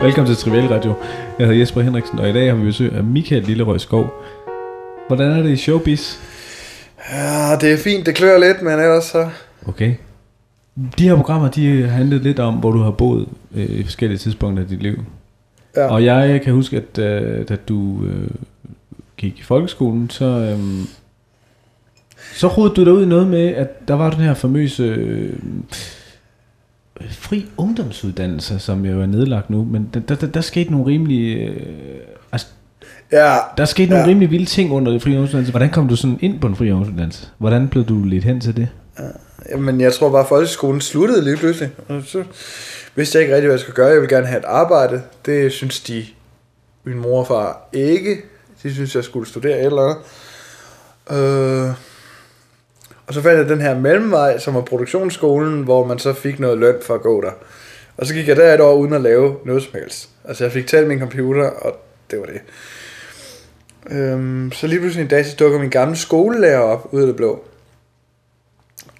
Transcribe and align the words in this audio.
Velkommen 0.00 0.34
til 0.34 0.44
Trivial 0.44 0.66
Radio. 0.66 0.94
Jeg 1.38 1.46
hedder 1.46 1.60
Jesper 1.60 1.80
Henriksen, 1.80 2.18
og 2.18 2.28
i 2.28 2.32
dag 2.32 2.48
har 2.48 2.56
vi 2.56 2.64
besøg 2.64 2.92
af 2.92 3.04
Michael 3.04 3.42
Lillerød 3.42 3.78
Skov. 3.78 4.14
Hvordan 5.06 5.30
er 5.30 5.42
det 5.42 5.50
i 5.50 5.56
showbiz? 5.56 6.16
Ja, 7.12 7.56
det 7.60 7.72
er 7.72 7.76
fint. 7.76 8.06
Det 8.06 8.14
klør 8.14 8.38
lidt, 8.38 8.62
men 8.62 8.72
ellers 8.72 9.04
så... 9.04 9.28
Okay. 9.66 9.94
De 10.98 11.08
her 11.08 11.16
programmer, 11.16 11.50
de 11.50 11.82
har 11.82 11.88
handlet 11.88 12.22
lidt 12.22 12.38
om, 12.38 12.54
hvor 12.54 12.70
du 12.70 12.78
har 12.78 12.90
boet 12.90 13.28
øh, 13.54 13.70
i 13.70 13.82
forskellige 13.82 14.18
tidspunkter 14.18 14.62
af 14.62 14.68
dit 14.68 14.82
liv. 14.82 15.04
Ja. 15.76 15.86
Og 15.86 16.04
jeg 16.04 16.40
kan 16.42 16.52
huske, 16.52 16.76
at 16.76 16.98
øh, 16.98 17.48
da 17.48 17.56
du 17.56 18.04
øh, 18.04 18.30
gik 19.16 19.38
i 19.38 19.42
folkeskolen, 19.42 20.10
så, 20.10 20.24
øh, 20.24 20.58
så 22.34 22.48
rodede 22.48 22.74
du 22.74 22.84
dig 22.84 22.92
ud 22.92 23.02
i 23.02 23.08
noget 23.08 23.26
med, 23.26 23.46
at 23.48 23.88
der 23.88 23.94
var 23.94 24.10
den 24.10 24.20
her 24.20 24.34
famøse 24.34 24.82
øh, 24.82 25.32
fri 27.10 27.46
ungdomsuddannelse, 27.56 28.58
som 28.58 28.84
jo 28.84 29.00
er 29.02 29.06
nedlagt 29.06 29.50
nu, 29.50 29.64
men 29.64 29.90
der, 29.94 30.00
der, 30.14 30.26
der, 30.26 30.40
skete 30.40 30.70
nogle 30.70 30.86
rimelig... 30.86 31.48
Øh, 31.48 31.56
altså, 32.32 32.46
Ja, 33.12 33.36
der 33.56 33.64
skete 33.64 33.90
nogle 33.90 34.04
Ja. 34.04 34.08
rimelig 34.10 34.30
vilde 34.30 34.44
ting 34.46 34.72
under 34.72 34.92
det 34.92 35.02
fri 35.02 35.10
ungdomsuddannelse. 35.10 35.52
Hvordan 35.52 35.70
kom 35.70 35.88
du 35.88 35.96
sådan 35.96 36.18
ind 36.20 36.40
på 36.40 36.46
en 36.46 36.56
fri 36.56 36.70
ungdomsuddannelse? 36.70 37.26
Hvordan 37.38 37.68
blev 37.68 37.84
du 37.84 38.04
lidt 38.04 38.24
hen 38.24 38.40
til 38.40 38.56
det? 38.56 38.68
men 39.58 39.80
jeg 39.80 39.92
tror 39.92 40.10
bare, 40.10 40.20
at 40.20 40.28
folkeskolen 40.28 40.80
sluttede 40.80 41.24
lige 41.24 41.36
pludselig. 41.36 41.70
Og 41.88 42.02
så 42.06 42.24
vidste 42.94 43.16
jeg 43.18 43.22
ikke 43.22 43.34
rigtig, 43.34 43.46
hvad 43.46 43.54
jeg 43.54 43.60
skulle 43.60 43.74
gøre. 43.76 43.86
Jeg 43.86 44.00
ville 44.00 44.16
gerne 44.16 44.26
have 44.26 44.38
et 44.38 44.44
arbejde. 44.44 45.02
Det 45.26 45.52
synes 45.52 45.80
de, 45.80 46.04
min 46.84 46.98
mor 46.98 47.20
og 47.20 47.26
far, 47.26 47.68
ikke. 47.72 48.16
De 48.62 48.74
synes, 48.74 48.94
jeg 48.96 49.04
skulle 49.04 49.28
studere 49.28 49.60
eller 49.60 49.82
andet. 49.82 51.68
Øh, 51.68 51.74
og 53.08 53.14
så 53.14 53.22
fandt 53.22 53.38
jeg 53.38 53.48
den 53.48 53.60
her 53.60 53.78
mellemvej, 53.78 54.38
som 54.38 54.54
var 54.54 54.60
produktionsskolen, 54.60 55.62
hvor 55.62 55.86
man 55.86 55.98
så 55.98 56.12
fik 56.12 56.40
noget 56.40 56.58
løn 56.58 56.76
for 56.82 56.94
at 56.94 57.00
gå 57.00 57.20
der. 57.20 57.30
Og 57.96 58.06
så 58.06 58.14
gik 58.14 58.28
jeg 58.28 58.36
der 58.36 58.54
et 58.54 58.60
år 58.60 58.74
uden 58.74 58.92
at 58.92 59.00
lave 59.00 59.36
noget 59.44 59.62
som 59.62 59.72
helst. 59.74 60.08
Altså 60.24 60.44
jeg 60.44 60.52
fik 60.52 60.66
talt 60.66 60.88
min 60.88 60.98
computer, 60.98 61.50
og 61.50 61.76
det 62.10 62.20
var 62.20 62.26
det. 62.26 62.40
Øhm, 63.90 64.52
så 64.52 64.66
lige 64.66 64.80
pludselig 64.80 65.02
en 65.02 65.08
dag, 65.08 65.26
så 65.26 65.36
dukker 65.36 65.58
min 65.58 65.70
gamle 65.70 65.96
skolelærer 65.96 66.58
op 66.58 66.88
ud 66.92 67.00
af 67.00 67.06
det 67.06 67.16
blå. 67.16 67.44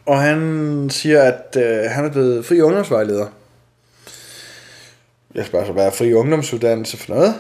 Og 0.07 0.21
han 0.21 0.89
siger, 0.91 1.23
at 1.23 1.57
øh, 1.57 1.91
han 1.91 2.05
er 2.05 2.11
blevet 2.11 2.47
fri 2.47 2.61
ungdomsvejleder. 2.61 3.27
Jeg 5.35 5.47
spørger 5.47 5.67
så, 5.67 5.73
hvad 5.73 5.87
er 5.87 5.91
fri 5.91 6.13
ungdomsuddannelse 6.13 6.97
for 6.97 7.15
noget? 7.15 7.35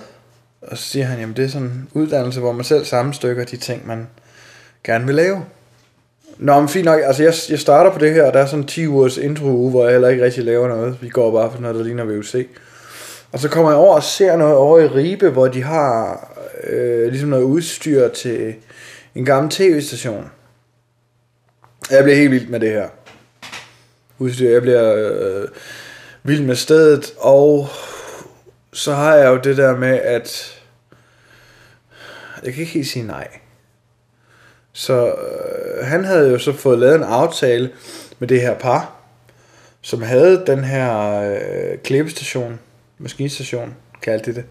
Og 0.62 0.78
så 0.78 0.84
siger 0.84 1.04
han, 1.04 1.20
jamen 1.20 1.36
det 1.36 1.44
er 1.44 1.48
sådan 1.48 1.66
en 1.66 1.88
uddannelse, 1.92 2.40
hvor 2.40 2.52
man 2.52 2.64
selv 2.64 2.84
sammenstykker 2.84 3.44
de 3.44 3.56
ting, 3.56 3.86
man 3.86 4.08
gerne 4.84 5.06
vil 5.06 5.14
lave. 5.14 5.44
Nå, 6.38 6.60
men 6.60 6.68
fint 6.68 6.84
nok. 6.84 7.00
Altså, 7.04 7.22
jeg, 7.22 7.34
jeg 7.50 7.58
starter 7.58 7.92
på 7.92 7.98
det 7.98 8.12
her, 8.12 8.24
og 8.24 8.32
der 8.32 8.40
er 8.40 8.46
sådan 8.46 8.66
10 8.66 8.86
ugers 8.86 9.16
intro 9.16 9.46
uge, 9.46 9.70
hvor 9.70 9.84
jeg 9.84 9.92
heller 9.92 10.08
ikke 10.08 10.24
rigtig 10.24 10.44
laver 10.44 10.68
noget. 10.68 11.02
Vi 11.02 11.08
går 11.08 11.32
bare 11.32 11.52
for 11.52 11.60
noget, 11.60 11.76
der 11.76 11.84
ligner 11.84 12.04
VUC. 12.04 12.46
Og 13.32 13.38
så 13.38 13.48
kommer 13.48 13.70
jeg 13.70 13.78
over 13.78 13.94
og 13.94 14.02
ser 14.02 14.36
noget 14.36 14.56
over 14.56 14.78
i 14.78 14.86
Ribe, 14.86 15.30
hvor 15.30 15.48
de 15.48 15.62
har 15.62 16.28
øh, 16.64 17.08
ligesom 17.08 17.28
noget 17.28 17.42
udstyr 17.42 18.08
til 18.08 18.54
en 19.14 19.24
gammel 19.24 19.50
tv-station. 19.50 20.30
Jeg 21.90 22.02
bliver 22.02 22.16
helt 22.16 22.30
vild 22.30 22.48
med 22.48 22.60
det 22.60 22.70
her 22.70 22.88
udstyr. 24.18 24.50
Jeg 24.50 24.62
bliver 24.62 24.94
øh, 24.94 25.48
vild 26.22 26.42
med 26.42 26.56
stedet, 26.56 27.12
og 27.18 27.68
så 28.72 28.94
har 28.94 29.14
jeg 29.14 29.28
jo 29.28 29.36
det 29.36 29.56
der 29.56 29.76
med, 29.76 30.00
at 30.02 30.60
jeg 32.44 32.52
kan 32.52 32.60
ikke 32.60 32.72
helt 32.72 32.88
sige 32.88 33.06
nej. 33.06 33.28
Så 34.78 35.06
øh, 35.06 35.86
han 35.86 36.04
havde 36.04 36.30
jo 36.30 36.38
så 36.38 36.52
fået 36.52 36.78
lavet 36.78 36.94
en 36.94 37.02
aftale 37.02 37.70
med 38.18 38.28
det 38.28 38.40
her 38.40 38.54
par, 38.54 38.92
som 39.80 40.02
havde 40.02 40.42
den 40.46 40.64
her 40.64 41.20
øh, 41.20 41.78
klippestation, 41.84 42.60
maskinstation, 42.98 43.74
kaldte 44.02 44.30
de 44.30 44.36
det, 44.36 44.44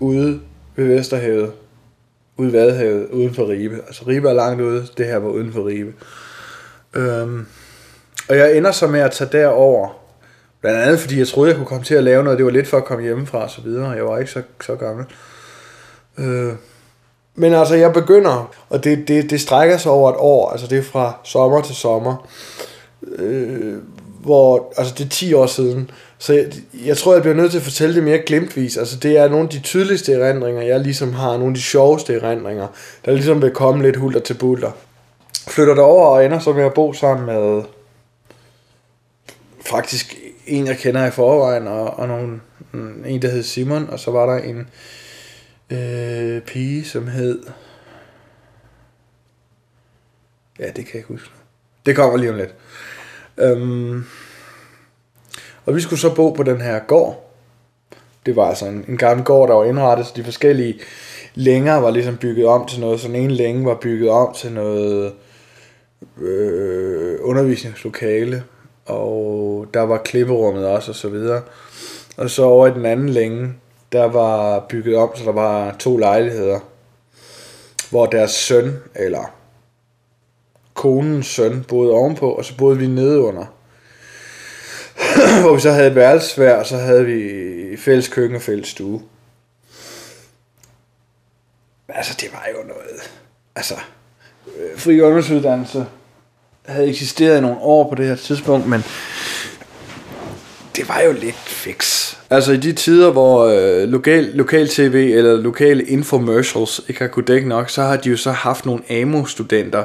ude 0.00 0.40
ved 0.76 0.86
Vesterhavet, 0.86 1.52
ude 2.36 2.52
ved 2.52 2.60
Vadehavet, 2.60 3.08
uden 3.08 3.34
for 3.34 3.48
Ribe. 3.48 3.76
Altså 3.86 4.04
Ribe 4.06 4.28
er 4.28 4.32
langt 4.32 4.62
ude, 4.62 4.86
det 4.96 5.06
her 5.06 5.16
var 5.16 5.28
uden 5.28 5.52
for 5.52 5.66
Ribe. 5.66 5.92
Øhm, 6.94 7.46
og 8.28 8.36
jeg 8.36 8.56
ender 8.56 8.72
så 8.72 8.86
med 8.86 9.00
at 9.00 9.10
tage 9.10 9.30
derover, 9.32 10.02
blandt 10.60 10.80
andet 10.80 11.00
fordi 11.00 11.18
jeg 11.18 11.28
troede, 11.28 11.50
jeg 11.50 11.56
kunne 11.56 11.66
komme 11.66 11.84
til 11.84 11.94
at 11.94 12.04
lave 12.04 12.24
noget, 12.24 12.38
det 12.38 12.46
var 12.46 12.52
lidt 12.52 12.68
for 12.68 12.76
at 12.76 12.84
komme 12.84 13.04
hjemmefra 13.04 13.42
og 13.42 13.50
så 13.50 13.60
videre, 13.60 13.90
jeg 13.90 14.04
var 14.04 14.18
ikke 14.18 14.30
så, 14.30 14.42
så 14.60 14.76
gammel. 14.76 15.04
Øh, 16.18 16.52
men 17.34 17.54
altså, 17.54 17.74
jeg 17.74 17.92
begynder, 17.92 18.50
og 18.68 18.84
det, 18.84 19.08
det, 19.08 19.30
det 19.30 19.40
strækker 19.40 19.76
sig 19.76 19.92
over 19.92 20.10
et 20.10 20.16
år, 20.18 20.50
altså 20.50 20.66
det 20.66 20.78
er 20.78 20.82
fra 20.82 21.16
sommer 21.24 21.60
til 21.60 21.74
sommer, 21.74 22.28
øh, 23.02 23.78
hvor, 24.20 24.72
altså 24.76 24.94
det 24.98 25.04
er 25.04 25.08
10 25.08 25.34
år 25.34 25.46
siden, 25.46 25.90
så 26.18 26.32
jeg, 26.32 26.46
jeg 26.86 26.96
tror, 26.96 27.12
jeg 27.12 27.22
bliver 27.22 27.34
nødt 27.34 27.50
til 27.50 27.58
at 27.58 27.64
fortælle 27.64 27.94
det 27.94 28.02
mere 28.02 28.18
glimtvis, 28.18 28.76
altså 28.76 28.96
det 28.96 29.16
er 29.16 29.28
nogle 29.28 29.44
af 29.44 29.50
de 29.50 29.60
tydeligste 29.60 30.12
erindringer, 30.12 30.62
jeg 30.62 30.80
ligesom 30.80 31.12
har, 31.12 31.30
nogle 31.30 31.46
af 31.46 31.54
de 31.54 31.62
sjoveste 31.62 32.14
erindringer, 32.14 32.66
der 33.04 33.12
ligesom 33.12 33.42
vil 33.42 33.50
komme 33.50 33.82
lidt 33.82 33.96
hulter 33.96 34.20
til 34.20 34.34
bulter. 34.34 34.70
Flytter 35.48 35.74
derover 35.74 36.06
og 36.06 36.24
ender 36.24 36.38
så 36.38 36.52
med 36.52 36.64
at 36.64 36.74
bo 36.74 36.92
sammen 36.92 37.26
med 37.26 37.62
faktisk 39.60 40.16
en, 40.46 40.66
jeg 40.66 40.78
kender 40.78 41.06
i 41.06 41.10
forvejen, 41.10 41.66
og, 41.66 41.98
og 41.98 42.08
nogle, 42.08 42.40
en, 43.06 43.22
der 43.22 43.30
hed 43.30 43.42
Simon, 43.42 43.88
og 43.90 44.00
så 44.00 44.10
var 44.10 44.26
der 44.26 44.42
en 44.42 44.66
øh, 45.72 46.42
pige, 46.42 46.84
som 46.84 47.08
hed... 47.08 47.42
Ja, 50.58 50.66
det 50.66 50.74
kan 50.74 50.86
jeg 50.86 50.94
ikke 50.94 51.08
huske. 51.08 51.30
Det 51.86 51.96
kommer 51.96 52.16
lige 52.16 52.30
om 52.30 52.36
lidt. 52.36 52.54
Øhm, 53.38 54.04
og 55.66 55.74
vi 55.74 55.80
skulle 55.80 56.00
så 56.00 56.14
bo 56.14 56.30
på 56.30 56.42
den 56.42 56.60
her 56.60 56.78
gård. 56.78 57.34
Det 58.26 58.36
var 58.36 58.48
altså 58.48 58.66
en, 58.66 58.84
en 58.88 58.96
gammel 58.96 59.24
gård, 59.24 59.48
der 59.48 59.54
var 59.54 59.64
indrettet, 59.64 60.06
så 60.06 60.12
de 60.16 60.24
forskellige 60.24 60.80
længer 61.34 61.76
var 61.76 61.90
ligesom 61.90 62.16
bygget 62.16 62.46
om 62.46 62.66
til 62.66 62.80
noget. 62.80 63.00
Sådan 63.00 63.16
en 63.16 63.30
længe 63.30 63.66
var 63.66 63.74
bygget 63.74 64.10
om 64.10 64.34
til 64.34 64.52
noget 64.52 65.14
øh, 66.20 67.18
undervisningslokale, 67.20 68.44
og 68.86 69.66
der 69.74 69.80
var 69.80 69.98
klipperummet 69.98 70.66
også, 70.66 70.90
og 70.90 70.94
så 70.94 71.08
videre. 71.08 71.42
Og 72.16 72.30
så 72.30 72.42
over 72.44 72.66
i 72.66 72.70
den 72.70 72.86
anden 72.86 73.08
længe, 73.08 73.54
der 73.92 74.04
var 74.04 74.66
bygget 74.68 74.96
om, 74.96 75.16
så 75.16 75.24
der 75.24 75.32
var 75.32 75.76
to 75.78 75.96
lejligheder, 75.96 76.60
hvor 77.90 78.06
deres 78.06 78.30
søn, 78.30 78.78
eller 78.94 79.34
konens 80.74 81.26
søn, 81.26 81.64
boede 81.68 81.92
ovenpå, 81.92 82.30
og 82.30 82.44
så 82.44 82.56
boede 82.56 82.78
vi 82.78 82.86
nede 82.86 83.20
under. 83.20 83.44
hvor 85.42 85.54
vi 85.54 85.60
så 85.60 85.70
havde 85.70 85.88
et 85.88 85.94
værelse 85.94 86.36
hver, 86.36 86.56
og 86.56 86.66
så 86.66 86.76
havde 86.76 87.04
vi 87.04 87.76
fælles 87.76 88.08
køkken 88.08 88.36
og 88.36 88.42
fælles 88.42 88.68
stue. 88.68 89.02
Altså, 91.88 92.16
det 92.20 92.28
var 92.32 92.48
jo 92.56 92.68
noget... 92.68 93.10
Altså, 93.56 93.74
øh, 94.56 94.78
fri 94.78 95.00
ungdomsuddannelse 95.00 95.86
havde 96.66 96.88
eksisteret 96.88 97.38
i 97.38 97.40
nogle 97.40 97.58
år 97.60 97.88
på 97.88 97.94
det 97.94 98.06
her 98.06 98.16
tidspunkt, 98.16 98.66
men 98.66 98.84
det 100.82 100.88
var 100.88 101.00
jo 101.00 101.12
lidt 101.12 101.36
fix. 101.46 102.14
Altså 102.30 102.52
i 102.52 102.56
de 102.56 102.72
tider, 102.72 103.10
hvor 103.10 103.44
øh, 103.44 103.88
lokal, 103.88 104.24
lokal 104.34 104.68
tv 104.68 105.12
eller 105.16 105.36
lokale 105.36 105.84
infomercials 105.84 106.80
ikke 106.88 107.00
har 107.00 107.08
kunnet 107.08 107.28
dække 107.28 107.48
nok, 107.48 107.70
så 107.70 107.82
har 107.82 107.96
de 107.96 108.10
jo 108.10 108.16
så 108.16 108.30
haft 108.30 108.66
nogle 108.66 108.82
AMO-studenter 108.90 109.84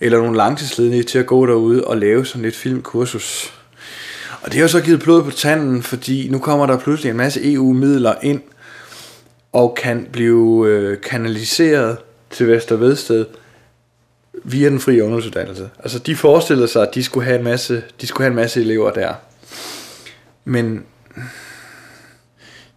eller 0.00 0.18
nogle 0.18 0.36
langtidsledige 0.36 1.02
til 1.02 1.18
at 1.18 1.26
gå 1.26 1.46
derude 1.46 1.84
og 1.84 1.96
lave 1.96 2.26
sådan 2.26 2.42
lidt 2.42 2.56
filmkursus. 2.56 3.52
Og 4.42 4.46
det 4.46 4.54
har 4.54 4.60
jo 4.60 4.68
så 4.68 4.80
givet 4.80 5.00
blod 5.00 5.22
på 5.22 5.30
tanden, 5.30 5.82
fordi 5.82 6.28
nu 6.30 6.38
kommer 6.38 6.66
der 6.66 6.78
pludselig 6.78 7.10
en 7.10 7.16
masse 7.16 7.52
EU-midler 7.52 8.14
ind 8.22 8.40
og 9.52 9.78
kan 9.82 10.08
blive 10.12 10.66
øh, 10.68 11.00
kanaliseret 11.00 11.96
til 12.30 12.48
Vestervedsted 12.48 13.26
via 14.44 14.68
den 14.68 14.80
frie 14.80 15.04
ungdomsuddannelse. 15.04 15.70
Altså 15.78 15.98
de 15.98 16.16
forestillede 16.16 16.68
sig, 16.68 16.82
at 16.82 16.94
de 16.94 17.04
skulle 17.04 17.26
have 17.26 17.38
en 17.38 17.44
masse, 17.44 17.82
de 18.00 18.06
skulle 18.06 18.24
have 18.24 18.30
en 18.30 18.36
masse 18.36 18.60
elever 18.60 18.90
der. 18.90 19.14
Men 20.44 20.84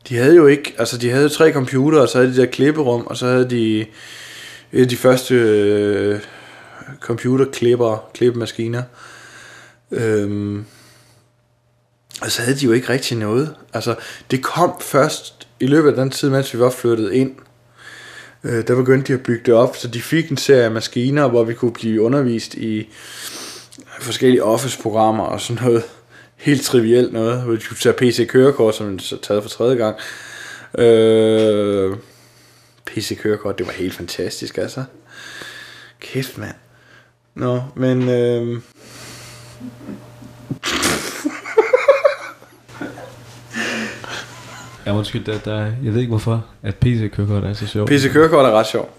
de 0.09 0.15
havde 0.15 0.35
jo 0.35 0.47
ikke, 0.47 0.75
altså 0.77 0.97
de 0.97 1.09
havde 1.09 1.23
jo 1.23 1.29
tre 1.29 1.53
computere, 1.53 2.01
og 2.01 2.09
så 2.09 2.17
havde 2.17 2.31
de 2.31 2.37
der 2.37 2.45
klipperum, 2.45 3.07
og 3.07 3.17
så 3.17 3.25
havde 3.25 3.49
de 3.49 3.79
et 4.71 4.81
af 4.81 4.87
de 4.87 4.97
første 4.97 5.35
øh, 5.35 6.19
computerklipper, 6.99 8.09
klippemaskiner. 8.13 8.83
Øhm, 9.91 10.65
og 12.21 12.31
så 12.31 12.41
havde 12.41 12.59
de 12.59 12.65
jo 12.65 12.71
ikke 12.71 12.89
rigtig 12.89 13.17
noget. 13.17 13.55
Altså, 13.73 13.95
det 14.31 14.43
kom 14.43 14.73
først 14.81 15.47
i 15.59 15.67
løbet 15.67 15.89
af 15.89 15.95
den 15.95 16.09
tid, 16.09 16.29
mens 16.29 16.53
vi 16.53 16.59
var 16.59 16.69
flyttet 16.69 17.11
ind. 17.11 17.35
Øh, 18.43 18.67
der 18.67 18.75
begyndte 18.75 19.07
de 19.07 19.13
at 19.13 19.23
bygge 19.23 19.43
det 19.45 19.53
op, 19.53 19.75
så 19.75 19.87
de 19.87 20.01
fik 20.01 20.29
en 20.29 20.37
serie 20.37 20.63
af 20.63 20.71
maskiner, 20.71 21.27
hvor 21.27 21.43
vi 21.43 21.53
kunne 21.53 21.73
blive 21.73 22.01
undervist 22.01 22.53
i 22.53 22.89
forskellige 23.99 24.43
office-programmer 24.43 25.23
og 25.23 25.41
sådan 25.41 25.63
noget 25.63 25.83
helt 26.37 26.61
trivielt 26.61 27.13
noget, 27.13 27.41
hvor 27.41 27.53
de 27.53 27.59
kunne 27.67 27.77
tage 27.77 27.93
PC-kørekort, 27.93 28.75
som 28.75 28.99
så 28.99 29.17
taget 29.21 29.43
for 29.43 29.49
tredje 29.49 29.75
gang. 29.75 29.95
Øh, 30.77 31.95
PC-kørekort, 32.85 33.57
det 33.57 33.67
var 33.67 33.73
helt 33.73 33.93
fantastisk, 33.93 34.57
altså. 34.57 34.83
Kæft, 35.99 36.37
mand. 36.37 36.55
Nå, 37.35 37.61
men... 37.75 38.09
Øh, 38.09 38.61
Ja, 44.85 44.95
undskyld, 44.97 45.23
der, 45.25 45.37
der, 45.45 45.57
jeg 45.83 45.93
ved 45.93 45.99
ikke 45.99 46.09
hvorfor, 46.09 46.45
at 46.63 46.75
PC-kørekort 46.75 47.43
er 47.43 47.53
så 47.53 47.67
sjovt. 47.67 47.89
PC-kørekort 47.89 48.45
er 48.45 48.51
ret 48.51 48.67
sjovt. 48.67 48.89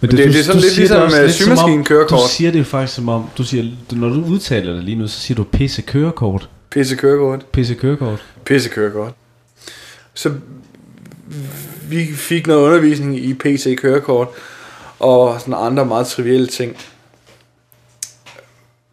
Men 0.00 0.10
det- 0.10 0.18
det 0.18 0.36
er 0.38 0.42
sådan 0.42 0.60
lidt 0.60 0.76
ligesom 0.76 1.10
med 1.10 1.24
om- 1.24 1.30
symaskinkørekort. 1.30 2.10
Du 2.20 2.28
siger 2.30 2.50
det 2.50 2.58
jo 2.58 2.64
faktisk 2.64 2.94
som 2.96 3.08
om, 3.08 3.30
du 3.38 3.44
siger, 3.44 3.64
du, 3.90 3.96
når 3.96 4.08
du 4.08 4.24
udtaler 4.24 4.72
det 4.74 4.84
lige 4.84 4.96
nu, 4.96 5.06
så 5.08 5.20
siger 5.20 5.36
du 5.36 5.44
PC-kørekort. 5.44 6.48
PC-kørekort. 6.70 7.46
PC-kørekort. 7.52 8.24
PC-kørekort. 8.44 9.12
Så 10.14 10.34
vi 11.88 12.06
fik 12.06 12.46
noget 12.46 12.66
undervisning 12.66 13.18
i 13.18 13.34
PC-kørekort 13.34 14.28
og 14.98 15.40
sådan 15.40 15.54
andre 15.54 15.86
meget 15.86 16.06
trivielle 16.06 16.46
ting. 16.46 16.76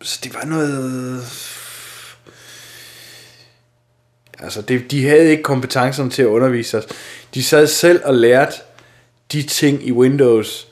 Så 0.01 0.19
det 0.23 0.33
var 0.33 0.45
noget... 0.45 1.21
Altså, 4.39 4.61
det, 4.61 4.91
de 4.91 5.07
havde 5.07 5.29
ikke 5.29 5.43
kompetencerne 5.43 6.09
til 6.09 6.21
at 6.21 6.27
undervise 6.27 6.77
os. 6.77 6.87
De 7.33 7.43
sad 7.43 7.67
selv 7.67 8.01
og 8.05 8.15
lærte 8.15 8.55
de 9.31 9.43
ting 9.43 9.87
i 9.87 9.91
Windows 9.91 10.67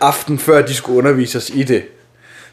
aften 0.00 0.38
før 0.38 0.66
de 0.66 0.74
skulle 0.74 0.98
undervise 0.98 1.38
os 1.38 1.50
i 1.50 1.62
det. 1.62 1.84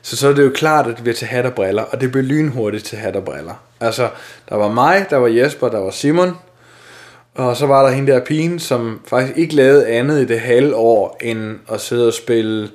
Så 0.02 0.18
så 0.18 0.28
er 0.28 0.34
det 0.34 0.44
jo 0.44 0.52
klart, 0.56 0.88
at 0.88 0.96
det 0.96 1.04
bliver 1.04 1.16
til 1.16 1.28
hat 1.28 1.46
og 1.46 1.54
briller, 1.54 1.84
og 1.84 2.02
det 2.02 2.12
blev 2.12 2.24
lynhurtigt 2.24 2.86
til 2.86 2.98
hat 2.98 3.16
og 3.16 3.26
briller. 3.26 3.54
Altså, 3.80 4.10
der 4.50 4.56
var 4.56 4.68
mig, 4.68 5.06
der 5.10 5.18
var 5.18 5.28
Jesper, 5.28 5.70
der 5.70 5.80
var 5.80 5.92
Simon, 5.92 6.38
og 7.36 7.58
så 7.58 7.66
var 7.66 7.84
der 7.84 7.90
hende 7.96 8.12
der 8.12 8.20
pigen, 8.20 8.60
som 8.60 9.02
faktisk 9.08 9.38
ikke 9.38 9.56
lavede 9.56 9.88
andet 9.88 10.22
i 10.22 10.26
det 10.26 10.40
halve 10.40 10.76
år, 10.76 11.18
end 11.22 11.60
at 11.72 11.82
sidde 11.82 12.08
og 12.08 12.14
spille, 12.14 12.70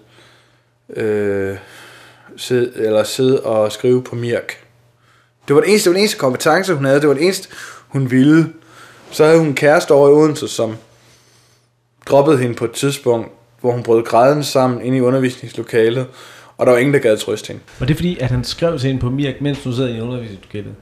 øh, 0.97 1.57
sidde, 2.37 2.73
eller 2.75 3.05
sidde 3.05 3.41
og 3.41 3.73
skrive 3.73 4.03
på 4.03 4.17
Mirk. 4.17 4.57
Det 5.49 5.57
var 5.57 5.63
det 5.63 5.71
eneste, 5.71 5.91
den 5.91 5.99
eneste 5.99 6.19
kompetence, 6.19 6.75
hun 6.75 6.85
havde, 6.85 7.01
det 7.01 7.09
var 7.09 7.15
det 7.15 7.23
eneste, 7.23 7.49
hun 7.89 8.11
ville. 8.11 8.53
Så 9.11 9.25
havde 9.25 9.39
hun 9.39 9.47
en 9.47 9.55
kæreste 9.55 9.93
over 9.93 10.09
i 10.09 10.13
Odense, 10.13 10.49
som 10.49 10.77
droppede 12.07 12.39
hende 12.39 12.55
på 12.55 12.65
et 12.65 12.73
tidspunkt, 12.73 13.33
hvor 13.61 13.73
hun 13.73 13.83
brød 13.83 14.03
græden 14.03 14.45
sammen 14.45 14.83
inde 14.83 14.99
i 14.99 15.01
undervisningslokalet, 15.01 16.07
og 16.63 16.67
der 16.67 16.73
var 16.73 16.79
ingen, 16.79 16.95
der 16.95 17.01
gad 17.01 17.17
trøste 17.17 17.49
hende. 17.49 17.63
Og 17.81 17.89
det 17.89 17.95
er 17.95 17.97
fordi, 17.97 18.19
at 18.19 18.31
han 18.31 18.45
skrev 18.45 18.79
til 18.79 18.87
hende 18.87 19.01
på 19.01 19.11
Mirk, 19.11 19.41
mens 19.41 19.59
du 19.65 19.73
sad 19.73 19.89
i 19.89 20.01
undervisningslokalet. 20.01 20.75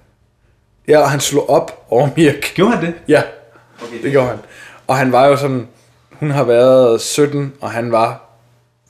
Ja, 0.88 0.98
og 0.98 1.10
han 1.10 1.20
slog 1.20 1.50
op 1.50 1.86
over 1.90 2.08
Mirk. 2.16 2.52
Gjorde 2.54 2.76
han 2.76 2.86
det? 2.86 2.94
Ja, 3.08 3.22
det 4.02 4.10
gjorde 4.10 4.28
han. 4.28 4.38
Og 4.86 4.96
han 4.96 5.12
var 5.12 5.26
jo 5.26 5.36
sådan, 5.36 5.68
hun 6.10 6.30
har 6.30 6.44
været 6.44 7.00
17, 7.00 7.52
og 7.60 7.70
han 7.70 7.92
var 7.92 8.36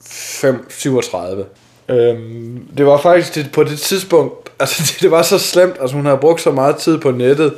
5, 0.05 0.65
37. 0.69 1.45
Øhm, 1.89 2.67
det 2.77 2.85
var 2.85 2.97
faktisk 2.97 3.35
det, 3.35 3.49
på 3.53 3.63
det 3.63 3.79
tidspunkt, 3.79 4.49
altså 4.59 4.83
det, 4.83 5.01
det 5.01 5.11
var 5.11 5.21
så 5.21 5.39
slemt, 5.39 5.75
altså 5.81 5.95
hun 5.95 6.05
havde 6.05 6.17
brugt 6.17 6.41
så 6.41 6.51
meget 6.51 6.75
tid 6.75 6.97
på 6.97 7.11
nettet 7.11 7.53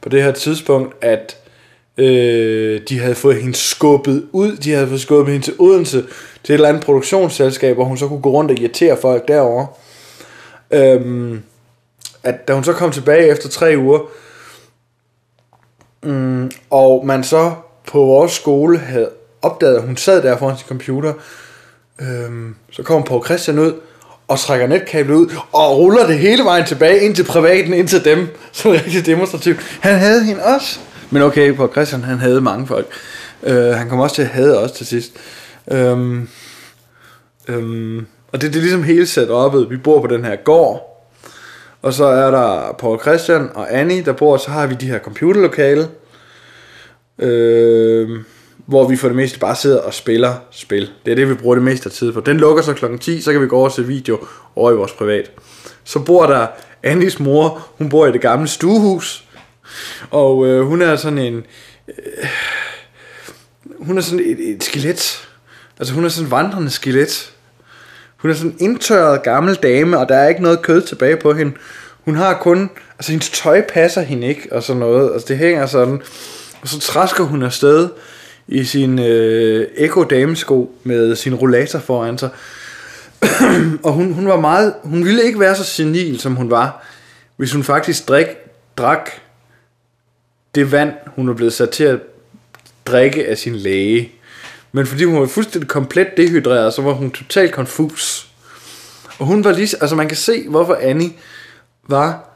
på 0.00 0.08
det 0.08 0.22
her 0.22 0.32
tidspunkt, 0.32 0.94
at 1.00 1.36
øh, 1.98 2.80
de 2.88 2.98
havde 2.98 3.14
fået 3.14 3.36
hende 3.36 3.54
skubbet 3.54 4.26
ud, 4.32 4.56
de 4.56 4.72
havde 4.72 4.88
fået 4.88 5.00
skubbet 5.00 5.32
hende 5.32 5.46
til 5.46 5.54
Odense, 5.58 6.04
til 6.44 6.52
et 6.52 6.54
eller 6.54 6.68
andet 6.68 6.84
produktionsselskab, 6.84 7.76
hvor 7.76 7.84
hun 7.84 7.96
så 7.96 8.08
kunne 8.08 8.20
gå 8.22 8.30
rundt 8.30 8.50
og 8.50 8.58
irritere 8.58 8.96
folk 8.96 9.28
derovre. 9.28 9.66
Øhm, 10.70 11.42
at 12.22 12.48
da 12.48 12.52
hun 12.52 12.64
så 12.64 12.72
kom 12.72 12.92
tilbage 12.92 13.28
efter 13.28 13.48
tre 13.48 13.74
uger, 13.78 14.00
mm, 16.02 16.50
og 16.70 17.06
man 17.06 17.24
så 17.24 17.52
på 17.86 17.98
vores 17.98 18.32
skole 18.32 18.78
havde 18.78 19.10
opdaget, 19.42 19.76
at 19.76 19.82
hun 19.82 19.96
sad 19.96 20.22
der 20.22 20.36
foran 20.36 20.56
sin 20.56 20.68
computer, 20.68 21.12
øhm, 22.00 22.54
så 22.70 22.82
kom 22.82 23.02
på 23.02 23.22
Christian 23.24 23.58
ud, 23.58 23.72
og 24.28 24.38
trækker 24.38 24.66
netkablet 24.66 25.14
ud, 25.14 25.26
og 25.52 25.78
ruller 25.78 26.06
det 26.06 26.18
hele 26.18 26.44
vejen 26.44 26.66
tilbage 26.66 27.00
ind 27.00 27.14
til 27.14 27.24
privaten, 27.24 27.74
ind 27.74 27.88
til 27.88 28.04
dem, 28.04 28.28
så 28.52 28.72
rigtig 28.72 29.06
demonstrativt. 29.06 29.60
Han 29.80 29.98
havde 29.98 30.24
hende 30.24 30.42
også. 30.44 30.80
Men 31.10 31.22
okay, 31.22 31.56
på 31.56 31.68
Christian, 31.72 32.02
han 32.02 32.18
havde 32.18 32.40
mange 32.40 32.66
folk. 32.66 32.86
Øh, 33.42 33.64
han 33.64 33.88
kom 33.88 34.00
også 34.00 34.14
til 34.14 34.22
at 34.22 34.28
hade 34.28 34.58
os 34.58 34.72
til 34.72 34.86
sidst. 34.86 35.12
Øhm, 35.72 36.28
øhm, 37.48 38.06
og 38.32 38.40
det, 38.40 38.52
det 38.52 38.56
er 38.56 38.62
ligesom 38.62 38.82
hele 38.82 39.04
setup'et. 39.04 39.68
Vi 39.68 39.76
bor 39.76 40.00
på 40.00 40.06
den 40.06 40.24
her 40.24 40.36
gård, 40.36 40.90
og 41.82 41.92
så 41.92 42.04
er 42.04 42.30
der 42.30 42.76
Paul 42.78 43.00
Christian 43.00 43.50
og 43.54 43.78
Annie, 43.78 44.04
der 44.04 44.12
bor, 44.12 44.32
og 44.32 44.40
så 44.40 44.50
har 44.50 44.66
vi 44.66 44.74
de 44.74 44.86
her 44.86 44.98
computerlokale, 44.98 45.88
øh, 47.18 48.08
hvor 48.66 48.88
vi 48.88 48.96
for 48.96 49.08
det 49.08 49.16
meste 49.16 49.38
bare 49.38 49.56
sidder 49.56 49.80
og 49.80 49.94
spiller 49.94 50.34
spil. 50.50 50.90
Det 51.04 51.10
er 51.10 51.14
det, 51.14 51.28
vi 51.28 51.34
bruger 51.34 51.54
det 51.54 51.64
meste 51.64 51.86
af 51.86 51.92
tid 51.92 52.12
på. 52.12 52.20
Den 52.20 52.36
lukker 52.36 52.62
så 52.62 52.72
klokken 52.72 52.98
10, 52.98 53.20
så 53.20 53.32
kan 53.32 53.42
vi 53.42 53.46
gå 53.46 53.56
over 53.56 53.66
og 53.66 53.72
se 53.72 53.86
video 53.86 54.18
over 54.56 54.72
i 54.72 54.74
vores 54.74 54.92
privat. 54.92 55.30
Så 55.84 55.98
bor 55.98 56.26
der 56.26 56.46
Annies 56.82 57.20
mor, 57.20 57.68
hun 57.78 57.88
bor 57.88 58.06
i 58.06 58.12
det 58.12 58.20
gamle 58.20 58.48
stuehus, 58.48 59.24
og 60.10 60.46
øh, 60.46 60.66
hun 60.66 60.82
er 60.82 60.96
sådan 60.96 61.18
en... 61.18 61.44
Øh, 61.88 62.28
hun 63.78 63.98
er 63.98 64.02
sådan 64.02 64.24
et, 64.24 64.50
et 64.50 64.64
skelet. 64.64 65.29
Altså 65.80 65.94
hun 65.94 66.04
er 66.04 66.08
sådan 66.08 66.26
en 66.26 66.30
vandrende 66.30 66.70
skelet. 66.70 67.32
Hun 68.16 68.30
er 68.30 68.34
sådan 68.34 68.50
en 68.50 68.56
indtørret 68.60 69.22
gammel 69.22 69.54
dame, 69.54 69.98
og 69.98 70.08
der 70.08 70.14
er 70.14 70.28
ikke 70.28 70.42
noget 70.42 70.62
kød 70.62 70.82
tilbage 70.82 71.16
på 71.16 71.32
hende. 71.32 71.52
Hun 72.04 72.16
har 72.16 72.34
kun, 72.34 72.70
altså 72.98 73.12
hendes 73.12 73.30
tøj 73.30 73.62
passer 73.68 74.00
hende 74.00 74.26
ikke, 74.26 74.48
og 74.52 74.62
sådan 74.62 74.80
noget. 74.80 75.12
Altså 75.12 75.28
det 75.28 75.38
hænger 75.38 75.66
sådan, 75.66 76.02
og 76.62 76.68
så 76.68 76.80
træsker 76.80 77.24
hun 77.24 77.42
afsted 77.42 77.88
i 78.48 78.64
sin 78.64 78.98
øh, 78.98 79.66
Echo 79.76 80.04
damesko 80.04 80.74
med 80.84 81.16
sin 81.16 81.34
rollator 81.34 81.78
foran 81.78 82.18
sig. 82.18 82.30
og 83.84 83.92
hun, 83.92 84.12
hun 84.12 84.26
var 84.26 84.40
meget, 84.40 84.74
hun 84.82 85.04
ville 85.04 85.24
ikke 85.24 85.40
være 85.40 85.56
så 85.56 85.64
senil, 85.64 86.20
som 86.20 86.36
hun 86.36 86.50
var, 86.50 86.86
hvis 87.36 87.52
hun 87.52 87.64
faktisk 87.64 88.08
drik, 88.08 88.26
drak 88.76 89.10
det 90.54 90.72
vand, 90.72 90.92
hun 91.06 91.28
var 91.28 91.34
blevet 91.34 91.52
sat 91.52 91.70
til 91.70 91.84
at 91.84 91.98
drikke 92.86 93.28
af 93.28 93.38
sin 93.38 93.56
læge. 93.56 94.12
Men 94.72 94.86
fordi 94.86 95.04
hun 95.04 95.20
var 95.20 95.26
fuldstændig 95.26 95.68
komplet 95.68 96.08
dehydreret, 96.16 96.74
så 96.74 96.82
var 96.82 96.92
hun 96.92 97.10
totalt 97.10 97.52
konfus. 97.52 98.26
Og 99.18 99.26
hun 99.26 99.44
var 99.44 99.52
lige, 99.52 99.76
altså 99.80 99.96
man 99.96 100.08
kan 100.08 100.16
se, 100.16 100.48
hvorfor 100.48 100.78
Annie 100.80 101.12
var 101.88 102.30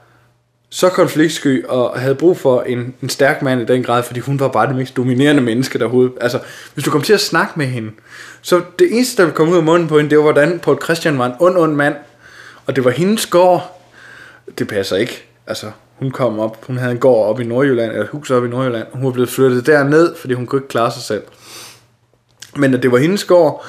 så 0.70 0.88
konfliktsky 0.88 1.66
og 1.66 2.00
havde 2.00 2.14
brug 2.14 2.38
for 2.38 2.62
en, 2.62 2.94
en 3.02 3.08
stærk 3.08 3.42
mand 3.42 3.60
i 3.60 3.64
den 3.64 3.82
grad, 3.82 4.02
fordi 4.02 4.20
hun 4.20 4.40
var 4.40 4.48
bare 4.48 4.68
det 4.68 4.76
mest 4.76 4.96
dominerende 4.96 5.42
menneske 5.42 5.78
der. 5.78 6.08
Altså, 6.20 6.40
hvis 6.74 6.84
du 6.84 6.90
kom 6.90 7.02
til 7.02 7.12
at 7.12 7.20
snakke 7.20 7.52
med 7.56 7.66
hende, 7.66 7.90
så 8.42 8.62
det 8.78 8.88
eneste, 8.92 9.16
der 9.16 9.22
ville 9.22 9.36
komme 9.36 9.52
ud 9.52 9.58
af 9.58 9.64
munden 9.64 9.88
på 9.88 9.96
hende, 9.96 10.10
det 10.10 10.18
var, 10.18 10.24
hvordan 10.24 10.58
Paul 10.58 10.82
Christian 10.82 11.18
var 11.18 11.26
en 11.26 11.32
ond, 11.40 11.56
ond 11.56 11.74
mand, 11.74 11.94
og 12.66 12.76
det 12.76 12.84
var 12.84 12.90
hendes 12.90 13.26
gård. 13.26 13.80
Det 14.58 14.68
passer 14.68 14.96
ikke. 14.96 15.24
Altså, 15.46 15.66
hun 15.96 16.10
kom 16.10 16.38
op, 16.38 16.66
hun 16.66 16.76
havde 16.76 16.92
en 16.92 16.98
gård 16.98 17.28
op 17.28 17.40
i 17.40 17.44
Nordjylland, 17.44 17.90
eller 17.90 18.04
et 18.04 18.10
hus 18.10 18.30
op 18.30 18.44
i 18.44 18.48
Nordjylland, 18.48 18.86
og 18.92 18.98
hun 18.98 19.06
var 19.06 19.12
blevet 19.12 19.30
flyttet 19.30 19.66
derned, 19.66 20.16
fordi 20.16 20.34
hun 20.34 20.46
kunne 20.46 20.58
ikke 20.58 20.68
klare 20.68 20.92
sig 20.92 21.02
selv. 21.02 21.22
Men 22.56 22.74
at 22.74 22.82
det 22.82 22.92
var 22.92 22.98
hendes 22.98 23.24
gård, 23.24 23.66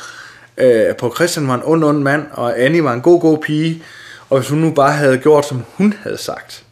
øh, 0.58 0.96
Paul 0.96 1.16
Christian 1.16 1.48
var 1.48 1.56
en 1.56 1.62
ond, 1.64 1.84
ond 1.84 2.04
mand, 2.04 2.26
og 2.32 2.60
Annie 2.60 2.84
var 2.84 2.94
en 2.94 3.02
god, 3.02 3.22
god 3.22 3.38
pige, 3.38 3.84
og 4.30 4.40
hvis 4.40 4.50
hun 4.50 4.60
nu 4.60 4.72
bare 4.72 4.92
havde 4.92 5.18
gjort, 5.18 5.48
som 5.48 5.64
hun 5.74 5.94
havde 6.04 6.18
sagt, 6.18 6.64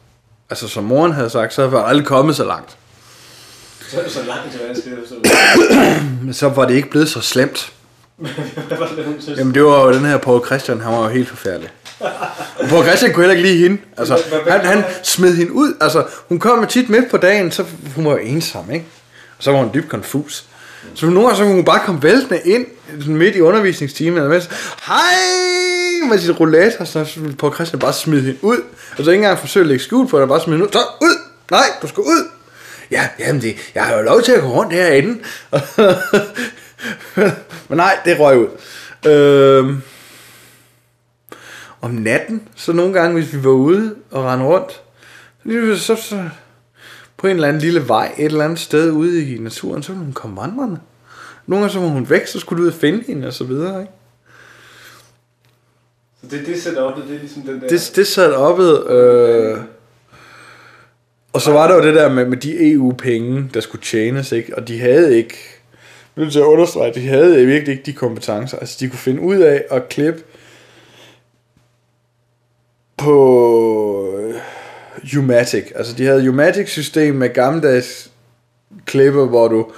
altså 0.49 0.67
som 0.67 0.83
moren 0.83 1.11
havde 1.11 1.29
sagt, 1.29 1.53
så 1.53 1.61
havde 1.61 1.71
vi 1.71 1.77
aldrig 1.85 2.07
kommet 2.07 2.35
så 2.35 2.43
langt. 2.43 2.77
Så, 3.89 3.99
så 4.07 4.19
langt 4.27 4.51
til 4.51 4.61
Men 6.23 6.33
så 6.33 6.49
var 6.49 6.65
det 6.67 6.75
ikke 6.75 6.89
blevet 6.89 7.09
så 7.09 7.21
slemt. 7.21 7.73
Var? 8.69 8.89
Jamen 9.37 9.53
det 9.53 9.63
var 9.63 9.85
jo 9.85 9.93
den 9.93 10.05
her 10.05 10.17
Paul 10.17 10.45
Christian, 10.45 10.81
han 10.81 10.93
var 10.93 11.03
jo 11.03 11.09
helt 11.09 11.29
forfærdelig. 11.29 11.69
Og 12.59 12.67
Paul 12.69 12.85
Christian 12.85 13.13
kunne 13.13 13.23
heller 13.23 13.37
ikke 13.37 13.49
lide 13.49 13.63
hende. 13.63 13.81
Altså, 13.97 14.19
han, 14.47 14.65
han 14.65 14.83
smed 15.03 15.35
hende 15.35 15.51
ud. 15.51 15.73
Altså, 15.81 16.05
hun 16.29 16.39
kom 16.39 16.59
med 16.59 16.67
tit 16.67 16.89
midt 16.89 17.11
på 17.11 17.17
dagen, 17.17 17.51
så 17.51 17.65
hun 17.95 18.05
var 18.05 18.11
jo 18.11 18.17
ensom, 18.17 18.71
ikke? 18.71 18.85
Og 19.37 19.43
så 19.43 19.51
var 19.51 19.59
hun 19.59 19.69
dybt 19.73 19.89
konfus. 19.89 20.45
Så 20.95 21.05
nogle 21.05 21.21
gange 21.21 21.37
så 21.37 21.43
kunne 21.43 21.55
hun 21.55 21.65
bare 21.65 21.81
komme 21.85 22.03
væltende 22.03 22.41
ind 22.45 22.65
sådan 22.99 23.17
midt 23.17 23.35
i 23.35 23.41
undervisningstimen, 23.41 24.23
og 24.23 24.29
mens, 24.29 24.49
hej, 24.87 26.09
med 26.09 26.19
sit 26.19 26.39
rollator, 26.39 26.85
så 26.85 27.19
ville 27.19 27.37
Christian 27.53 27.79
bare 27.79 27.93
smide 27.93 28.21
hende 28.21 28.43
ud. 28.43 28.57
Altså 28.97 29.11
ikke 29.11 29.23
engang 29.23 29.39
forsøge 29.39 29.61
at 29.61 29.67
lægge 29.67 29.83
skjul 29.83 30.07
på 30.07 30.19
der 30.19 30.25
bare 30.25 30.41
smide 30.41 30.57
hende 30.57 30.67
ud. 30.67 30.71
Så 30.71 30.79
ud! 31.01 31.17
Nej, 31.51 31.65
du 31.81 31.87
skal 31.87 32.01
ud! 32.01 32.29
Ja, 32.91 33.09
jamen 33.19 33.41
det, 33.41 33.71
jeg 33.75 33.83
har 33.83 33.95
jo 33.97 34.01
lov 34.01 34.21
til 34.21 34.31
at 34.31 34.41
gå 34.41 34.47
rundt 34.47 34.73
herinde. 34.73 35.19
Men 37.69 37.77
nej, 37.77 37.97
det 38.05 38.19
røg 38.19 38.37
ud. 38.37 38.47
Øhm, 39.11 39.81
om 41.81 41.91
natten, 41.91 42.41
så 42.55 42.73
nogle 42.73 42.93
gange, 42.93 43.13
hvis 43.13 43.33
vi 43.33 43.43
var 43.43 43.49
ude 43.49 43.95
og 44.11 44.23
rendte 44.23 44.45
rundt, 44.45 44.81
så, 45.79 45.95
så, 45.95 46.01
så 46.01 46.29
på 47.23 47.27
en 47.27 47.35
eller 47.35 47.47
anden 47.47 47.61
lille 47.61 47.87
vej, 47.87 48.15
et 48.17 48.25
eller 48.25 48.45
andet 48.45 48.59
sted 48.59 48.91
ude 48.91 49.33
i 49.33 49.37
naturen, 49.37 49.83
så 49.83 49.91
ville 49.91 50.03
hun 50.03 50.13
komme 50.13 50.41
vandrende. 50.41 50.79
Nogle 51.47 51.61
gange 51.63 51.73
så 51.73 51.79
var 51.79 51.87
hun 51.87 52.09
væk, 52.09 52.27
så 52.27 52.39
skulle 52.39 52.59
du 52.59 52.63
ud 52.63 52.71
og 52.71 52.79
finde 52.79 53.03
hende, 53.07 53.27
og 53.27 53.33
så 53.33 53.43
videre, 53.43 53.81
ikke? 53.81 53.93
Så 56.21 56.27
det, 56.31 56.45
det 56.65 56.77
op, 56.77 56.95
det 56.95 57.15
er 57.15 57.19
ligesom 57.19 57.41
den 57.41 57.61
der... 57.61 57.67
Det, 57.67 57.91
det 57.95 58.35
oppe, 58.35 58.63
øh, 58.93 59.57
og 61.33 61.41
så 61.41 61.51
var 61.51 61.67
der 61.67 61.75
jo 61.75 61.81
det 61.81 61.95
der 61.95 62.09
med, 62.13 62.25
med 62.25 62.37
de 62.37 62.71
EU-penge, 62.71 63.49
der 63.53 63.59
skulle 63.59 63.83
tjenes, 63.83 64.31
ikke? 64.31 64.55
Og 64.57 64.67
de 64.67 64.79
havde 64.79 65.17
ikke, 65.17 65.37
nu 66.15 66.29
til 66.29 66.39
at 66.39 66.45
understrege, 66.45 66.93
de 66.93 67.07
havde 67.07 67.45
virkelig 67.45 67.71
ikke 67.71 67.85
de 67.85 67.93
kompetencer. 67.93 68.57
Altså, 68.57 68.77
de 68.79 68.89
kunne 68.89 68.99
finde 68.99 69.21
ud 69.21 69.37
af 69.37 69.65
at 69.71 69.89
klippe 69.89 70.23
på 72.97 74.02
Umatic. 75.17 75.71
Altså, 75.75 75.93
de 75.93 76.05
havde 76.05 76.29
Umatic-system 76.29 77.15
med 77.15 77.33
gammeldags 77.33 78.11
klippe, 78.85 79.25
hvor 79.25 79.47
du 79.47 79.71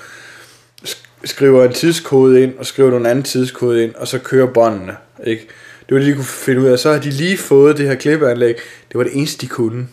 skriver 1.24 1.66
en 1.66 1.74
tidskode 1.74 2.44
ind, 2.44 2.58
og 2.58 2.66
skriver 2.66 2.90
du 2.90 2.98
en 2.98 3.06
anden 3.06 3.24
tidskode 3.24 3.84
ind, 3.84 3.96
og 3.96 4.08
så 4.08 4.20
kører 4.20 4.48
båndene, 4.48 4.96
ikke? 5.26 5.48
Det 5.90 5.96
var 5.96 6.00
det, 6.02 6.08
de 6.08 6.14
kunne 6.14 6.26
finde 6.26 6.62
ud 6.62 6.66
af. 6.66 6.80
Så 6.80 6.92
har 6.92 7.00
de 7.00 7.10
lige 7.10 7.38
fået 7.38 7.78
det 7.78 7.88
her 7.88 7.96
klippeanlæg. 7.96 8.56
Det 8.90 8.98
var 8.98 9.04
det 9.04 9.18
eneste, 9.18 9.42
de 9.42 9.48
kunne. 9.48 9.88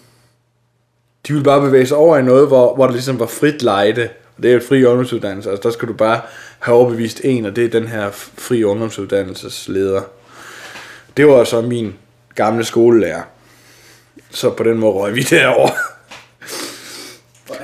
De 1.28 1.32
ville 1.32 1.44
bare 1.44 1.60
bevæge 1.60 1.86
sig 1.86 1.96
over 1.96 2.16
i 2.16 2.22
noget, 2.22 2.46
hvor, 2.46 2.74
hvor 2.74 2.86
der 2.86 2.92
ligesom 2.92 3.18
var 3.18 3.26
frit 3.26 3.62
lejde. 3.62 4.08
Og 4.36 4.42
det 4.42 4.48
er 4.48 4.52
jo 4.52 4.58
et 4.58 4.64
fri 4.64 4.84
ungdomsuddannelse. 4.84 5.50
Altså, 5.50 5.62
der 5.62 5.70
skal 5.70 5.88
du 5.88 5.92
bare 5.92 6.20
have 6.58 6.76
overbevist 6.76 7.20
en, 7.24 7.46
og 7.46 7.56
det 7.56 7.64
er 7.64 7.68
den 7.68 7.88
her 7.88 8.10
fri 8.38 8.64
ungdomsuddannelsesleder. 8.64 10.02
Det 11.16 11.26
var 11.26 11.44
så 11.44 11.60
min 11.60 11.94
gamle 12.34 12.64
skolelærer. 12.64 13.22
Så 14.32 14.50
på 14.50 14.62
den 14.62 14.78
måde 14.78 14.92
røg 14.92 15.14
vi 15.14 15.22
derover. 15.22 15.70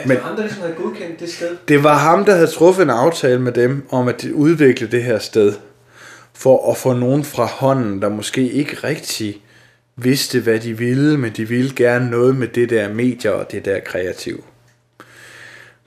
Men 0.07 0.17
andre 0.17 0.43
ligesom 0.43 0.61
havde 0.61 0.75
godkendt 0.75 1.21
det 1.21 1.31
sted? 1.33 1.57
Det 1.69 1.85
var 1.85 1.95
ham, 1.95 2.25
der 2.25 2.35
havde 2.35 2.47
truffet 2.47 2.83
en 2.83 2.91
aftale 2.91 3.41
med 3.41 3.53
dem 3.53 3.87
om 3.91 4.09
at 4.09 4.25
udvikle 4.25 4.87
det 4.87 5.03
her 5.03 5.19
sted. 5.19 5.53
For 6.35 6.71
at 6.71 6.77
få 6.77 6.93
nogen 6.93 7.25
fra 7.25 7.45
hånden, 7.45 8.03
der 8.03 8.09
måske 8.09 8.51
ikke 8.51 8.77
rigtig 8.85 9.43
vidste, 9.97 10.41
hvad 10.41 10.61
de 10.61 10.79
ville, 10.79 11.19
men 11.19 11.33
de 11.33 11.49
ville 11.49 11.73
gerne 11.77 12.11
noget 12.11 12.37
med 12.37 12.49
det 12.49 12.71
der 12.71 12.89
medier 12.89 13.31
og 13.31 13.53
det 13.53 13.65
der 13.65 13.81
kreativ. 13.81 14.45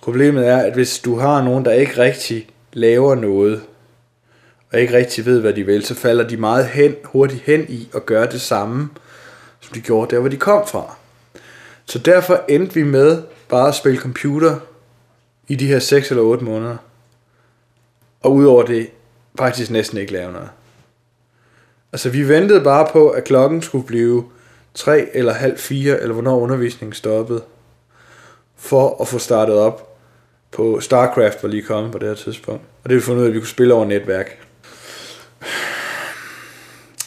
Problemet 0.01 0.47
er, 0.47 0.57
at 0.57 0.73
hvis 0.73 0.99
du 0.99 1.15
har 1.15 1.43
nogen, 1.43 1.65
der 1.65 1.71
ikke 1.71 1.97
rigtig 1.97 2.49
laver 2.73 3.15
noget, 3.15 3.61
og 4.71 4.79
ikke 4.79 4.97
rigtig 4.97 5.25
ved, 5.25 5.39
hvad 5.39 5.53
de 5.53 5.65
vil, 5.65 5.85
så 5.85 5.95
falder 5.95 6.27
de 6.27 6.37
meget 6.37 6.65
hen, 6.65 6.95
hurtigt 7.03 7.41
hen 7.41 7.65
i 7.69 7.89
at 7.95 8.05
gøre 8.05 8.31
det 8.31 8.41
samme, 8.41 8.89
som 9.71 9.81
de 9.81 9.85
gjorde 9.85 10.15
der, 10.15 10.19
hvor 10.19 10.29
de 10.29 10.37
kom 10.37 10.67
fra. 10.67 10.95
Så 11.85 11.99
derfor 11.99 12.43
endte 12.49 12.73
vi 12.73 12.83
med 12.83 13.23
bare 13.49 13.67
at 13.67 13.75
spille 13.75 13.99
computer 13.99 14.59
i 15.47 15.55
de 15.55 15.67
her 15.67 15.79
6 15.79 16.09
eller 16.09 16.23
8 16.23 16.43
måneder. 16.43 16.77
Og 18.21 18.33
udover 18.33 18.63
det, 18.63 18.89
faktisk 19.37 19.71
næsten 19.71 19.97
ikke 19.97 20.13
lave 20.13 20.31
noget. 20.31 20.49
Altså 21.93 22.09
vi 22.09 22.27
ventede 22.27 22.61
bare 22.61 22.87
på, 22.91 23.09
at 23.09 23.23
klokken 23.23 23.61
skulle 23.61 23.87
blive 23.87 24.25
3 24.73 25.15
eller 25.15 25.33
halv 25.33 25.57
4, 25.57 25.99
eller 25.99 26.13
hvornår 26.13 26.39
undervisningen 26.39 26.93
stoppede, 26.93 27.43
for 28.57 29.01
at 29.01 29.07
få 29.07 29.17
startet 29.17 29.55
op 29.55 29.97
på 30.51 30.79
StarCraft 30.79 31.43
var 31.43 31.49
lige 31.49 31.63
kommet 31.63 31.91
på 31.91 31.97
det 31.97 32.07
her 32.07 32.15
tidspunkt. 32.15 32.63
Og 32.83 32.89
det 32.89 32.95
vi 32.95 33.01
fundet 33.01 33.19
ud 33.19 33.25
af, 33.25 33.29
at 33.29 33.33
vi 33.33 33.39
kunne 33.39 33.47
spille 33.47 33.73
over 33.73 33.85
netværk. 33.85 34.47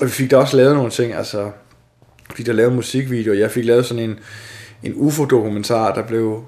Og 0.00 0.06
vi 0.06 0.10
fik 0.10 0.30
da 0.30 0.36
også 0.36 0.56
lavet 0.56 0.74
nogle 0.74 0.90
ting, 0.90 1.12
altså 1.12 1.50
fik 2.34 2.46
da 2.46 2.52
lavet 2.52 2.72
musikvideoer. 2.72 3.36
Jeg 3.36 3.50
fik 3.50 3.64
lavet 3.64 3.86
sådan 3.86 4.02
en, 4.02 4.18
en 4.82 4.92
UFO-dokumentar, 4.96 5.94
der 5.94 6.02
blev 6.02 6.44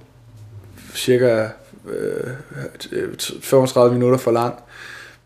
cirka 0.94 1.48
øh, 1.88 3.10
35 3.42 3.94
minutter 3.94 4.18
for 4.18 4.30
lang. 4.30 4.54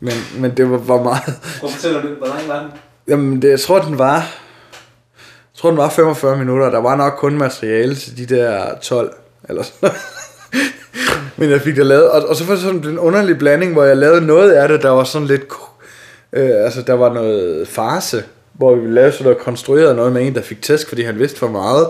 Men, 0.01 0.13
men 0.39 0.57
det 0.57 0.71
var, 0.71 0.77
var 0.77 1.03
meget... 1.03 1.23
Hvor 1.61 1.69
fortæller 1.69 2.03
du, 2.03 2.09
hvor 2.09 2.27
lang 2.27 2.49
var 2.49 2.61
den? 2.63 2.71
Jamen, 3.09 3.43
det, 3.43 3.51
jeg 3.51 3.61
tror, 3.61 3.81
den 3.81 3.99
var... 3.99 4.15
Jeg 4.15 5.63
tror, 5.63 5.69
den 5.69 5.79
var 5.79 5.91
45 5.91 6.39
minutter. 6.39 6.71
Der 6.71 6.79
var 6.79 6.97
nok 6.97 7.13
kun 7.19 7.39
materiale 7.39 7.95
til 7.95 8.19
de 8.19 8.35
der 8.35 8.79
12. 8.83 9.15
Eller 9.49 9.63
sådan 9.63 9.91
Men 11.37 11.51
jeg 11.51 11.61
fik 11.61 11.77
det 11.77 11.87
lavet. 11.87 12.11
Og, 12.11 12.29
og 12.29 12.37
så 12.37 12.45
var 12.45 12.55
det 12.55 12.63
sådan 12.63 12.85
en 12.85 12.99
underlig 12.99 13.39
blanding, 13.39 13.73
hvor 13.73 13.85
jeg 13.85 13.97
lavede 13.97 14.27
noget 14.27 14.53
af 14.53 14.69
det, 14.69 14.83
der 14.83 14.91
var 14.91 15.05
sådan 15.05 15.29
lidt... 15.29 15.43
Øh, 16.33 16.65
altså, 16.65 16.83
der 16.83 16.95
var 16.95 17.13
noget 17.13 17.69
farse, 17.69 18.25
hvor 18.61 18.75
vi 18.75 18.91
lavede 18.91 19.13
sådan 19.13 19.25
noget 19.25 19.39
konstrueret 19.39 19.97
noget 19.97 20.13
med 20.13 20.27
en, 20.27 20.35
der 20.35 20.43
fik 20.43 20.63
tæsk, 20.63 20.89
fordi 20.89 21.03
han 21.03 21.19
vidste 21.19 21.39
for 21.39 21.49
meget 21.49 21.87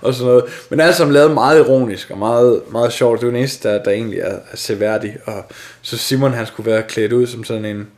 og 0.00 0.14
sådan 0.14 0.26
noget. 0.26 0.44
Men 0.70 0.80
alt 0.80 0.96
sammen 0.96 1.14
lavet 1.14 1.30
meget 1.30 1.58
ironisk 1.58 2.10
og 2.10 2.18
meget, 2.18 2.62
meget 2.72 2.92
sjovt. 2.92 3.20
Det 3.20 3.26
er 3.26 3.30
den 3.30 3.38
eneste, 3.38 3.68
der, 3.68 3.82
der 3.82 3.90
egentlig 3.90 4.18
er, 4.18 4.36
er 4.52 4.56
seværdig. 4.56 5.16
Og 5.24 5.44
så 5.82 5.96
Simon, 5.96 6.32
han 6.32 6.46
skulle 6.46 6.70
være 6.70 6.82
klædt 6.82 7.12
ud 7.12 7.26
som 7.26 7.44
sådan 7.44 7.64
en 7.64 7.88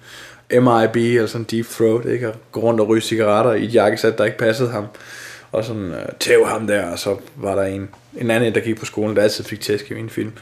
MIB 0.51 0.97
eller 0.97 1.27
sådan 1.27 1.41
en 1.41 1.47
deep 1.51 1.67
throat, 1.67 2.07
ikke? 2.07 2.29
Og 2.29 2.35
gå 2.53 2.61
rundt 2.61 2.81
og 2.81 2.89
ryge 2.89 3.01
cigaretter 3.01 3.53
i 3.53 3.65
et 3.65 3.75
jakkesæt, 3.75 4.19
der 4.19 4.25
ikke 4.25 4.39
passede 4.39 4.71
ham. 4.71 4.87
Og 5.53 5.65
sådan 5.65 5.91
uh, 5.91 6.17
tæv 6.21 6.47
ham 6.47 6.67
der, 6.67 6.87
og 6.87 6.99
så 6.99 7.17
var 7.37 7.55
der 7.55 7.63
en, 7.63 7.89
en 8.17 8.31
anden, 8.31 8.55
der 8.55 8.61
gik 8.61 8.79
på 8.79 8.85
skolen, 8.85 9.17
der 9.17 9.23
altid 9.23 9.45
fik 9.45 9.61
tæsk 9.61 9.91
i 9.91 9.95
min 9.95 10.11
film. 10.11 10.33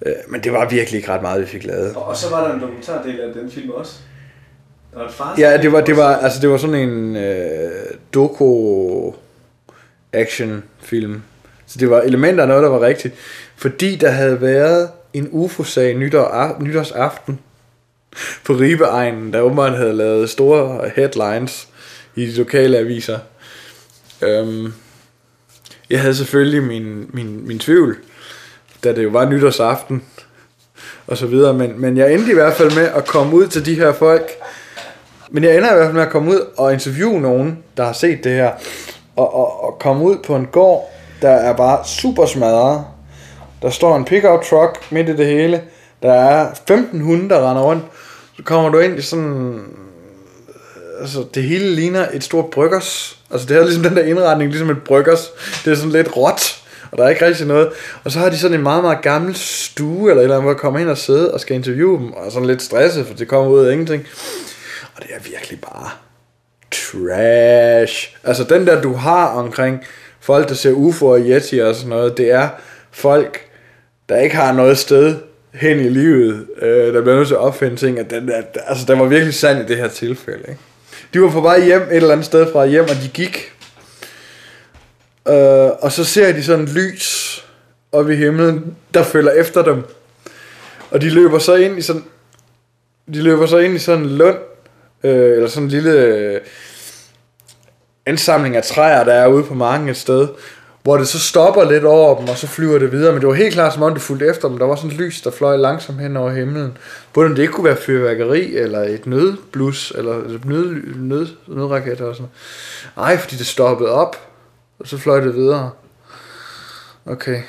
Uh, 0.00 0.12
men 0.28 0.44
det 0.44 0.52
var 0.52 0.68
virkelig 0.68 0.98
ikke 0.98 1.12
ret 1.12 1.22
meget, 1.22 1.40
vi 1.40 1.46
fik 1.46 1.64
lavet. 1.64 1.92
Og 1.96 2.16
så 2.16 2.30
var 2.30 2.46
der 2.46 2.54
en 2.54 2.60
dokumentardel 2.60 3.20
af 3.20 3.34
den 3.34 3.50
film 3.50 3.70
også. 3.70 3.92
Var 4.92 5.10
fars 5.10 5.38
Ja, 5.38 5.56
det 5.62 5.72
var, 5.72 5.80
det 5.80 5.96
var, 5.96 6.16
altså 6.16 6.40
det 6.40 6.50
var 6.50 6.56
sådan 6.56 6.88
en 6.88 7.16
øh, 7.16 7.70
doku 8.14 9.12
action 10.12 10.62
film. 10.80 11.22
Så 11.66 11.78
det 11.78 11.90
var 11.90 12.00
elementer 12.00 12.42
af 12.42 12.48
noget, 12.48 12.62
der 12.62 12.68
var 12.68 12.80
rigtigt. 12.80 13.14
Fordi 13.56 13.96
der 13.96 14.10
havde 14.10 14.40
været 14.40 14.90
en 15.12 15.28
UFO-sag 15.30 15.94
nytår, 15.94 16.56
nytårsaften 16.60 17.40
på 18.44 18.52
Ribeegnen, 18.52 19.32
der 19.32 19.40
åbenbart 19.40 19.76
havde 19.76 19.92
lavet 19.92 20.30
store 20.30 20.90
headlines 20.96 21.68
i 22.14 22.26
de 22.26 22.36
lokale 22.36 22.78
aviser. 22.78 23.18
Øhm, 24.22 24.72
jeg 25.90 26.00
havde 26.00 26.14
selvfølgelig 26.14 26.62
min, 26.62 27.10
min, 27.12 27.46
min 27.46 27.58
tvivl, 27.58 27.96
da 28.84 28.92
det 28.92 29.04
jo 29.04 29.08
var 29.08 29.28
nytårsaften, 29.30 30.02
og 31.06 31.16
så 31.16 31.26
videre, 31.26 31.54
men, 31.54 31.80
men 31.80 31.96
jeg 31.96 32.14
endte 32.14 32.30
i 32.30 32.34
hvert 32.34 32.54
fald 32.54 32.74
med 32.74 32.84
at 32.84 33.06
komme 33.06 33.36
ud 33.36 33.46
til 33.46 33.66
de 33.66 33.74
her 33.74 33.92
folk, 33.92 34.30
men 35.30 35.44
jeg 35.44 35.56
ender 35.56 35.72
i 35.72 35.74
hvert 35.74 35.86
fald 35.86 35.94
med 35.94 36.02
at 36.02 36.10
komme 36.10 36.30
ud 36.30 36.40
og 36.56 36.72
interviewe 36.72 37.20
nogen, 37.20 37.58
der 37.76 37.84
har 37.84 37.92
set 37.92 38.24
det 38.24 38.32
her, 38.32 38.50
og, 39.16 39.34
og, 39.34 39.64
og 39.64 39.78
komme 39.80 40.04
ud 40.04 40.16
på 40.26 40.36
en 40.36 40.46
gård, 40.46 40.90
der 41.22 41.30
er 41.30 41.56
bare 41.56 41.78
super 41.84 42.26
smadret. 42.26 42.84
Der 43.62 43.70
står 43.70 43.96
en 43.96 44.04
pickup 44.04 44.44
truck 44.44 44.92
midt 44.92 45.08
i 45.08 45.16
det 45.16 45.26
hele. 45.26 45.62
Der 46.02 46.12
er 46.12 46.50
15 46.68 47.00
hunde, 47.00 47.28
der 47.28 47.50
render 47.50 47.62
rundt. 47.62 47.84
Så 48.36 48.42
kommer 48.44 48.70
du 48.70 48.78
ind 48.78 48.98
i 48.98 49.02
sådan... 49.02 49.60
Altså, 51.00 51.24
det 51.34 51.42
hele 51.42 51.70
ligner 51.70 52.06
et 52.12 52.24
stort 52.24 52.46
bryggers. 52.50 53.18
Altså, 53.30 53.46
det 53.46 53.56
er 53.56 53.64
ligesom 53.64 53.82
den 53.82 53.96
der 53.96 54.04
indretning, 54.04 54.50
ligesom 54.50 54.70
et 54.70 54.82
bryggers. 54.82 55.28
Det 55.64 55.72
er 55.72 55.76
sådan 55.76 55.92
lidt 55.92 56.16
råt, 56.16 56.62
og 56.90 56.98
der 56.98 57.04
er 57.04 57.08
ikke 57.08 57.26
rigtig 57.26 57.46
noget. 57.46 57.68
Og 58.04 58.10
så 58.10 58.18
har 58.18 58.30
de 58.30 58.38
sådan 58.38 58.56
en 58.56 58.62
meget, 58.62 58.82
meget 58.82 59.02
gammel 59.02 59.34
stue, 59.34 60.10
eller 60.10 60.20
et 60.20 60.24
eller 60.24 60.36
andet, 60.36 60.42
hvor 60.42 60.50
jeg 60.50 60.60
kommer 60.60 60.80
ind 60.80 60.88
og 60.88 60.98
sidder 60.98 61.32
og 61.32 61.40
skal 61.40 61.56
interviewe 61.56 61.98
dem, 61.98 62.12
og 62.12 62.32
sådan 62.32 62.46
lidt 62.46 62.62
stresset, 62.62 63.06
for 63.06 63.14
det 63.14 63.28
kommer 63.28 63.50
ud 63.50 63.64
af 63.64 63.72
ingenting. 63.72 64.06
Og 64.98 65.04
det 65.04 65.14
er 65.14 65.30
virkelig 65.30 65.60
bare 65.60 65.90
trash. 66.70 68.16
Altså 68.24 68.44
den 68.44 68.66
der 68.66 68.80
du 68.80 68.92
har 68.92 69.26
omkring 69.26 69.84
folk, 70.20 70.48
der 70.48 70.54
ser 70.54 70.72
UFO'er 70.72 71.04
og 71.04 71.20
Yeti 71.20 71.58
og 71.58 71.74
sådan 71.74 71.88
noget, 71.88 72.16
det 72.16 72.30
er 72.30 72.48
folk, 72.90 73.40
der 74.08 74.16
ikke 74.16 74.36
har 74.36 74.52
noget 74.52 74.78
sted 74.78 75.16
hen 75.52 75.80
i 75.80 75.88
livet, 75.88 76.46
øh, 76.62 76.94
der 76.94 77.00
bliver 77.00 77.16
nødt 77.16 77.28
til 77.28 77.34
at 77.34 77.40
opfinde 77.40 77.76
ting, 77.76 77.98
at 77.98 78.10
den, 78.10 78.28
der, 78.28 78.42
altså 78.66 78.84
der 78.86 78.96
var 78.96 79.04
virkelig 79.04 79.34
sand 79.34 79.60
i 79.60 79.66
det 79.66 79.76
her 79.76 79.88
tilfælde. 79.88 80.44
Ikke? 80.48 80.60
De 81.14 81.20
var 81.20 81.30
på 81.30 81.40
vej 81.40 81.64
hjem 81.64 81.82
et 81.82 81.96
eller 81.96 82.12
andet 82.12 82.26
sted 82.26 82.52
fra 82.52 82.66
hjem, 82.66 82.84
og 82.84 82.96
de 83.02 83.10
gik, 83.14 83.52
øh, 85.28 85.70
og 85.80 85.92
så 85.92 86.04
ser 86.04 86.32
de 86.32 86.42
sådan 86.42 86.64
lys 86.64 87.44
op 87.92 88.10
i 88.10 88.16
himlen, 88.16 88.76
der 88.94 89.02
følger 89.02 89.32
efter 89.32 89.62
dem. 89.62 89.82
Og 90.90 91.00
de 91.00 91.10
løber 91.10 91.38
så 91.38 91.54
ind 91.54 91.78
i 91.78 91.82
sådan, 91.82 92.04
de 93.14 93.22
løber 93.22 93.46
så 93.46 93.58
ind 93.58 93.74
i 93.74 93.78
sådan 93.78 94.04
en 94.04 94.10
lund, 94.10 94.36
øh, 95.04 95.36
eller 95.36 95.48
sådan 95.48 95.64
en 95.64 95.70
lille 95.70 95.92
øh, 95.92 96.40
af 98.06 98.62
træer, 98.64 99.04
der 99.04 99.12
er 99.12 99.26
ude 99.26 99.44
på 99.44 99.54
marken 99.54 99.88
et 99.88 99.96
sted, 99.96 100.28
hvor 100.82 100.96
det 100.96 101.08
så 101.08 101.18
stopper 101.18 101.70
lidt 101.70 101.84
over 101.84 102.18
dem, 102.18 102.28
og 102.28 102.36
så 102.36 102.46
flyver 102.46 102.78
det 102.78 102.92
videre. 102.92 103.12
Men 103.12 103.20
det 103.20 103.28
var 103.28 103.34
helt 103.34 103.54
klart, 103.54 103.72
som 103.72 103.82
om 103.82 103.92
det 103.92 104.02
fulgte 104.02 104.26
efter 104.26 104.48
dem. 104.48 104.58
Der 104.58 104.66
var 104.66 104.76
sådan 104.76 104.90
et 104.90 104.96
lys, 104.96 105.22
der 105.22 105.30
fløj 105.30 105.56
langsomt 105.56 106.00
hen 106.00 106.16
over 106.16 106.30
himlen. 106.30 106.78
Både 107.12 107.26
om 107.26 107.34
det 107.34 107.42
ikke 107.42 107.52
kunne 107.52 107.64
være 107.64 107.76
fyrværkeri, 107.76 108.56
eller 108.56 108.80
et 108.80 109.06
nødblus, 109.06 109.92
eller 109.96 110.12
et 110.12 110.44
nød, 110.44 110.96
nød, 110.96 111.26
nødraket 111.46 112.00
og 112.00 112.16
sådan 112.16 112.30
Nej, 112.96 113.16
fordi 113.16 113.36
det 113.36 113.46
stoppede 113.46 113.90
op, 113.90 114.16
og 114.78 114.88
så 114.88 114.98
fløj 114.98 115.20
det 115.20 115.34
videre. 115.34 115.70
Okay. 117.06 117.40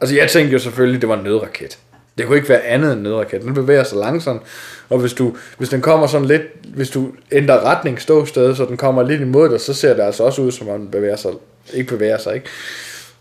Altså 0.00 0.16
jeg 0.16 0.30
tænkte 0.30 0.52
jo 0.52 0.58
selvfølgelig, 0.58 1.00
det 1.00 1.08
var 1.08 1.16
en 1.16 1.24
nødraket. 1.24 1.78
Det 2.18 2.26
kunne 2.26 2.36
ikke 2.36 2.48
være 2.48 2.62
andet 2.62 2.92
end 2.92 3.00
nødraket. 3.00 3.42
Den 3.42 3.54
bevæger 3.54 3.84
sig 3.84 3.98
langsomt. 3.98 4.42
Og 4.88 4.98
hvis, 4.98 5.12
du, 5.12 5.36
hvis 5.58 5.68
den 5.68 5.80
kommer 5.80 6.06
sådan 6.06 6.26
lidt, 6.26 6.42
hvis 6.74 6.90
du 6.90 7.08
ændrer 7.32 7.64
retning 7.64 8.00
ståsted, 8.00 8.54
så 8.54 8.64
den 8.64 8.76
kommer 8.76 9.02
lidt 9.02 9.20
imod 9.20 9.48
dig, 9.48 9.60
så 9.60 9.74
ser 9.74 9.94
det 9.94 10.02
altså 10.02 10.22
også 10.22 10.42
ud, 10.42 10.52
som 10.52 10.68
om 10.68 10.80
den 10.80 10.90
bevæger 10.90 11.16
sig, 11.16 11.30
ikke 11.72 11.88
bevæger 11.88 12.18
sig, 12.18 12.34
ikke? 12.34 12.46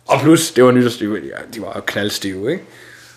Og 0.05 0.19
plus, 0.21 0.51
det 0.51 0.63
var 0.63 0.71
nytårsliv, 0.71 1.13
ja, 1.13 1.55
de 1.55 1.61
var 1.61 1.73
jo 1.75 1.81
knaldstive, 1.85 2.51
ikke? 2.51 2.63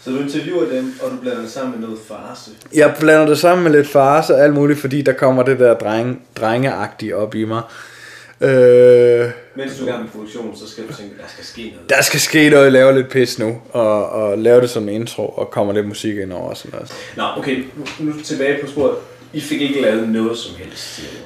Så 0.05 0.11
du 0.11 0.19
interviewer 0.19 0.69
dem, 0.69 0.95
og 1.02 1.11
du 1.11 1.17
blander 1.17 1.41
det 1.41 1.50
sammen 1.50 1.81
med 1.81 1.88
noget 1.88 1.99
farse. 2.09 2.50
Jeg 2.75 2.95
blander 3.00 3.26
det 3.26 3.38
sammen 3.38 3.64
med 3.64 3.73
lidt 3.73 3.88
farse 3.88 4.35
og 4.35 4.41
alt 4.41 4.55
muligt, 4.55 4.79
fordi 4.79 5.02
der 5.02 5.12
kommer 5.12 5.43
det 5.43 5.59
der 5.59 5.75
dreng, 5.75 6.23
drengeagtige 6.37 7.17
op 7.17 7.35
i 7.35 7.45
mig. 7.45 7.62
Øh, 8.43 9.31
Mens 9.57 9.79
du 9.79 9.85
er 9.85 9.89
i 9.89 9.91
gang 9.91 10.03
med 10.03 10.11
produktionen, 10.11 10.57
så 10.57 10.69
skal 10.71 10.89
du 10.89 10.93
tænke, 10.95 11.15
der 11.17 11.29
skal 11.29 11.45
ske 11.45 11.73
noget. 11.75 11.91
der 11.91 12.03
skal 12.03 12.21
ske 12.21 12.51
noget, 12.51 12.65
jeg 12.65 12.73
laver 12.73 12.93
lidt 12.93 13.09
pis 13.11 13.39
nu, 13.39 13.61
og, 13.73 14.09
og 14.11 14.39
lave 14.39 14.61
det 14.61 14.71
som 14.71 14.89
intro, 14.89 15.29
og 15.29 15.51
kommer 15.51 15.73
lidt 15.73 15.87
musik 15.89 16.17
ind 16.17 16.33
over 16.33 16.49
og 16.51 16.57
sådan 16.57 16.71
noget. 16.73 16.93
Nå, 17.17 17.23
okay, 17.37 17.65
nu, 18.01 18.13
tilbage 18.25 18.63
på 18.65 18.71
sporet. 18.71 18.97
I 19.33 19.41
fik 19.41 19.61
ikke 19.61 19.81
lavet 19.81 20.09
noget 20.09 20.39
som 20.39 20.57
helst, 20.57 20.95
siger 20.95 21.09
du. 21.11 21.17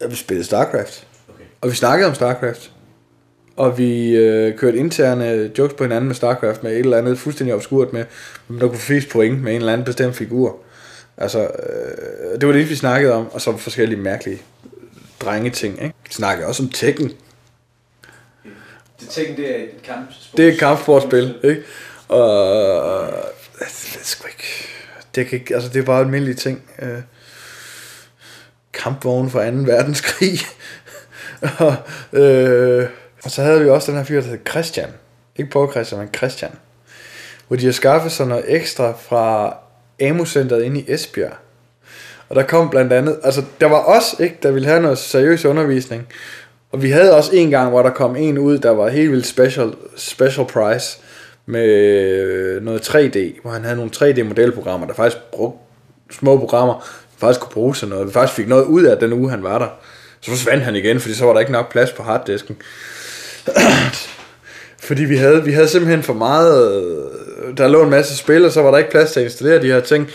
Ja, 0.00 0.06
vi 0.06 0.14
spillede 0.16 0.44
StarCraft, 0.46 1.06
Okay. 1.28 1.44
og 1.60 1.70
vi 1.70 1.74
snakkede 1.76 2.08
om 2.08 2.14
StarCraft. 2.14 2.70
og 3.56 3.78
vi 3.78 4.16
øh, 4.16 4.58
kørte 4.58 4.78
interne 4.78 5.50
jokes 5.58 5.74
på 5.74 5.84
hinanden 5.84 6.06
med 6.06 6.14
StarCraft 6.14 6.62
med 6.62 6.72
et 6.72 6.78
eller 6.78 6.98
andet 6.98 7.18
fuldstændig 7.18 7.54
obskurt 7.54 7.92
med, 7.92 8.04
men 8.48 8.60
der 8.60 8.68
kunne 8.68 8.78
flest 8.78 9.08
point 9.08 9.42
med 9.42 9.52
en 9.52 9.58
eller 9.58 9.72
anden 9.72 9.84
bestemt 9.84 10.16
figur. 10.16 10.56
Altså, 11.16 11.40
øh, 11.40 12.40
det 12.40 12.46
var 12.46 12.52
det, 12.52 12.70
vi 12.70 12.74
snakkede 12.74 13.12
om, 13.12 13.26
og 13.32 13.40
så 13.40 13.56
forskellige 13.56 14.00
mærkelige 14.00 14.42
drengeting, 15.20 15.82
ikke? 15.82 15.94
Vi 16.04 16.12
snakkede 16.12 16.48
også 16.48 16.62
om 16.62 16.68
Tekken. 16.68 17.12
Det 19.00 19.08
tænker, 19.08 19.36
det 19.36 19.60
er 19.60 19.62
et 19.62 19.82
kamp. 19.84 20.10
Det 20.36 20.48
er 20.48 20.52
et 20.52 20.58
kampsportspil, 20.58 21.38
ikke? 21.44 21.62
Og 22.08 22.26
jeg 23.60 23.68
ved 23.68 24.04
sgu 24.04 24.26
ikke. 24.26 24.68
Det, 25.14 25.26
kan 25.26 25.38
ikke, 25.38 25.54
altså, 25.54 25.68
det 25.68 25.80
er 25.80 25.84
bare 25.84 26.00
almindelige 26.00 26.34
ting. 26.34 26.62
Øh, 26.82 26.98
kampvogn 28.72 29.30
fra 29.30 29.50
2. 29.50 29.56
verdenskrig. 29.56 30.38
og, 31.66 31.76
øh, 32.20 32.88
og 33.24 33.30
så 33.30 33.42
havde 33.42 33.60
vi 33.60 33.68
også 33.68 33.90
den 33.90 33.98
her 33.98 34.04
fyr, 34.04 34.20
der 34.20 34.28
hed 34.28 34.38
Christian. 34.48 34.90
Ikke 35.36 35.50
på 35.50 35.70
Christian, 35.70 36.00
men 36.00 36.14
Christian. 36.16 36.52
Hvor 37.48 37.56
de 37.56 37.64
har 37.64 37.72
skaffet 37.72 38.12
sig 38.12 38.26
noget 38.26 38.44
ekstra 38.46 38.92
fra 38.92 39.56
AMU-centret 40.00 40.62
inde 40.62 40.80
i 40.80 40.92
Esbjerg. 40.92 41.36
Og 42.28 42.36
der 42.36 42.42
kom 42.42 42.70
blandt 42.70 42.92
andet, 42.92 43.18
altså 43.22 43.42
der 43.60 43.66
var 43.66 43.84
os, 43.84 44.16
ikke, 44.20 44.36
der 44.42 44.50
ville 44.50 44.68
have 44.68 44.82
noget 44.82 44.98
seriøs 44.98 45.44
undervisning. 45.44 46.06
Og 46.72 46.82
vi 46.82 46.90
havde 46.90 47.16
også 47.16 47.30
en 47.34 47.50
gang, 47.50 47.70
hvor 47.70 47.82
der 47.82 47.90
kom 47.90 48.16
en 48.16 48.38
ud, 48.38 48.58
der 48.58 48.70
var 48.70 48.88
helt 48.88 49.12
vildt 49.12 49.26
special, 49.26 49.72
special 49.96 50.46
price 50.46 50.98
med 51.46 52.60
noget 52.60 52.88
3D, 52.88 53.42
hvor 53.42 53.50
han 53.50 53.64
havde 53.64 53.76
nogle 53.76 53.90
3D-modelprogrammer, 53.96 54.86
der 54.86 54.94
faktisk 54.94 55.22
brugte 55.32 55.58
små 56.10 56.38
programmer, 56.38 56.88
faktisk 57.18 57.40
kunne 57.40 57.52
bruge 57.52 57.76
sig 57.76 57.88
noget. 57.88 58.06
Vi 58.06 58.12
faktisk 58.12 58.36
fik 58.36 58.48
noget 58.48 58.64
ud 58.64 58.84
af 58.84 58.98
den 58.98 59.12
uge, 59.12 59.30
han 59.30 59.42
var 59.42 59.58
der. 59.58 59.68
Så 60.20 60.30
forsvandt 60.30 60.64
han 60.64 60.76
igen, 60.76 61.00
fordi 61.00 61.14
så 61.14 61.24
var 61.24 61.32
der 61.32 61.40
ikke 61.40 61.52
nok 61.52 61.72
plads 61.72 61.92
på 61.92 62.02
harddisken. 62.02 62.56
fordi 64.88 65.04
vi 65.04 65.16
havde, 65.16 65.44
vi 65.44 65.52
havde 65.52 65.68
simpelthen 65.68 66.02
for 66.02 66.14
meget... 66.14 66.82
Øh, 66.82 67.56
der 67.56 67.68
lå 67.68 67.82
en 67.82 67.90
masse 67.90 68.16
spil, 68.16 68.44
og 68.44 68.52
så 68.52 68.62
var 68.62 68.70
der 68.70 68.78
ikke 68.78 68.90
plads 68.90 69.12
til 69.12 69.20
at 69.20 69.24
installere 69.24 69.62
de 69.62 69.66
her 69.66 69.80
ting. 69.80 70.10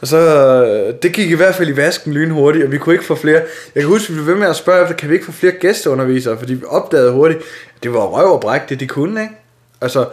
Og 0.00 0.06
så, 0.06 0.16
øh, 0.18 0.94
det 1.02 1.12
gik 1.12 1.30
i 1.30 1.34
hvert 1.34 1.54
fald 1.54 1.68
i 1.68 1.76
vasken 1.76 2.12
lynhurtigt, 2.12 2.64
og 2.64 2.72
vi 2.72 2.78
kunne 2.78 2.94
ikke 2.94 3.04
få 3.04 3.14
flere. 3.14 3.42
Jeg 3.74 3.82
kan 3.82 3.84
huske, 3.84 4.04
at 4.04 4.08
vi 4.08 4.14
blev 4.14 4.26
ved 4.26 4.40
med 4.40 4.48
at 4.48 4.56
spørge 4.56 4.82
efter, 4.82 4.96
kan 4.96 5.08
vi 5.08 5.14
ikke 5.14 5.26
få 5.26 5.32
flere 5.32 5.52
gæsteundervisere, 5.52 6.38
fordi 6.38 6.54
vi 6.54 6.64
opdagede 6.66 7.12
hurtigt, 7.12 7.40
at 7.76 7.82
det 7.82 7.92
var 7.92 8.00
røv 8.00 8.32
og 8.32 8.40
bræk, 8.40 8.68
det 8.68 8.80
de 8.80 8.86
kunne, 8.86 9.22
ikke? 9.22 9.34
Altså, 9.80 10.08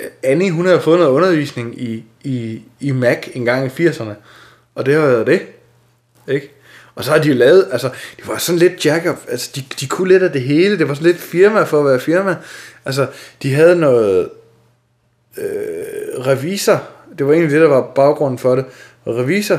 øh, 0.00 0.06
Annie, 0.22 0.50
hun 0.50 0.66
havde 0.66 0.80
fået 0.80 0.98
noget 0.98 1.12
undervisning 1.12 1.82
i, 1.82 2.04
i, 2.24 2.62
i 2.80 2.90
Mac 2.90 3.28
en 3.32 3.44
gang 3.44 3.66
i 3.66 3.88
80'erne, 3.88 4.14
og 4.74 4.86
det 4.86 4.98
var 4.98 5.24
det, 5.24 5.42
ikke? 6.28 6.50
Og 6.94 7.04
så 7.04 7.10
har 7.10 7.18
de 7.18 7.28
jo 7.28 7.34
lavet, 7.34 7.68
altså, 7.72 7.90
det 8.16 8.28
var 8.28 8.38
sådan 8.38 8.58
lidt 8.58 8.86
jack 8.86 9.06
up, 9.06 9.18
altså, 9.28 9.50
de, 9.56 9.64
de 9.80 9.86
kunne 9.86 10.08
lidt 10.08 10.22
af 10.22 10.32
det 10.32 10.42
hele, 10.42 10.78
det 10.78 10.88
var 10.88 10.94
sådan 10.94 11.06
lidt 11.06 11.20
firma 11.20 11.62
for 11.62 11.80
at 11.80 11.86
være 11.86 12.00
firma. 12.00 12.36
Altså, 12.84 13.06
de 13.42 13.54
havde 13.54 13.76
noget 13.76 14.28
øh, 15.38 16.26
revisor, 16.26 16.82
det 17.18 17.26
var 17.26 17.32
egentlig 17.32 17.52
det, 17.52 17.60
der 17.60 17.68
var 17.68 17.92
baggrunden 17.94 18.38
for 18.38 18.54
det, 18.54 18.64
revisor 19.06 19.58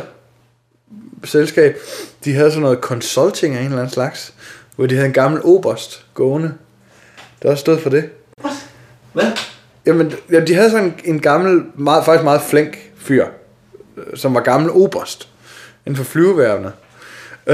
selskab, 1.23 1.77
de 2.25 2.33
havde 2.33 2.51
sådan 2.51 2.61
noget 2.61 2.79
consulting 2.79 3.55
af 3.55 3.59
en 3.59 3.65
eller 3.65 3.77
anden 3.77 3.93
slags, 3.93 4.33
hvor 4.75 4.85
de 4.85 4.95
havde 4.95 5.07
en 5.07 5.13
gammel 5.13 5.41
oberst 5.43 6.05
gående. 6.13 6.53
Der 7.43 7.49
også 7.49 7.61
stod 7.61 7.79
for 7.79 7.89
det. 7.89 8.09
Hvad? 9.13 9.31
Jamen, 9.85 10.13
ja, 10.31 10.39
de 10.39 10.55
havde 10.55 10.71
sådan 10.71 10.93
en, 11.03 11.19
gammel, 11.19 11.63
meget, 11.75 12.05
faktisk 12.05 12.23
meget 12.23 12.41
flink 12.41 12.91
fyr, 12.97 13.25
øh, 13.97 14.17
som 14.17 14.33
var 14.33 14.41
gammel 14.41 14.71
oberst 14.71 15.29
inden 15.85 15.97
for 15.97 16.03
flyveværende. 16.03 16.71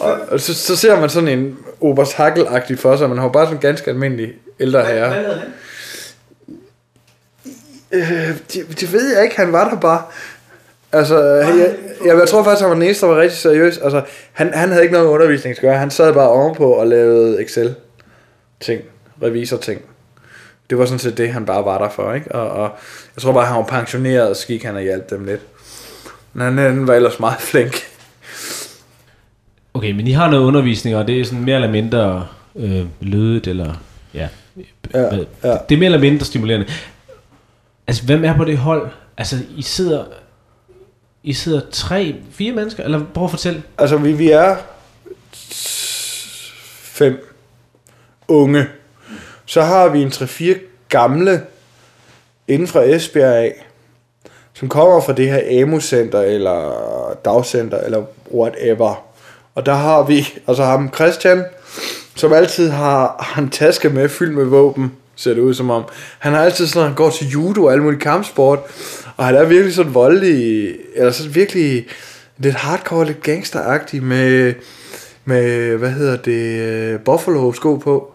og, 0.00 0.18
og 0.28 0.40
så, 0.40 0.54
så, 0.54 0.76
ser 0.76 1.00
man 1.00 1.10
sådan 1.10 1.38
en 1.38 1.58
oberst 1.80 2.12
hakkelagtig 2.12 2.78
for 2.78 2.96
sig, 2.96 3.08
man 3.08 3.18
har 3.18 3.28
bare 3.28 3.46
sådan 3.46 3.56
en 3.56 3.60
ganske 3.60 3.90
almindelig 3.90 4.32
ældre 4.60 4.84
herre. 4.84 5.08
Hvad 5.08 5.34
han? 5.34 5.48
Øh, 7.92 8.38
det, 8.52 8.80
det 8.80 8.92
ved 8.92 9.14
jeg 9.14 9.24
ikke, 9.24 9.36
han 9.36 9.52
var 9.52 9.70
der 9.70 9.80
bare. 9.80 10.02
Altså, 10.96 11.24
jeg, 11.24 11.74
jeg, 12.06 12.18
jeg 12.18 12.28
tror 12.28 12.44
faktisk, 12.44 12.60
han 12.60 12.68
var 12.68 12.74
den 12.74 12.82
eneste, 12.82 13.06
der 13.06 13.12
var 13.12 13.20
rigtig 13.20 13.38
seriøs. 13.38 13.78
Altså, 13.78 14.02
han, 14.32 14.54
han 14.54 14.68
havde 14.68 14.82
ikke 14.82 14.92
noget 14.92 15.06
med 15.06 15.14
undervisning 15.14 15.56
at 15.56 15.60
gøre. 15.60 15.78
Han 15.78 15.90
sad 15.90 16.14
bare 16.14 16.28
ovenpå 16.28 16.72
og 16.72 16.86
lavede 16.86 17.42
Excel-ting, 17.44 18.82
revisor-ting. 19.22 19.80
Det 20.70 20.78
var 20.78 20.84
sådan 20.86 20.98
set 20.98 21.18
det, 21.18 21.28
han 21.32 21.46
bare 21.46 21.64
var 21.64 21.78
der 21.78 21.88
for, 21.90 22.12
ikke? 22.12 22.32
Og, 22.34 22.50
og 22.50 22.70
jeg 23.16 23.22
tror 23.22 23.32
bare, 23.32 23.46
han 23.46 23.56
var 23.56 23.62
pensioneret, 23.62 24.28
og 24.30 24.36
så 24.36 24.46
gik 24.46 24.62
han 24.64 24.76
og 24.76 24.82
hjalp 24.82 25.10
dem 25.10 25.24
lidt. 25.24 25.40
Men 26.32 26.44
han, 26.44 26.58
han 26.58 26.86
var 26.86 26.94
ellers 26.94 27.20
meget 27.20 27.40
flink. 27.50 27.74
Okay, 29.74 29.90
men 29.90 30.06
I 30.06 30.12
har 30.12 30.30
noget 30.30 30.44
undervisning, 30.44 30.96
og 30.96 31.06
det 31.06 31.20
er 31.20 31.24
sådan 31.24 31.44
mere 31.44 31.54
eller 31.54 31.70
mindre 31.70 32.26
øh, 32.56 32.84
lødet, 33.00 33.46
eller 33.46 33.74
ja, 34.14 34.28
Ja, 34.94 35.00
ja. 35.44 35.56
det 35.68 35.74
er 35.74 35.76
mere 35.78 35.84
eller 35.84 35.98
mindre 35.98 36.24
stimulerende. 36.24 36.66
Altså, 37.86 38.04
hvem 38.04 38.24
er 38.24 38.36
på 38.36 38.44
det 38.44 38.58
hold? 38.58 38.88
Altså, 39.18 39.36
I 39.56 39.62
sidder, 39.62 40.04
i 41.26 41.32
sidder 41.32 41.60
tre, 41.72 42.14
fire 42.32 42.52
mennesker, 42.52 42.84
eller 42.84 43.04
prøv 43.14 43.24
at 43.24 43.30
fortælle. 43.30 43.62
Altså, 43.78 43.96
vi, 43.96 44.12
vi 44.12 44.30
er 44.30 44.56
fem 46.82 47.36
unge. 48.28 48.66
Så 49.44 49.62
har 49.62 49.88
vi 49.88 50.02
en 50.02 50.08
3-4 50.08 50.58
gamle 50.88 51.42
inden 52.48 52.68
fra 52.68 52.82
Esbjerg 52.82 53.34
af, 53.34 53.66
som 54.54 54.68
kommer 54.68 55.00
fra 55.00 55.12
det 55.12 55.30
her 55.30 55.62
AMU-center, 55.62 56.20
eller 56.20 56.72
dagcenter, 57.24 57.78
eller 57.78 58.04
whatever. 58.34 59.04
Og 59.54 59.66
der 59.66 59.74
har 59.74 60.02
vi, 60.02 60.28
altså 60.46 60.64
ham 60.64 60.94
Christian, 60.94 61.44
som 62.14 62.32
altid 62.32 62.70
har, 62.70 63.16
har 63.20 63.42
en 63.42 63.50
taske 63.50 63.88
med 63.88 64.08
fyldt 64.08 64.34
med 64.34 64.44
våben, 64.44 64.92
ser 65.16 65.34
det 65.34 65.40
ud 65.40 65.54
som 65.54 65.70
om. 65.70 65.84
Han 66.18 66.32
har 66.32 66.44
altid 66.44 66.66
sådan, 66.66 66.86
han 66.86 66.96
går 66.96 67.10
til 67.10 67.28
judo 67.28 67.64
og 67.64 67.72
alle 67.72 67.82
mulige 67.84 68.00
kampsport, 68.00 68.60
og 69.16 69.24
han 69.24 69.34
er 69.34 69.44
virkelig 69.44 69.74
sådan 69.74 69.94
voldelig, 69.94 70.74
eller 70.94 71.12
sådan 71.12 71.34
virkelig 71.34 71.86
lidt 72.38 72.54
hardcore, 72.54 73.06
lidt 73.06 73.22
gangsteragtig 73.22 74.02
med, 74.02 74.54
med, 75.24 75.76
hvad 75.76 75.90
hedder 75.90 76.16
det, 76.16 76.60
øh, 76.60 77.00
buffalo 77.00 77.52
sko 77.52 77.76
på, 77.76 78.12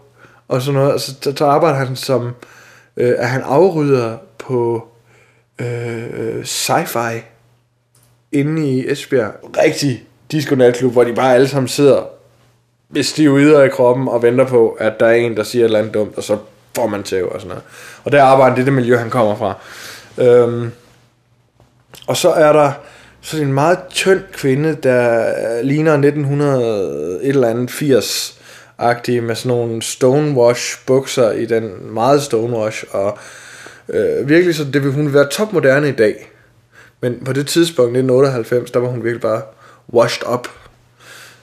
og 0.48 0.62
sådan 0.62 0.80
noget. 0.80 0.92
Og 0.92 1.00
så, 1.00 1.14
så, 1.20 1.32
så 1.36 1.46
arbejder 1.46 1.78
han 1.78 1.96
som, 1.96 2.30
øh, 2.96 3.14
at 3.18 3.28
han 3.28 3.42
afrydder 3.42 4.16
på 4.38 4.88
øh, 5.58 6.40
sci-fi 6.44 7.22
inde 8.32 8.68
i 8.68 8.90
Esbjerg. 8.90 9.32
Rigtig 9.64 10.04
disco 10.32 10.54
natklub, 10.54 10.92
hvor 10.92 11.04
de 11.04 11.14
bare 11.14 11.34
alle 11.34 11.48
sammen 11.48 11.68
sidder 11.68 12.02
med 12.90 13.02
stive 13.02 13.38
yder 13.38 13.62
i 13.62 13.68
kroppen 13.68 14.08
og 14.08 14.22
venter 14.22 14.46
på, 14.46 14.76
at 14.80 15.00
der 15.00 15.06
er 15.06 15.12
en, 15.12 15.36
der 15.36 15.42
siger 15.42 15.62
et 15.62 15.64
eller 15.64 15.78
andet 15.78 15.94
dumt, 15.94 16.16
og 16.16 16.22
så 16.22 16.38
får 16.76 16.86
man 16.86 17.02
tæv 17.02 17.28
og 17.28 17.40
sådan 17.40 17.48
noget. 17.48 17.62
Og 18.04 18.12
der 18.12 18.22
arbejder 18.22 18.54
det 18.54 18.62
er 18.62 18.64
det 18.64 18.72
miljø, 18.72 18.96
han 18.96 19.10
kommer 19.10 19.36
fra. 19.36 19.54
Øhm, 20.18 20.70
og 22.06 22.16
så 22.16 22.30
er 22.30 22.52
der 22.52 22.72
så 23.20 23.42
en 23.42 23.52
meget 23.52 23.78
tynd 23.90 24.20
kvinde, 24.32 24.76
der 24.82 25.32
ligner 25.62 25.92
1900 25.92 27.18
et 27.22 27.28
eller 27.28 27.48
andet 27.48 27.70
80 27.70 28.38
agtig 28.78 29.22
med 29.22 29.34
sådan 29.34 29.56
nogle 29.56 29.82
stonewash 29.82 30.78
bukser 30.86 31.32
i 31.32 31.46
den 31.46 31.92
meget 31.94 32.22
stonewash 32.22 32.84
og 32.90 33.18
øh, 33.88 34.28
virkelig 34.28 34.54
så 34.54 34.64
det 34.64 34.84
vil 34.84 34.92
hun 34.92 35.14
være 35.14 35.28
topmoderne 35.28 35.88
i 35.88 35.92
dag. 35.92 36.28
Men 37.00 37.24
på 37.24 37.32
det 37.32 37.46
tidspunkt 37.46 37.88
1998, 37.88 38.70
der 38.70 38.80
var 38.80 38.88
hun 38.88 39.04
virkelig 39.04 39.20
bare 39.20 39.42
washed 39.94 40.28
up. 40.34 40.48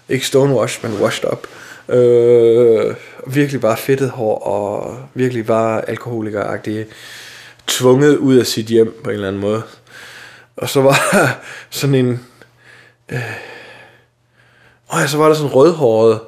Ikke 0.10 0.26
stonewash, 0.26 0.80
men 0.84 1.02
washed 1.02 1.32
up. 1.32 1.48
Øh, 1.96 2.96
virkelig 3.28 3.62
bare 3.62 3.78
fedtet 3.78 4.10
hår 4.10 4.40
og 4.40 4.98
virkelig 5.14 5.46
bare 5.46 5.90
alkoholikeragtig 5.90 6.86
tvunget 7.68 8.18
ud 8.18 8.36
af 8.36 8.46
sit 8.46 8.66
hjem 8.66 8.94
på 9.04 9.10
en 9.10 9.14
eller 9.14 9.28
anden 9.28 9.42
måde. 9.42 9.62
Og 10.60 10.70
så 10.70 10.82
var 10.82 11.10
der 11.12 11.28
sådan 11.80 11.96
en... 11.96 12.26
Øh, 13.10 13.20
og 14.88 15.00
ja, 15.00 15.08
så 15.08 15.18
var 15.18 15.28
der 15.28 15.34
sådan 15.34 15.50
en 15.50 15.56
rødhåret, 15.56 16.20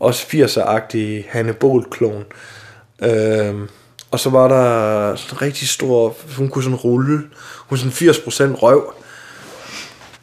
også 0.00 0.26
80'er-agtig 0.26 1.30
Hanne 1.30 1.52
Bolt-klon. 1.52 2.24
Øh, 3.02 3.54
og 4.10 4.20
så 4.20 4.30
var 4.30 4.48
der 4.48 5.16
sådan 5.16 5.36
en 5.36 5.42
rigtig 5.42 5.68
stor... 5.68 6.16
Hun 6.36 6.48
kunne 6.48 6.64
sådan 6.64 6.76
rulle. 6.76 7.20
Hun 7.68 7.78
sådan 7.78 7.92
80% 7.92 8.62
røv. 8.62 8.92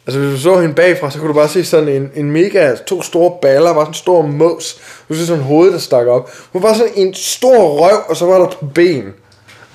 Altså 0.07 0.19
hvis 0.19 0.31
du 0.35 0.41
så 0.41 0.59
hende 0.61 0.75
bagfra, 0.75 1.11
så 1.11 1.19
kunne 1.19 1.27
du 1.27 1.33
bare 1.33 1.49
se 1.49 1.65
sådan 1.65 1.87
en, 1.87 2.11
en 2.15 2.31
mega, 2.31 2.75
to 2.87 3.01
store 3.01 3.37
baller, 3.41 3.73
bare 3.73 3.81
sådan 3.81 3.89
en 3.89 3.93
stor 3.93 4.21
mås. 4.21 4.81
Du 5.09 5.15
så 5.15 5.25
sådan 5.25 5.41
en 5.41 5.47
hoved, 5.47 5.71
der 5.71 5.77
stak 5.77 6.07
op. 6.07 6.29
Hun 6.51 6.63
var 6.63 6.73
sådan 6.73 6.93
en 6.95 7.13
stor 7.13 7.67
røv, 7.67 8.03
og 8.09 8.17
så 8.17 8.25
var 8.25 8.39
der 8.39 8.49
på 8.59 8.65
ben. 8.65 9.13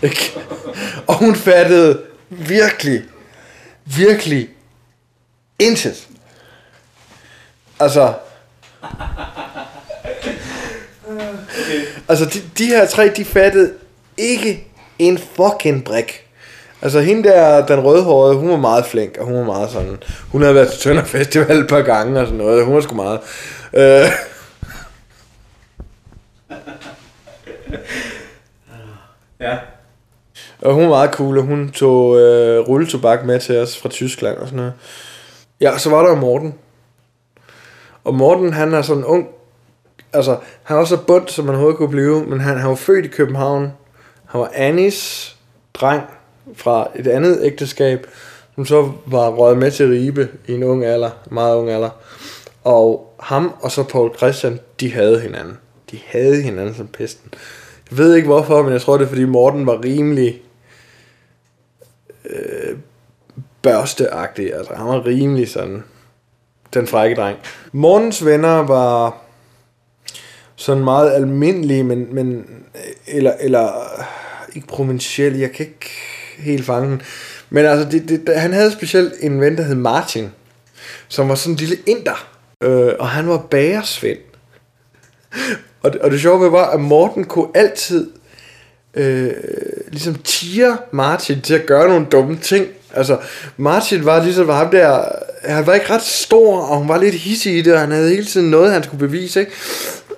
Ikke? 0.02 0.40
Og 1.08 1.14
hun 1.14 1.34
fattede 1.34 2.00
virkelig, 2.28 3.02
virkelig 3.96 4.48
intet. 5.58 6.08
Altså, 7.80 8.12
Okay. 11.08 11.84
altså 12.08 12.24
de, 12.24 12.40
de 12.58 12.66
her 12.66 12.86
tre, 12.86 13.08
de 13.16 13.24
fattede 13.24 13.72
ikke 14.16 14.66
en 14.98 15.18
fucking 15.18 15.84
brik. 15.84 16.26
Altså 16.82 17.00
hende 17.00 17.28
der, 17.28 17.66
den 17.66 17.80
rødhårede, 17.80 18.34
hun 18.36 18.50
var 18.50 18.56
meget 18.56 18.86
flink, 18.86 19.16
og 19.16 19.24
hun 19.26 19.34
var 19.34 19.44
meget 19.44 19.70
sådan, 19.70 19.96
hun 20.32 20.42
havde 20.42 20.54
været 20.54 20.70
til 20.72 20.80
Tønder 20.80 21.04
Festival 21.04 21.58
et 21.58 21.68
par 21.68 21.82
gange 21.82 22.20
og 22.20 22.26
sådan 22.26 22.38
noget, 22.38 22.64
hun 22.64 22.74
var 22.74 22.80
sgu 22.80 22.94
meget. 22.94 23.20
Øh, 23.72 24.10
Ja. 29.40 29.58
Og 30.62 30.74
hun 30.74 30.82
var 30.82 30.88
meget 30.88 31.10
cool, 31.10 31.38
og 31.38 31.44
hun 31.44 31.70
tog 31.70 32.18
øh, 32.20 32.68
rulletobak 32.68 33.24
med 33.24 33.40
til 33.40 33.58
os 33.58 33.78
fra 33.78 33.88
Tyskland 33.88 34.36
og 34.36 34.46
sådan 34.46 34.56
noget. 34.56 34.72
Ja, 35.60 35.78
så 35.78 35.90
var 35.90 36.02
der 36.02 36.08
jo 36.08 36.16
Morten. 36.16 36.54
Og 38.04 38.14
Morten, 38.14 38.52
han 38.52 38.74
er 38.74 38.82
sådan 38.82 39.02
en 39.02 39.04
ung... 39.04 39.28
Altså, 40.12 40.36
han 40.62 40.76
var 40.76 40.84
så 40.84 40.96
bundt, 41.06 41.30
som 41.30 41.44
man 41.44 41.54
overhovedet 41.54 41.78
kunne 41.78 41.88
blive, 41.88 42.24
men 42.24 42.40
han, 42.40 42.58
han 42.58 42.68
var 42.68 42.74
født 42.74 43.04
i 43.04 43.08
København. 43.08 43.72
Han 44.26 44.40
var 44.40 44.50
Annis 44.54 45.36
dreng 45.74 46.02
fra 46.54 46.88
et 46.96 47.06
andet 47.06 47.38
ægteskab, 47.42 48.06
som 48.54 48.66
så 48.66 48.92
var 49.06 49.28
røget 49.28 49.58
med 49.58 49.70
til 49.70 49.88
Ribe 49.88 50.28
i 50.46 50.52
en 50.52 50.62
ung 50.62 50.84
alder, 50.84 51.10
meget 51.30 51.56
ung 51.56 51.70
alder. 51.70 51.90
Og 52.64 53.14
ham 53.20 53.54
og 53.60 53.70
så 53.70 53.82
Paul 53.82 54.16
Christian, 54.16 54.60
de 54.80 54.92
havde 54.92 55.20
hinanden. 55.20 55.58
De 55.90 55.98
havde 56.06 56.42
hinanden 56.42 56.74
som 56.74 56.86
pesten. 56.86 57.34
Jeg 57.90 57.98
ved 57.98 58.14
ikke 58.14 58.28
hvorfor, 58.28 58.62
men 58.62 58.72
jeg 58.72 58.80
tror 58.80 58.96
det 58.96 59.04
er 59.04 59.08
fordi 59.08 59.24
Morten 59.24 59.66
var 59.66 59.84
rimelig 59.84 60.42
øh, 62.28 62.76
børsteagtig. 63.62 64.54
Altså 64.54 64.74
han 64.74 64.86
var 64.86 65.06
rimelig 65.06 65.48
sådan 65.48 65.84
den 66.74 66.86
frække 66.86 67.16
dreng. 67.16 67.38
Morgens 67.72 68.24
venner 68.24 68.58
var 68.58 69.16
sådan 70.56 70.84
meget 70.84 71.12
almindelige, 71.12 71.84
men, 71.84 72.14
men 72.14 72.46
eller, 73.06 73.32
eller 73.40 73.66
øh, 73.66 74.04
ikke 74.54 74.68
provincielle, 74.68 75.40
jeg 75.40 75.52
kan 75.52 75.66
ikke 75.66 75.90
helt 76.38 76.64
fange 76.64 76.90
den. 76.90 77.02
Men 77.50 77.66
altså, 77.66 77.88
det, 77.90 78.08
det, 78.26 78.36
han 78.36 78.52
havde 78.52 78.72
specielt 78.72 79.12
en 79.20 79.40
ven, 79.40 79.56
der 79.56 79.62
hed 79.62 79.74
Martin, 79.74 80.28
som 81.08 81.28
var 81.28 81.34
sådan 81.34 81.52
en 81.52 81.58
lille 81.58 81.76
inder, 81.86 82.28
øh, 82.62 82.92
og 82.98 83.08
han 83.08 83.28
var 83.28 83.38
bagersvend. 83.38 84.18
og, 85.82 85.92
det, 85.92 86.00
og 86.00 86.10
det 86.10 86.20
sjove 86.20 86.52
var, 86.52 86.70
at 86.70 86.80
Morten 86.80 87.24
kunne 87.24 87.48
altid 87.54 88.10
øh, 88.94 89.32
ligesom 89.88 90.14
tiger 90.14 90.76
Martin 90.90 91.40
til 91.40 91.54
at 91.54 91.66
gøre 91.66 91.88
nogle 91.88 92.06
dumme 92.06 92.36
ting. 92.36 92.66
Altså, 92.94 93.18
Martin 93.56 94.04
var 94.04 94.22
ligesom 94.22 94.48
ham 94.48 94.70
der, 94.70 95.08
han 95.44 95.66
var 95.66 95.74
ikke 95.74 95.90
ret 95.90 96.02
stor, 96.02 96.60
og 96.60 96.78
hun 96.78 96.88
var 96.88 96.98
lidt 96.98 97.14
hissig 97.14 97.58
i 97.58 97.62
det, 97.62 97.74
og 97.74 97.80
han 97.80 97.90
havde 97.90 98.10
hele 98.10 98.26
tiden 98.26 98.50
noget, 98.50 98.72
han 98.72 98.82
skulle 98.82 99.08
bevise, 99.08 99.40
ikke? 99.40 99.52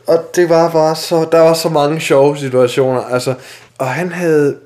Og 0.06 0.30
det 0.36 0.48
var 0.48 0.70
bare 0.70 0.96
så, 0.96 1.28
der 1.32 1.40
var 1.40 1.54
så 1.54 1.68
mange 1.68 2.00
sjove 2.00 2.38
situationer, 2.38 3.00
altså, 3.00 3.34
og 3.78 3.88
han 3.88 4.12
havde, 4.12 4.56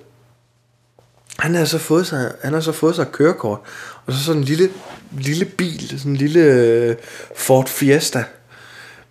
han 1.38 1.54
havde 1.54 1.66
så 1.66 1.78
fået 1.78 2.06
sig, 2.06 2.32
han 2.42 2.52
havde 2.52 2.62
så 2.62 2.72
fået 2.72 2.96
sig 2.96 3.12
kørekort, 3.12 3.58
og 4.06 4.12
så 4.12 4.24
sådan 4.24 4.40
en 4.40 4.44
lille, 4.44 4.68
lille 5.20 5.44
bil, 5.44 5.88
sådan 5.98 6.12
en 6.12 6.16
lille 6.16 6.40
øh, 6.40 6.96
Ford 7.36 7.68
Fiesta, 7.68 8.24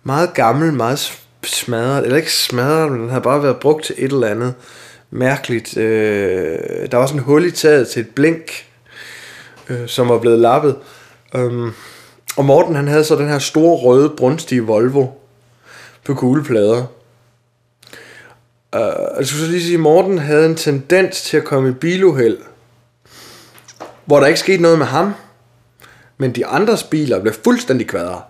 meget 0.02 0.34
gammel, 0.34 0.72
meget 0.72 1.23
smadret, 1.46 2.04
eller 2.04 2.16
ikke 2.16 2.32
smadret, 2.32 2.92
men 2.92 3.00
den 3.00 3.08
havde 3.08 3.22
bare 3.22 3.42
været 3.42 3.56
brugt 3.56 3.84
til 3.84 3.94
et 3.98 4.12
eller 4.12 4.28
andet 4.28 4.54
mærkeligt. 5.10 5.76
Øh, 5.76 6.58
der 6.90 6.96
var 6.96 7.06
sådan 7.06 7.20
en 7.20 7.24
hul 7.24 7.44
i 7.44 7.50
taget 7.50 7.88
til 7.88 8.00
et 8.00 8.08
blink, 8.14 8.66
øh, 9.68 9.88
som 9.88 10.08
var 10.08 10.18
blevet 10.18 10.38
lappet. 10.38 10.76
Um, 11.34 11.74
og 12.36 12.44
Morten 12.44 12.74
han 12.74 12.88
havde 12.88 13.04
så 13.04 13.16
den 13.16 13.28
her 13.28 13.38
store 13.38 13.76
røde 13.76 14.12
brunstige 14.16 14.62
Volvo 14.62 15.06
på 16.04 16.14
kugleplader. 16.14 16.86
Uh, 18.76 18.80
jeg 19.18 19.26
skulle 19.26 19.44
så 19.44 19.50
lige 19.50 19.62
sige, 19.62 19.74
at 19.74 19.80
Morten 19.80 20.18
havde 20.18 20.46
en 20.46 20.54
tendens 20.54 21.22
til 21.22 21.36
at 21.36 21.44
komme 21.44 21.68
i 21.68 21.72
biluheld, 21.72 22.38
hvor 24.04 24.20
der 24.20 24.26
ikke 24.26 24.40
skete 24.40 24.62
noget 24.62 24.78
med 24.78 24.86
ham, 24.86 25.14
men 26.18 26.34
de 26.34 26.46
andres 26.46 26.82
biler 26.82 27.20
blev 27.20 27.34
fuldstændig 27.44 27.86
kvadret. 27.86 28.22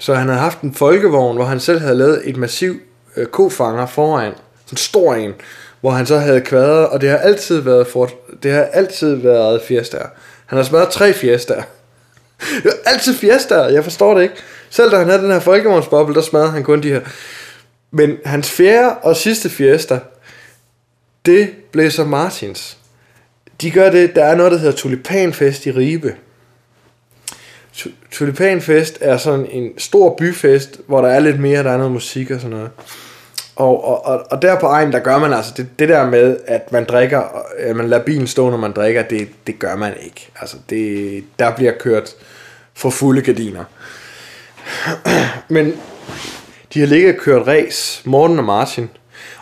Så 0.00 0.14
han 0.14 0.28
havde 0.28 0.40
haft 0.40 0.60
en 0.60 0.74
folkevogn, 0.74 1.36
hvor 1.36 1.44
han 1.44 1.60
selv 1.60 1.80
havde 1.80 1.94
lavet 1.94 2.22
et 2.24 2.36
massiv 2.36 2.80
øh, 3.16 3.26
kofanger 3.26 3.86
foran, 3.86 4.32
sådan 4.32 4.72
en 4.72 4.76
stor 4.76 5.14
en, 5.14 5.34
hvor 5.80 5.90
han 5.90 6.06
så 6.06 6.18
havde 6.18 6.40
kvadret, 6.40 6.88
og 6.88 7.00
det 7.00 7.10
har 7.10 7.16
altid 7.16 7.60
været 7.60 7.86
for, 7.86 8.10
det 8.42 8.52
har 8.52 8.62
altid 8.62 9.14
været 9.14 9.62
Fiestaer. 9.62 10.06
Han 10.46 10.56
har 10.56 10.64
smadret 10.64 10.88
tre 10.88 11.12
Fiestaer. 11.12 11.62
altid 12.92 13.14
Fiestaer, 13.14 13.68
jeg 13.68 13.84
forstår 13.84 14.14
det 14.14 14.22
ikke. 14.22 14.34
Selv 14.70 14.90
da 14.90 14.96
han 14.96 15.08
havde 15.08 15.22
den 15.22 15.30
her 15.30 15.40
folkevognsboble, 15.40 16.14
der 16.14 16.20
smadrede 16.20 16.50
han 16.50 16.64
kun 16.64 16.82
de 16.82 16.88
her. 16.88 17.00
Men 17.90 18.16
hans 18.24 18.50
fjerde 18.50 18.94
og 18.94 19.16
sidste 19.16 19.50
Fiesta, 19.50 19.98
det 21.26 21.50
blev 21.72 21.90
så 21.90 22.04
Martins. 22.04 22.76
De 23.60 23.70
gør 23.70 23.90
det, 23.90 24.14
der 24.14 24.24
er 24.24 24.34
noget, 24.34 24.52
der 24.52 24.58
hedder 24.58 24.76
Tulipanfest 24.76 25.66
i 25.66 25.70
Ribe. 25.70 26.14
Tulipanfest 28.10 28.98
er 29.00 29.16
sådan 29.16 29.46
en 29.50 29.78
stor 29.78 30.14
byfest, 30.18 30.80
hvor 30.86 31.00
der 31.00 31.08
er 31.08 31.20
lidt 31.20 31.40
mere, 31.40 31.62
der 31.62 31.70
er 31.70 31.76
noget 31.76 31.92
musik 31.92 32.30
og 32.30 32.40
sådan 32.40 32.56
noget. 32.56 32.70
Og, 33.56 33.84
og, 33.84 34.06
og, 34.06 34.26
og 34.30 34.42
der 34.42 34.60
på 34.60 34.66
egen, 34.66 34.92
der 34.92 34.98
gør 34.98 35.18
man 35.18 35.32
altså 35.32 35.52
det, 35.56 35.68
det 35.78 35.88
der 35.88 36.10
med, 36.10 36.36
at 36.46 36.72
man 36.72 36.84
drikker, 36.84 37.22
at 37.58 37.76
man 37.76 37.88
lader 37.88 38.04
bilen 38.04 38.26
stå, 38.26 38.50
når 38.50 38.56
man 38.56 38.72
drikker, 38.72 39.02
det, 39.02 39.28
det 39.46 39.58
gør 39.58 39.76
man 39.76 39.92
ikke. 40.04 40.28
Altså 40.40 40.56
det, 40.70 41.24
der 41.38 41.50
bliver 41.56 41.72
kørt 41.72 42.10
for 42.74 42.90
fulde 42.90 43.22
gardiner. 43.22 43.64
Men 45.48 45.74
de 46.74 46.80
har 46.80 46.86
ligget 46.86 47.14
og 47.14 47.20
kørt 47.20 47.46
race, 47.46 48.08
Morten 48.08 48.38
og 48.38 48.44
Martin. 48.44 48.90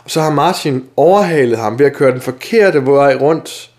Og 0.04 0.10
så 0.10 0.20
har 0.20 0.30
Martin 0.30 0.84
overhalet 0.96 1.58
ham 1.58 1.78
ved 1.78 1.86
at 1.86 1.94
køre 1.94 2.12
den 2.12 2.20
forkerte 2.20 2.86
vej 2.86 3.14
rundt 3.14 3.70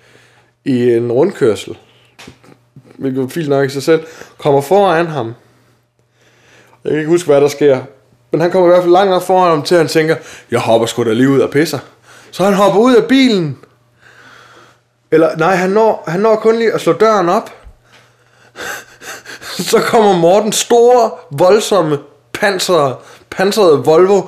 i 0.65 0.93
en 0.93 1.11
rundkørsel. 1.11 1.77
Hvilket 2.99 3.23
er 3.23 3.27
fint 3.27 3.49
nok 3.49 3.65
i 3.65 3.69
sig 3.69 3.83
selv. 3.83 4.03
Kommer 4.37 4.61
foran 4.61 5.07
ham. 5.07 5.33
Jeg 6.83 6.91
kan 6.91 6.99
ikke 6.99 7.11
huske, 7.11 7.27
hvad 7.27 7.41
der 7.41 7.47
sker. 7.47 7.79
Men 8.31 8.41
han 8.41 8.51
kommer 8.51 8.67
i 8.67 8.71
hvert 8.71 8.83
fald 8.83 8.93
langt 8.93 9.09
nok 9.09 9.23
foran 9.23 9.49
ham 9.49 9.63
til, 9.63 9.75
at 9.75 9.81
han 9.81 9.87
tænker, 9.87 10.15
jeg 10.51 10.59
hopper 10.59 10.87
sgu 10.87 11.03
da 11.03 11.13
lige 11.13 11.29
ud 11.29 11.39
og 11.39 11.49
pisser. 11.49 11.79
Så 12.31 12.43
han 12.43 12.53
hopper 12.53 12.79
ud 12.79 12.95
af 12.95 13.07
bilen. 13.07 13.57
Eller 15.11 15.37
nej, 15.37 15.55
han 15.55 15.69
når, 15.69 16.03
han 16.07 16.19
når 16.19 16.35
kun 16.35 16.55
lige 16.55 16.73
at 16.73 16.81
slå 16.81 16.93
døren 16.93 17.29
op. 17.29 17.53
så 19.71 19.79
kommer 19.79 20.17
Morten 20.17 20.51
store, 20.51 21.11
voldsomme, 21.31 21.97
pansrede, 22.33 22.95
pansrede 23.29 23.77
Volvo 23.85 24.21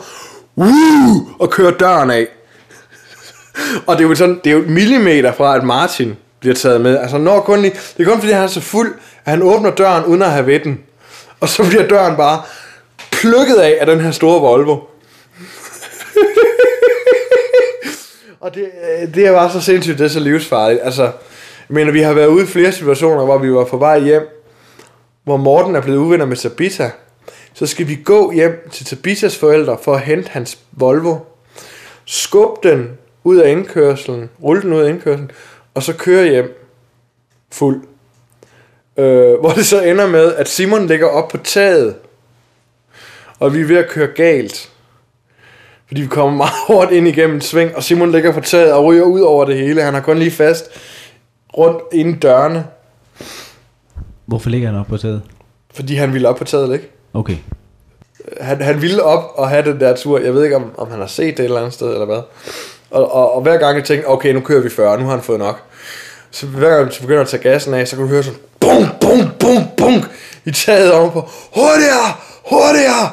Woo! 0.58 1.28
og 1.40 1.50
kører 1.50 1.72
døren 1.72 2.12
af. 2.12 2.28
og 3.88 3.98
det 3.98 4.04
er 4.04 4.10
jo 4.10 4.16
sådan, 4.16 4.42
det 4.44 4.50
er 4.50 4.54
jo 4.54 4.62
et 4.62 4.70
millimeter 4.70 5.34
fra, 5.34 5.56
at 5.56 5.64
Martin 5.64 6.18
bliver 6.42 6.56
taget 6.56 6.82
med. 6.82 6.98
Altså 6.98 7.18
når 7.18 7.42
kun 7.42 7.62
lige, 7.62 7.74
det 7.98 8.06
er 8.06 8.10
kun 8.12 8.20
fordi, 8.20 8.34
han 8.34 8.44
er 8.44 8.48
så 8.48 8.62
fuld, 8.62 8.96
at 9.26 9.32
han 9.32 9.42
åbner 9.42 9.72
døren 9.72 10.06
uden 10.06 10.22
at 10.22 10.32
have 10.32 10.46
ved 10.46 10.60
den. 10.60 10.80
Og 11.40 11.50
så 11.50 11.68
bliver 11.70 11.88
døren 11.88 12.18
bare 12.18 12.42
plukket 13.12 13.56
af 13.56 13.78
af 13.80 13.86
den 13.86 14.00
her 14.00 14.12
store 14.12 14.42
Volvo. 14.42 14.78
og 18.42 18.56
det, 18.56 18.64
øh, 18.64 19.16
det 19.16 19.28
er 19.28 19.32
bare 19.32 19.52
så 19.52 19.62
sindssygt, 19.62 20.00
det 20.00 20.06
er 20.06 20.10
så 20.10 20.20
livsfarligt. 20.20 20.82
Altså, 20.84 21.04
jeg 21.04 21.12
mener, 21.70 21.92
vi 21.92 22.02
har 22.02 22.14
været 22.14 22.28
ude 22.28 22.44
i 22.44 22.48
flere 22.48 22.72
situationer, 22.72 23.26
hvor 23.26 23.38
vi 23.38 23.54
var 23.54 23.64
på 23.64 23.78
vej 23.78 24.00
hjem, 24.00 24.28
hvor 25.24 25.38
Morten 25.38 25.76
er 25.76 25.82
blevet 25.82 25.98
uvenner 25.98 26.26
med 26.26 26.36
Sabita. 26.36 26.92
Så 27.54 27.66
skal 27.66 27.88
vi 27.88 27.96
gå 27.96 28.32
hjem 28.32 28.70
til 28.72 28.86
Sabitas 28.86 29.38
forældre 29.38 29.78
for 29.82 29.94
at 29.94 30.02
hente 30.02 30.30
hans 30.30 30.58
Volvo. 30.72 31.18
Skub 32.06 32.64
den 32.64 32.90
ud 33.24 33.38
af 33.38 33.52
indkørselen, 33.52 34.30
rulle 34.44 34.62
den 34.62 34.74
ud 34.74 34.82
af 34.82 34.90
indkørselen, 34.90 35.32
og 35.74 35.84
så 35.84 35.94
køre 35.94 36.30
hjem 36.30 36.68
fuld. 37.52 37.84
Øh, 38.98 39.40
hvor 39.40 39.50
det 39.50 39.66
så 39.66 39.82
ender 39.82 40.08
med, 40.08 40.34
at 40.34 40.50
Simon 40.50 40.88
ligger 40.88 41.08
op 41.08 41.28
på 41.28 41.38
taget 41.38 41.96
og 43.42 43.54
vi 43.54 43.62
er 43.62 43.66
ved 43.66 43.78
at 43.78 43.90
køre 43.90 44.08
galt. 44.08 44.72
Fordi 45.88 46.02
vi 46.02 46.08
kommer 46.08 46.38
meget 46.38 46.54
hårdt 46.68 46.92
ind 46.92 47.08
igennem 47.08 47.36
en 47.36 47.42
sving, 47.42 47.76
og 47.76 47.84
Simon 47.84 48.12
ligger 48.12 48.32
på 48.32 48.40
taget 48.40 48.74
og 48.74 48.86
ryger 48.86 49.04
ud 49.04 49.22
over 49.22 49.46
det 49.46 49.58
hele. 49.58 49.82
Han 49.82 49.94
har 49.94 50.02
kun 50.02 50.18
lige 50.18 50.32
fast 50.32 50.66
rundt 51.58 51.84
inden 51.92 52.16
dørene. 52.16 52.66
Hvorfor 54.26 54.50
ligger 54.50 54.68
han 54.70 54.80
op 54.80 54.88
på 54.88 54.98
taget? 54.98 55.22
Fordi 55.74 55.96
han 55.96 56.14
ville 56.14 56.30
op 56.30 56.36
på 56.36 56.44
taget, 56.44 56.74
ikke? 56.74 56.90
Okay. 57.14 57.38
Han, 58.42 58.62
han 58.62 58.82
ville 58.82 59.04
op 59.04 59.32
og 59.36 59.50
have 59.50 59.72
den 59.72 59.80
der 59.80 59.96
tur. 59.96 60.20
Jeg 60.20 60.34
ved 60.34 60.44
ikke, 60.44 60.56
om, 60.56 60.72
om 60.78 60.92
han 60.92 61.00
har 61.00 61.08
set 61.08 61.38
det 61.38 61.40
et 61.40 61.46
eller 61.46 61.60
andet 61.60 61.74
sted, 61.74 61.94
eller 61.94 62.06
hvad. 62.06 62.22
Og, 62.92 63.14
og, 63.14 63.36
og 63.36 63.42
hver 63.42 63.58
gang 63.58 63.78
jeg 63.78 63.86
tænkte, 63.86 64.08
okay, 64.08 64.34
nu 64.34 64.40
kører 64.40 64.62
vi 64.62 64.70
40, 64.70 64.98
nu 64.98 65.04
har 65.04 65.12
han 65.12 65.22
fået 65.22 65.40
nok. 65.40 65.62
Så 66.32 66.46
hver 66.46 66.70
gang 66.70 66.86
vi 66.86 66.96
begynder 67.02 67.22
at 67.22 67.28
tage 67.28 67.44
gassen 67.44 67.74
af, 67.74 67.88
så 67.88 67.96
kan 67.96 68.06
du 68.06 68.10
høre 68.10 68.24
sådan, 68.24 68.40
bum, 68.60 68.86
bum, 69.02 69.32
bum, 69.40 69.64
bum, 69.78 70.04
i 70.46 70.52
taget 70.52 70.94
ovenpå. 70.94 71.30
Hurtigere, 71.56 72.14
hurtigere! 72.50 73.12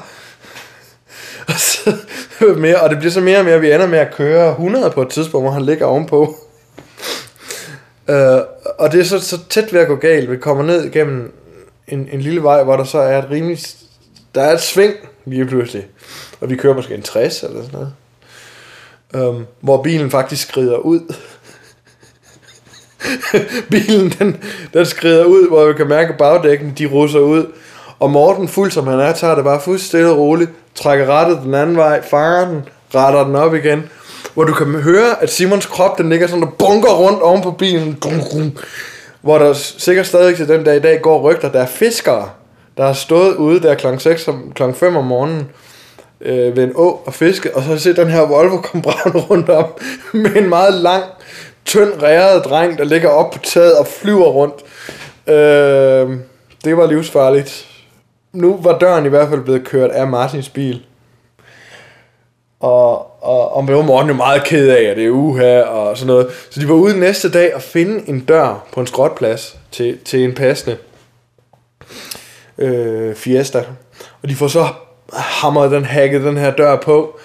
Og, 1.49 1.55
så, 1.55 1.95
mere, 2.57 2.81
og 2.81 2.91
det 2.91 2.99
bliver 2.99 3.13
så 3.13 3.21
mere 3.21 3.39
og 3.39 3.45
mere, 3.45 3.55
at 3.55 3.63
vi 3.63 3.73
ender 3.73 3.87
med 3.87 3.99
at 3.99 4.15
køre 4.15 4.51
100 4.51 4.91
på 4.91 5.03
et 5.03 5.09
tidspunkt, 5.09 5.45
hvor 5.45 5.53
han 5.53 5.65
ligger 5.65 5.87
ovenpå. 5.87 6.23
uh, 8.09 8.15
og 8.79 8.93
det 8.93 9.01
er 9.01 9.05
så, 9.05 9.21
så 9.21 9.39
tæt 9.49 9.73
ved 9.73 9.81
at 9.81 9.87
gå 9.87 9.97
galt. 9.97 10.31
Vi 10.31 10.37
kommer 10.37 10.65
ned 10.65 10.85
igennem 10.85 11.33
en, 11.89 12.09
en 12.13 12.21
lille 12.21 12.43
vej, 12.43 12.63
hvor 12.63 12.77
der 12.77 12.85
så 12.85 12.99
er 12.99 13.19
et 13.19 13.31
rimeligt... 13.31 13.77
Der 14.35 14.43
er 14.43 14.55
et 14.55 14.61
sving 14.61 14.95
lige 15.25 15.47
pludselig. 15.47 15.87
Og 16.41 16.51
vi 16.51 16.57
kører 16.57 16.75
måske 16.75 16.95
en 16.95 17.03
60 17.03 17.43
eller 17.43 17.63
sådan 17.63 17.73
noget 17.73 17.93
øhm, 19.15 19.47
hvor 19.61 19.83
bilen 19.83 20.11
faktisk 20.11 20.49
skrider 20.49 20.77
ud. 20.77 21.15
bilen, 23.71 24.11
den, 24.19 24.43
den 24.75 24.87
skrider 24.87 25.25
ud, 25.25 25.49
hvor 25.49 25.67
vi 25.67 25.73
kan 25.73 25.89
mærke 25.89 26.15
bagdækken, 26.19 26.75
de 26.79 26.87
russer 26.87 27.21
ud. 27.21 27.47
Og 27.99 28.11
Morten, 28.11 28.49
fuld 28.49 28.71
som 28.71 28.87
han 28.87 29.01
er, 29.01 29.13
tager 29.13 29.35
det 29.35 29.45
bare 29.45 29.61
fuldstændig 29.61 29.89
stille 29.89 30.11
og 30.11 30.19
roligt, 30.19 30.51
trækker 30.75 31.07
rettet 31.07 31.41
den 31.45 31.55
anden 31.55 31.77
vej, 31.77 32.03
fanger 32.03 32.49
den, 32.49 32.63
retter 32.95 33.25
den 33.25 33.37
op 33.37 33.55
igen. 33.55 33.91
hvor 34.35 34.45
du 34.45 34.55
kan 34.55 34.67
høre, 34.67 35.23
at 35.23 35.31
Simons 35.31 35.67
krop, 35.67 35.99
den 35.99 36.09
ligger 36.09 36.27
sådan 36.27 36.45
og 36.45 36.55
bunker 36.59 36.93
rundt 36.93 37.23
oven 37.23 37.43
på 37.43 37.51
bilen. 37.51 37.97
Grum, 38.01 38.21
grum, 38.21 38.57
hvor 39.21 39.39
der 39.39 39.53
sikkert 39.53 40.07
stadig 40.07 40.37
til 40.37 40.49
den 40.49 40.65
dag 40.65 40.77
i 40.77 40.81
dag 40.81 41.03
går 41.03 41.21
rygter, 41.21 41.53
der 41.53 41.61
er 41.61 41.67
fiskere, 41.67 42.31
der 42.77 42.87
har 42.87 42.93
stået 42.93 43.35
ude 43.35 43.61
der 43.61 43.75
kl. 43.75 43.87
6 43.99 44.29
om, 44.29 44.53
kl. 44.55 44.63
5 44.75 44.97
om 44.97 45.05
morgenen 45.05 45.49
øh, 46.21 46.57
ved 46.57 46.65
en 46.65 46.73
å 46.77 47.03
og 47.07 47.15
fiske, 47.15 47.57
og 47.57 47.63
så 47.63 47.79
se 47.79 47.97
den 47.97 48.09
her 48.09 48.21
Volvo 48.21 48.57
komme 48.57 48.85
rundt 49.31 49.49
om 49.49 49.67
med 50.13 50.37
en 50.37 50.49
meget 50.49 50.75
lang, 50.75 51.05
tynd, 51.65 52.03
ræret 52.03 52.45
dreng, 52.45 52.79
der 52.79 52.85
ligger 52.85 53.09
op 53.09 53.31
på 53.31 53.39
taget 53.39 53.79
og 53.79 53.87
flyver 53.87 54.29
rundt. 54.29 54.65
Øh, 55.27 56.19
det 56.65 56.77
var 56.77 56.87
livsfarligt. 56.87 57.67
Nu 58.33 58.59
var 58.63 58.79
døren 58.79 59.07
i 59.07 59.09
hvert 59.09 59.29
fald 59.29 59.41
blevet 59.41 59.65
kørt 59.65 59.91
af 59.91 60.07
Martins 60.07 60.49
bil. 60.49 60.83
Og, 62.61 63.25
og, 63.25 63.57
og 63.57 63.67
det 63.67 63.77
var 63.77 63.83
Morten 63.83 64.11
jo 64.11 64.17
meget 64.17 64.45
ked 64.45 64.69
af, 64.69 64.83
at 64.83 64.97
det 64.97 65.07
er 65.07 65.11
uha 65.11 65.61
og 65.61 65.99
sådan 65.99 66.07
noget. 66.07 66.27
Så 66.51 66.61
de 66.61 66.69
var 66.69 66.75
ude 66.75 67.01
næste 67.01 67.31
dag 67.31 67.55
og 67.55 67.63
finde 67.63 68.09
en 68.09 68.21
dør 68.21 68.67
på 68.73 68.81
en 68.81 68.87
skrotplads 68.87 69.59
til, 69.71 69.99
til 70.05 70.25
en 70.25 70.35
passende 70.35 70.77
øh, 72.59 73.15
Fiesta. 73.15 73.65
Og 74.23 74.29
de 74.29 74.35
får 74.35 74.49
så 74.49 74.69
hammer 75.13 75.69
den, 75.69 75.85
hacket 75.85 76.23
den 76.23 76.37
her 76.37 76.51
dør 76.51 76.77
på. 76.77 77.19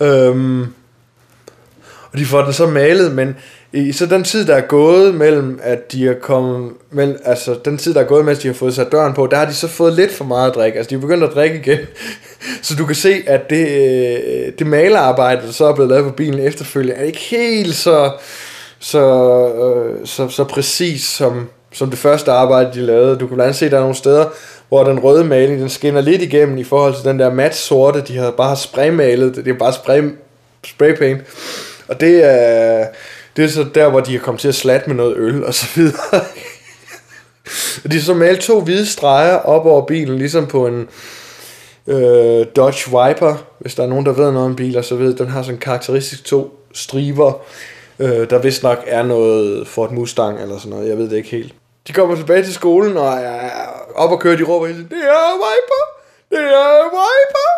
Øhm, 0.00 0.66
og 2.12 2.18
de 2.18 2.26
får 2.26 2.42
den 2.42 2.52
så 2.52 2.66
malet, 2.66 3.12
men 3.12 3.36
i 3.72 3.92
så 3.92 4.06
den 4.06 4.24
tid, 4.24 4.46
der 4.46 4.54
er 4.54 4.60
gået 4.60 5.14
mellem, 5.14 5.60
at 5.62 5.92
de 5.92 6.08
er 6.08 6.14
kommet, 6.14 6.72
mellem, 6.90 7.18
altså 7.24 7.56
den 7.64 7.78
tid, 7.78 7.94
der 7.94 8.00
er 8.00 8.04
gået, 8.04 8.24
mens 8.24 8.38
de 8.38 8.48
har 8.48 8.54
fået 8.54 8.74
sat 8.74 8.92
døren 8.92 9.14
på, 9.14 9.26
der 9.26 9.36
har 9.36 9.44
de 9.44 9.54
så 9.54 9.68
fået 9.68 9.92
lidt 9.92 10.12
for 10.12 10.24
meget 10.24 10.50
at 10.50 10.54
drikke. 10.54 10.78
Altså 10.78 10.90
de 10.90 10.94
er 10.94 11.00
begyndt 11.00 11.24
at 11.24 11.34
drikke 11.34 11.56
igen. 11.56 11.78
så 12.62 12.74
du 12.74 12.86
kan 12.86 12.94
se, 12.94 13.22
at 13.26 13.50
det, 13.50 13.68
øh, 13.68 14.52
det 14.58 14.66
malerarbejde, 14.66 15.46
der 15.46 15.52
så 15.52 15.64
er 15.64 15.74
blevet 15.74 15.90
lavet 15.90 16.04
på 16.04 16.10
bilen 16.10 16.40
efterfølgende, 16.40 16.94
er 16.94 17.04
ikke 17.04 17.18
helt 17.18 17.74
så, 17.74 18.12
så, 18.78 18.98
øh, 19.48 20.06
så, 20.06 20.28
så 20.28 20.44
præcis 20.44 21.04
som, 21.04 21.48
som 21.72 21.90
det 21.90 21.98
første 21.98 22.30
arbejde, 22.30 22.70
de 22.74 22.80
lavede. 22.80 23.12
Du 23.12 23.26
kan 23.26 23.36
blandt 23.36 23.42
andet 23.42 23.56
se, 23.56 23.64
at 23.64 23.70
der 23.70 23.76
er 23.76 23.82
nogle 23.82 23.96
steder, 23.96 24.26
hvor 24.68 24.84
den 24.84 24.98
røde 24.98 25.24
maling, 25.24 25.60
den 25.60 25.68
skinner 25.68 26.00
lidt 26.00 26.22
igennem 26.22 26.58
i 26.58 26.64
forhold 26.64 26.94
til 26.94 27.04
den 27.04 27.18
der 27.18 27.34
mat 27.34 27.56
sorte, 27.56 28.00
de 28.00 28.16
har 28.16 28.30
bare 28.30 28.56
spraymalet, 28.56 29.36
det 29.36 29.48
er 29.48 29.58
bare 29.58 29.72
spray, 29.72 30.02
spraypaint. 30.66 31.20
Og 31.88 32.00
det 32.00 32.24
er, 32.24 32.86
det 33.36 33.44
er 33.44 33.48
så 33.48 33.66
der, 33.74 33.88
hvor 33.88 34.00
de 34.00 34.12
har 34.12 34.18
kommet 34.18 34.40
til 34.40 34.48
at 34.48 34.54
slatte 34.54 34.88
med 34.88 34.96
noget 34.96 35.16
øl 35.16 35.44
og 35.44 35.54
så 35.54 35.66
videre. 35.74 36.20
de 37.92 38.02
så 38.02 38.14
malet 38.14 38.40
to 38.40 38.60
hvide 38.60 38.86
streger 38.86 39.36
op 39.36 39.66
over 39.66 39.86
bilen, 39.86 40.18
ligesom 40.18 40.46
på 40.46 40.66
en 40.66 40.88
øh, 41.86 42.46
Dodge 42.56 42.90
Viper. 42.90 43.44
Hvis 43.58 43.74
der 43.74 43.82
er 43.82 43.88
nogen, 43.88 44.06
der 44.06 44.12
ved 44.12 44.32
noget 44.32 44.46
om 44.46 44.56
biler, 44.56 44.82
så 44.82 44.94
ved 44.94 45.14
den 45.14 45.28
har 45.28 45.42
sådan 45.42 45.60
karakteristisk 45.60 46.24
to 46.24 46.66
striber, 46.74 47.32
øh, 47.98 48.30
der 48.30 48.38
vist 48.38 48.62
nok 48.62 48.78
er 48.86 49.02
noget 49.02 49.68
Ford 49.68 49.92
Mustang 49.92 50.42
eller 50.42 50.58
sådan 50.58 50.70
noget. 50.70 50.88
Jeg 50.88 50.98
ved 50.98 51.10
det 51.10 51.16
ikke 51.16 51.30
helt. 51.30 51.54
De 51.90 51.94
kommer 51.94 52.16
tilbage 52.16 52.42
til 52.42 52.54
skolen, 52.54 52.96
og 52.96 53.18
er 53.18 53.50
op 53.94 54.10
og 54.10 54.20
kører, 54.20 54.36
de 54.36 54.44
råber 54.44 54.66
hele 54.66 54.78
tiden, 54.78 54.90
det 54.90 55.04
er 55.08 55.34
Viper! 55.34 55.84
Det 56.30 56.52
er 56.52 56.84
Viper! 56.84 57.50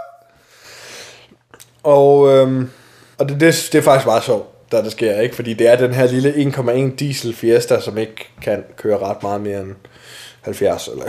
Og, 1.82 2.28
øhm, 2.28 2.70
og 3.18 3.28
det, 3.28 3.40
det, 3.40 3.68
det 3.72 3.78
er 3.78 3.82
faktisk 3.82 4.06
meget 4.06 4.22
sjovt, 4.22 4.72
da 4.72 4.82
det 4.82 4.92
sker, 4.92 5.20
ikke? 5.20 5.34
Fordi 5.34 5.54
det 5.54 5.66
er 5.68 5.76
den 5.76 5.94
her 5.94 6.06
lille 6.06 6.32
1,1 6.90 6.96
diesel 6.96 7.34
Fiesta, 7.34 7.80
som 7.80 7.98
ikke 7.98 8.32
kan 8.42 8.64
køre 8.76 8.98
ret 8.98 9.22
meget 9.22 9.40
mere 9.40 9.60
end 9.60 9.74
70 10.42 10.88
eller 10.88 11.04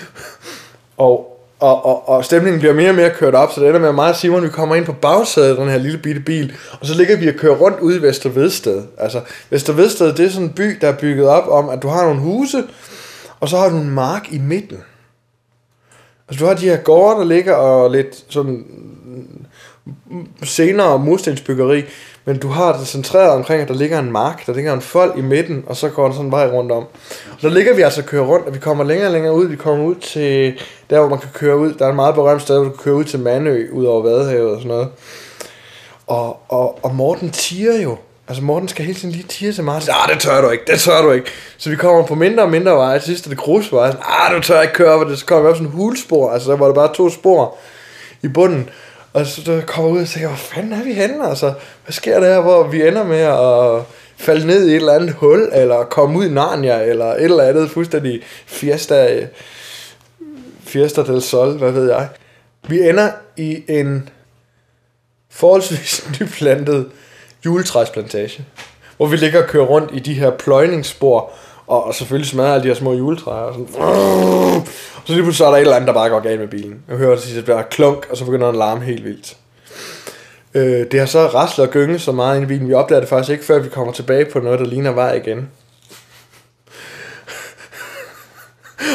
og, 0.96 1.37
og, 1.60 1.86
og, 1.86 2.08
og 2.08 2.24
stemningen 2.24 2.60
bliver 2.60 2.74
mere 2.74 2.88
og 2.88 2.94
mere 2.94 3.10
kørt 3.10 3.34
op, 3.34 3.52
så 3.52 3.60
det 3.60 3.68
ender 3.68 3.80
med 3.80 3.92
mig 3.92 4.08
og 4.08 4.16
Simon, 4.16 4.42
vi 4.42 4.48
kommer 4.48 4.74
ind 4.74 4.84
på 4.84 4.92
bagsædet 4.92 5.50
af 5.50 5.56
den 5.56 5.68
her 5.68 5.78
lille 5.78 5.98
bitte 5.98 6.20
bil, 6.20 6.52
og 6.80 6.86
så 6.86 6.94
ligger 6.94 7.16
vi 7.16 7.28
og 7.28 7.34
kører 7.34 7.56
rundt 7.56 7.80
ude 7.80 7.96
i 7.96 8.02
Vestervedsted. 8.02 8.82
Altså, 8.98 9.20
Vestervedsted, 9.50 10.12
det 10.12 10.26
er 10.26 10.30
sådan 10.30 10.46
en 10.46 10.52
by, 10.52 10.78
der 10.80 10.88
er 10.88 10.96
bygget 10.96 11.28
op 11.28 11.48
om, 11.48 11.68
at 11.68 11.82
du 11.82 11.88
har 11.88 12.04
nogle 12.04 12.20
huse, 12.20 12.64
og 13.40 13.48
så 13.48 13.56
har 13.56 13.68
du 13.68 13.76
en 13.76 13.90
mark 13.90 14.32
i 14.32 14.38
midten. 14.38 14.78
Altså, 16.28 16.44
du 16.44 16.48
har 16.48 16.54
de 16.56 16.68
her 16.68 16.76
gårde, 16.76 17.20
der 17.20 17.24
ligger 17.24 17.54
og 17.54 17.90
lidt 17.90 18.24
sådan 18.28 18.64
mm, 20.10 20.26
senere 20.42 20.98
murstensbyggeri, 20.98 21.84
men 22.28 22.38
du 22.38 22.48
har 22.48 22.76
det 22.76 22.86
centreret 22.86 23.30
omkring, 23.30 23.62
at 23.62 23.68
der 23.68 23.74
ligger 23.74 23.98
en 23.98 24.12
mark, 24.12 24.46
der 24.46 24.54
ligger 24.54 24.72
en 24.72 24.80
fold 24.80 25.18
i 25.18 25.20
midten, 25.20 25.64
og 25.66 25.76
så 25.76 25.88
går 25.88 26.06
der 26.06 26.12
sådan 26.12 26.26
en 26.26 26.32
vej 26.32 26.46
rundt 26.46 26.72
om. 26.72 26.82
Og 27.32 27.42
der 27.42 27.48
ligger 27.48 27.74
vi 27.74 27.82
altså 27.82 28.00
og 28.00 28.06
kører 28.06 28.24
rundt, 28.24 28.46
og 28.46 28.54
vi 28.54 28.58
kommer 28.58 28.84
længere 28.84 29.08
og 29.08 29.12
længere 29.12 29.34
ud. 29.34 29.46
Vi 29.46 29.56
kommer 29.56 29.84
ud 29.84 29.94
til 29.94 30.60
der, 30.90 31.00
hvor 31.00 31.08
man 31.08 31.18
kan 31.18 31.28
køre 31.34 31.58
ud. 31.58 31.74
Der 31.74 31.84
er 31.86 31.90
en 31.90 31.96
meget 31.96 32.14
berømt 32.14 32.42
sted, 32.42 32.56
hvor 32.56 32.64
du 32.64 32.70
kan 32.70 32.84
køre 32.84 32.94
ud 32.94 33.04
til 33.04 33.18
Manø, 33.18 33.66
ud 33.72 33.84
over 33.84 34.02
Vadehavet 34.02 34.50
og 34.50 34.56
sådan 34.56 34.68
noget. 34.68 34.88
Og, 36.06 36.40
og, 36.48 36.84
og 36.84 36.94
Morten 36.94 37.30
tiger 37.30 37.82
jo. 37.82 37.96
Altså 38.28 38.42
Morten 38.42 38.68
skal 38.68 38.84
hele 38.84 38.98
tiden 38.98 39.14
lige 39.14 39.24
tige 39.28 39.52
til 39.52 39.64
Martin. 39.64 39.90
Ah, 39.92 40.14
det 40.14 40.20
tør 40.20 40.40
du 40.40 40.50
ikke, 40.50 40.64
det 40.66 40.80
tør 40.80 41.02
du 41.02 41.10
ikke. 41.10 41.26
Så 41.58 41.70
vi 41.70 41.76
kommer 41.76 42.06
på 42.06 42.14
mindre 42.14 42.42
og 42.42 42.50
mindre 42.50 42.72
veje. 42.72 42.98
Til 42.98 43.06
sidst 43.06 43.26
er 43.26 43.30
det 43.30 43.38
grusveje. 43.38 43.96
Ah, 44.02 44.36
du 44.36 44.40
tør 44.40 44.60
ikke 44.60 44.74
køre 44.74 44.94
over 44.94 45.04
det. 45.04 45.18
Så 45.18 45.26
kommer 45.26 45.42
vi 45.42 45.48
op 45.50 45.56
sådan 45.56 45.66
en 45.66 45.72
hulspor. 45.72 46.30
Altså 46.30 46.50
der 46.50 46.56
var 46.56 46.66
der 46.66 46.74
bare 46.74 46.94
to 46.94 47.10
spor 47.10 47.56
i 48.22 48.28
bunden. 48.28 48.70
Og 49.12 49.26
så 49.26 49.42
der 49.46 49.60
kommer 49.60 49.90
ud 49.90 50.00
og 50.00 50.08
siger, 50.08 50.28
hvor 50.28 50.36
fanden 50.36 50.72
er 50.72 50.84
vi 50.84 50.92
henne? 50.92 51.28
Altså, 51.28 51.52
hvad 51.84 51.92
sker 51.92 52.20
der 52.20 52.26
her, 52.34 52.40
hvor 52.40 52.62
vi 52.62 52.86
ender 52.86 53.04
med 53.04 53.20
at 53.20 53.84
falde 54.16 54.46
ned 54.46 54.68
i 54.68 54.70
et 54.70 54.76
eller 54.76 54.92
andet 54.92 55.12
hul, 55.12 55.50
eller 55.52 55.84
komme 55.84 56.18
ud 56.18 56.26
i 56.26 56.30
Narnia, 56.30 56.82
eller 56.82 57.06
et 57.06 57.24
eller 57.24 57.44
andet 57.44 57.70
fuldstændig 57.70 58.20
fiesta, 58.46 59.28
fiesta 60.60 61.02
del 61.02 61.22
Sol, 61.22 61.58
hvad 61.58 61.72
ved 61.72 61.90
jeg. 61.90 62.08
Vi 62.68 62.88
ender 62.88 63.10
i 63.36 63.62
en 63.68 64.08
forholdsvis 65.30 66.08
nyplantet 66.20 66.90
juletræsplantage, 67.44 68.44
hvor 68.96 69.06
vi 69.06 69.16
ligger 69.16 69.42
og 69.42 69.48
kører 69.48 69.66
rundt 69.66 69.90
i 69.94 69.98
de 69.98 70.14
her 70.14 70.30
pløjningsspor, 70.30 71.32
og, 71.68 71.84
og 71.84 71.94
selvfølgelig 71.94 72.30
smadrer 72.30 72.52
alle 72.52 72.62
de 72.62 72.68
her 72.68 72.74
små 72.74 72.92
juletræer, 72.92 73.34
og 73.34 73.54
sådan, 73.54 73.68
og 73.74 74.66
så 75.04 75.12
lige 75.12 75.22
pludselig 75.22 75.34
så 75.34 75.46
er 75.46 75.50
der 75.50 75.56
et 75.56 75.60
eller 75.60 75.76
andet, 75.76 75.88
der 75.88 75.94
bare 75.94 76.08
går 76.08 76.20
galt 76.20 76.40
med 76.40 76.48
bilen. 76.48 76.82
Jeg 76.88 76.96
hører 76.96 77.10
det 77.10 77.20
sidst, 77.20 77.32
at 77.32 77.36
det 77.36 77.44
bliver 77.44 77.62
klunk, 77.62 78.06
og 78.10 78.16
så 78.16 78.24
begynder 78.24 78.46
den 78.46 78.54
at 78.54 78.58
larme 78.58 78.84
helt 78.84 79.04
vildt. 79.04 79.36
Øh, 80.54 80.90
det 80.90 81.00
har 81.00 81.06
så 81.06 81.26
raslet 81.26 81.66
og 81.66 81.72
gynget 81.72 82.00
så 82.00 82.12
meget 82.12 82.36
ind 82.36 82.44
i 82.44 82.48
bilen, 82.48 82.68
vi 82.68 82.74
opdager 82.74 83.00
det 83.00 83.08
faktisk 83.08 83.32
ikke, 83.32 83.44
før 83.44 83.58
vi 83.58 83.68
kommer 83.68 83.92
tilbage 83.92 84.24
på 84.24 84.40
noget, 84.40 84.60
der 84.60 84.66
ligner 84.66 84.90
vej 84.90 85.14
igen. 85.14 85.50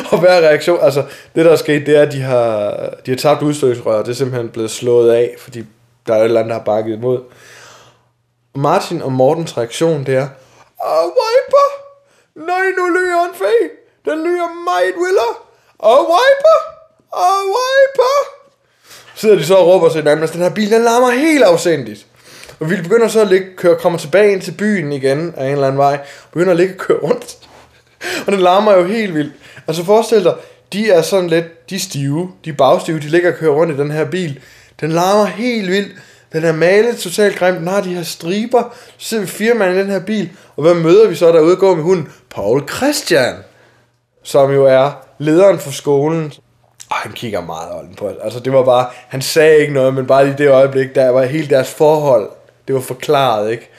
og 0.12 0.20
hver 0.20 0.42
reaktion, 0.42 0.80
altså 0.82 1.04
det 1.36 1.46
der 1.46 1.52
er 1.52 1.56
sket, 1.56 1.86
det 1.86 1.98
er, 1.98 2.02
at 2.02 2.12
de 2.12 2.22
har, 2.22 2.72
de 3.06 3.12
har 3.12 3.18
tabt 3.18 3.42
udstødningsrør, 3.42 4.04
det 4.04 4.12
er 4.12 4.16
simpelthen 4.16 4.50
blevet 4.50 4.72
slået 4.72 5.12
af, 5.12 5.36
fordi 5.40 5.64
der 6.08 6.14
er 6.14 6.20
et 6.20 6.24
eller 6.24 6.40
andet, 6.40 6.50
der 6.50 6.58
har 6.58 6.66
bakket 6.66 6.94
imod. 6.94 7.20
Martin 8.56 9.02
og 9.02 9.12
Mortens 9.12 9.58
reaktion, 9.58 10.04
det 10.06 10.16
er, 10.16 10.28
Åh, 10.86 11.06
wiper! 11.06 11.63
Nej, 12.36 12.66
nu 12.78 12.88
lyger 12.90 13.24
en 13.26 13.36
fe. 13.36 13.70
Den 14.06 14.24
lyger 14.24 14.64
meget 14.64 14.94
vildere! 14.96 15.34
Åh, 15.80 16.00
wiper! 16.00 16.58
Åh, 17.18 17.46
wiper! 17.56 18.16
Sidder 19.16 19.36
de 19.36 19.46
så 19.46 19.56
og 19.56 19.68
råber 19.68 19.90
til 19.90 20.02
hinanden, 20.02 20.28
den 20.28 20.42
her 20.42 20.50
bil, 20.50 20.72
den 20.72 20.82
larmer 20.82 21.12
helt 21.12 21.44
afsendigt. 21.44 22.06
Og 22.60 22.70
vi 22.70 22.76
begynder 22.76 23.08
så 23.08 23.22
at 23.22 23.28
ligge, 23.28 23.48
køre, 23.58 23.76
kommer 23.76 24.00
tilbage 24.00 24.32
ind 24.32 24.42
til 24.42 24.52
byen 24.52 24.92
igen 24.92 25.34
af 25.38 25.46
en 25.46 25.52
eller 25.52 25.68
anden 25.68 25.78
vej. 25.78 26.00
Begynder 26.32 26.52
at 26.52 26.58
ligge 26.58 26.74
og 26.74 26.78
køre 26.78 26.98
rundt. 26.98 27.38
Og 28.26 28.32
den 28.32 28.40
larmer 28.40 28.74
jo 28.74 28.84
helt 28.84 29.16
vildt. 29.16 29.34
Altså 29.68 29.84
forestil 29.84 30.24
dig, 30.24 30.36
de 30.74 30.92
er 30.92 31.02
sådan 31.02 31.30
lidt, 31.30 31.70
de 31.70 31.76
er 31.76 31.80
stive, 31.80 32.32
de 32.46 32.50
er 32.50 32.54
bagstive, 32.54 33.00
de 33.00 33.08
ligger 33.08 33.32
og 33.32 33.38
kører 33.38 33.52
rundt 33.52 33.74
i 33.74 33.78
den 33.78 33.92
her 33.92 34.06
bil. 34.06 34.40
Den 34.82 34.92
larmer 34.92 35.26
helt 35.26 35.72
vildt. 35.72 35.92
Den 36.34 36.44
er 36.44 36.52
malet 36.52 36.98
totalt 36.98 37.36
grimt. 37.36 37.60
Den 37.60 37.68
har 37.68 37.82
de 37.82 37.96
her 37.96 38.04
striber. 38.04 38.76
Så 38.98 39.10
sidder 39.10 39.24
vi 39.24 39.30
fire 39.30 39.54
mand 39.54 39.76
i 39.76 39.80
den 39.80 39.90
her 39.90 40.00
bil. 40.00 40.30
Og 40.56 40.64
hvad 40.64 40.74
møder 40.74 41.08
vi 41.08 41.16
så 41.16 41.32
derude 41.32 41.52
udgår 41.52 41.76
med 41.76 41.84
hunden? 41.84 42.12
Paul 42.30 42.68
Christian. 42.70 43.36
Som 44.24 44.52
jo 44.52 44.66
er 44.66 45.06
lederen 45.18 45.60
for 45.60 45.72
skolen. 45.72 46.34
Og 46.90 46.96
han 46.96 47.12
kigger 47.12 47.42
meget 47.42 47.76
olden 47.76 47.96
på 47.96 48.08
os. 48.08 48.16
Altså 48.24 48.40
det 48.40 48.54
var 48.54 48.64
bare, 48.64 48.90
han 49.08 49.22
sagde 49.22 49.58
ikke 49.58 49.74
noget, 49.74 49.94
men 49.94 50.08
bare 50.08 50.28
i 50.28 50.32
det 50.38 50.50
øjeblik, 50.50 50.96
der 50.96 51.10
var 51.10 51.24
hele 51.24 51.48
deres 51.48 51.72
forhold, 51.72 52.30
det 52.68 52.76
var 52.76 52.82
forklaret, 52.82 53.52
ikke? 53.52 53.70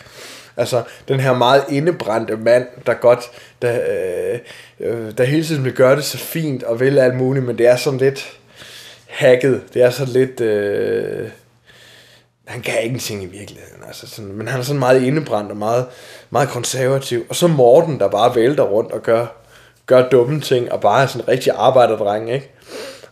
Altså, 0.57 0.83
den 1.09 1.21
her 1.21 1.33
meget 1.33 1.65
indebrændte 1.69 2.37
mand, 2.37 2.67
der 2.87 2.95
godt, 2.95 3.31
der, 3.63 3.79
øh, 3.91 4.39
øh, 4.81 5.13
der 5.19 5.25
hele 5.25 5.45
tiden 5.45 5.65
vil 5.65 5.73
gøre 5.73 5.97
det 5.97 6.05
så 6.05 6.19
fint 6.19 6.63
og 6.63 6.81
vil 6.81 6.99
alt 6.99 7.17
muligt, 7.17 7.45
men 7.45 7.59
det 7.59 7.67
er 7.67 7.77
sådan 7.77 7.99
lidt 7.99 8.39
hacket. 9.07 9.63
Det 9.75 9.83
er 9.83 9.91
sådan 9.91 10.13
lidt... 10.13 10.41
Øh, 10.41 11.29
han 12.45 12.63
kan 12.63 12.85
ingenting 12.85 13.23
i 13.23 13.27
virkeligheden. 13.27 13.83
Altså 13.87 14.07
sådan, 14.07 14.33
men 14.33 14.49
han 14.49 14.61
er 14.61 14.65
sådan 14.65 14.79
meget 14.79 15.03
indebrændt 15.03 15.51
og 15.51 15.57
meget, 15.57 15.87
meget 16.31 16.49
konservativ. 16.49 17.27
Og 17.29 17.37
så 17.37 17.47
Morten, 17.47 17.99
der 17.99 18.09
bare 18.09 18.35
vælter 18.35 18.65
rundt 18.65 18.93
og 18.93 19.03
gør, 19.03 19.27
gør 19.87 20.09
dumme 20.09 20.41
ting, 20.41 20.73
og 20.73 20.81
bare 20.81 21.03
er 21.03 21.07
sådan 21.07 21.25
en 21.25 21.29
rigtig 21.29 21.53
arbejderdreng, 21.57 22.33
ikke? 22.33 22.51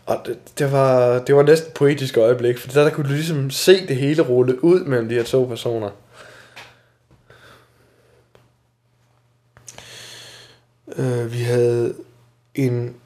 Og 0.06 0.20
det, 0.26 0.38
det, 0.58 0.72
var, 0.72 1.18
det 1.18 1.36
var 1.36 1.42
næsten 1.42 1.68
et 1.68 1.74
poetisk 1.74 2.16
øjeblik, 2.16 2.58
for 2.58 2.68
der, 2.68 2.82
der 2.82 2.90
kunne 2.90 3.08
du 3.08 3.14
ligesom 3.14 3.50
se 3.50 3.86
det 3.86 3.96
hele 3.96 4.22
rulle 4.22 4.64
ud 4.64 4.84
mellem 4.84 5.08
de 5.08 5.14
her 5.14 5.22
to 5.22 5.44
personer. 5.44 5.90
Øh, 10.96 11.32
vi 11.32 11.42
havde 11.42 11.94
en 12.54 12.96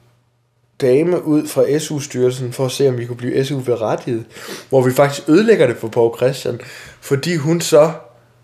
dame 0.81 1.25
ud 1.25 1.47
fra 1.47 1.79
SU-styrelsen 1.79 2.53
for 2.53 2.65
at 2.65 2.71
se, 2.71 2.89
om 2.89 2.97
vi 2.97 3.05
kunne 3.05 3.17
blive 3.17 3.45
SU-berettiget. 3.45 4.25
Hvor 4.69 4.81
vi 4.81 4.91
faktisk 4.91 5.29
ødelægger 5.29 5.67
det 5.67 5.77
for 5.77 5.87
Poul 5.87 6.17
Christian. 6.17 6.59
Fordi 7.01 7.35
hun 7.35 7.61
så, 7.61 7.91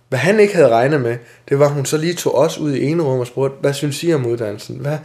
hvad 0.09 0.19
han 0.19 0.39
ikke 0.39 0.55
havde 0.55 0.69
regnet 0.69 1.01
med, 1.01 1.17
det 1.49 1.59
var, 1.59 1.65
at 1.65 1.71
hun 1.71 1.85
så 1.85 1.97
lige 1.97 2.13
tog 2.13 2.35
os 2.35 2.57
ud 2.57 2.73
i 2.73 2.83
ene 2.83 3.03
rum 3.03 3.19
og 3.19 3.27
spurgte, 3.27 3.57
hvad 3.61 3.73
synes 3.73 4.03
I 4.03 4.13
om 4.13 4.25
uddannelsen? 4.25 4.75
Hvad? 4.75 4.97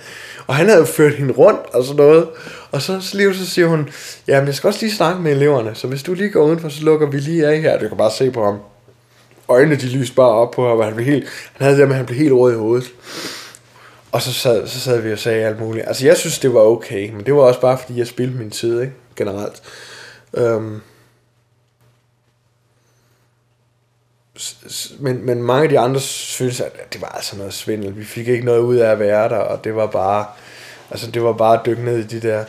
Og 0.47 0.55
han 0.55 0.67
havde 0.67 0.79
jo 0.79 0.85
ført 0.85 1.14
hende 1.14 1.35
rundt 1.35 1.61
og 1.73 1.85
sådan 1.85 1.97
noget. 1.97 2.29
Og 2.71 2.83
så, 2.83 3.01
så, 3.01 3.17
lige, 3.17 3.35
så 3.35 3.47
siger 3.47 3.67
hun, 3.69 3.88
jamen 4.29 4.47
jeg 4.47 4.55
skal 4.55 4.69
også 4.69 4.81
lige 4.83 4.95
snakke 4.95 5.23
med 5.23 5.33
eleverne, 5.33 5.75
så 5.75 5.87
hvis 5.87 6.03
du 6.03 6.14
lige 6.14 6.31
går 6.31 6.45
udenfor, 6.45 6.69
så 6.69 6.85
lukker 6.85 7.11
vi 7.11 7.19
lige 7.19 7.47
af 7.47 7.61
her. 7.61 7.79
Du 7.79 7.88
kan 7.88 7.97
bare 7.97 8.11
se 8.11 8.31
på 8.31 8.45
ham. 8.45 8.59
Øjnene 9.49 9.77
de 9.77 9.87
lyste 9.87 10.14
bare 10.14 10.29
op 10.29 10.51
på 10.51 10.69
ham, 10.69 10.79
og 10.79 10.85
han, 10.85 10.95
blev 10.95 11.07
helt, 11.07 11.25
han 11.53 11.64
havde 11.64 11.79
det 11.79 11.88
med, 11.88 11.95
at 11.95 11.97
han 11.97 12.07
blev 12.07 12.19
helt 12.19 12.33
rød 12.33 12.53
i 12.53 12.57
hovedet. 12.57 12.93
Og 14.12 14.23
så 14.23 14.33
sad, 14.33 14.66
så 14.66 14.81
sad 14.81 15.01
vi 15.01 15.12
og 15.12 15.18
sagde 15.18 15.47
alt 15.47 15.61
muligt. 15.61 15.88
Altså, 15.88 16.07
jeg 16.07 16.16
synes, 16.16 16.38
det 16.38 16.55
var 16.55 16.61
okay, 16.61 17.11
men 17.11 17.27
det 17.27 17.35
var 17.35 17.40
også 17.40 17.61
bare, 17.61 17.79
fordi 17.79 17.99
jeg 17.99 18.07
spildte 18.07 18.37
min 18.37 18.51
tid, 18.51 18.81
ikke? 18.81 18.92
Generelt. 19.16 19.62
Øhm. 20.35 20.81
men, 24.99 25.27
men 25.27 25.42
mange 25.42 25.62
af 25.62 25.68
de 25.68 25.79
andre 25.79 26.01
synes, 26.01 26.61
at 26.61 26.92
det 26.92 27.01
var 27.01 27.09
altså 27.09 27.37
noget 27.37 27.55
svindel. 27.55 27.97
Vi 27.97 28.05
fik 28.05 28.29
ikke 28.29 28.44
noget 28.44 28.61
ud 28.61 28.77
af 28.77 28.90
at 28.90 28.99
være 28.99 29.29
der, 29.29 29.37
og 29.37 29.64
det 29.64 29.77
var 29.77 29.87
bare, 29.87 30.27
altså 30.90 31.11
det 31.11 31.23
var 31.23 31.33
bare 31.33 31.61
dykke 31.66 31.85
ned 31.85 31.99
i 31.99 32.03
de 32.03 32.29
der, 32.29 32.44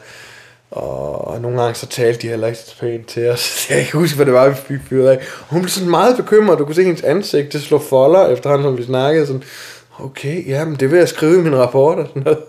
og, 0.71 1.27
og 1.27 1.41
nogle 1.41 1.61
gange 1.61 1.75
så 1.75 1.85
talte 1.87 2.21
de 2.21 2.27
heller 2.27 2.47
ikke 2.47 2.59
så 2.59 2.79
pænt 2.79 3.07
til 3.07 3.29
os. 3.29 3.41
Jeg 3.69 3.75
kan 3.75 3.85
ikke 3.85 3.97
huske, 3.97 4.15
hvad 4.15 4.25
det 4.25 4.33
var, 4.33 4.49
vi 4.49 4.55
fik 4.55 4.79
fyret 4.89 5.09
af. 5.09 5.23
Hun 5.49 5.61
blev 5.61 5.69
sådan 5.69 5.89
meget 5.89 6.17
bekymret, 6.17 6.59
du 6.59 6.65
kunne 6.65 6.75
se 6.75 6.83
hendes 6.83 7.03
ansigt, 7.03 7.53
det 7.53 7.61
slog 7.61 7.81
folder 7.81 8.27
efterhånden, 8.27 8.65
som 8.65 8.77
vi 8.77 8.83
snakkede, 8.83 9.27
sådan, 9.27 9.43
okay, 10.03 10.47
ja, 10.47 10.65
men 10.65 10.75
det 10.75 10.91
vil 10.91 10.97
jeg 10.97 11.09
skrive 11.09 11.39
i 11.39 11.41
min 11.41 11.55
rapport 11.55 11.97
og 11.97 12.07
sådan 12.07 12.23
noget. 12.23 12.39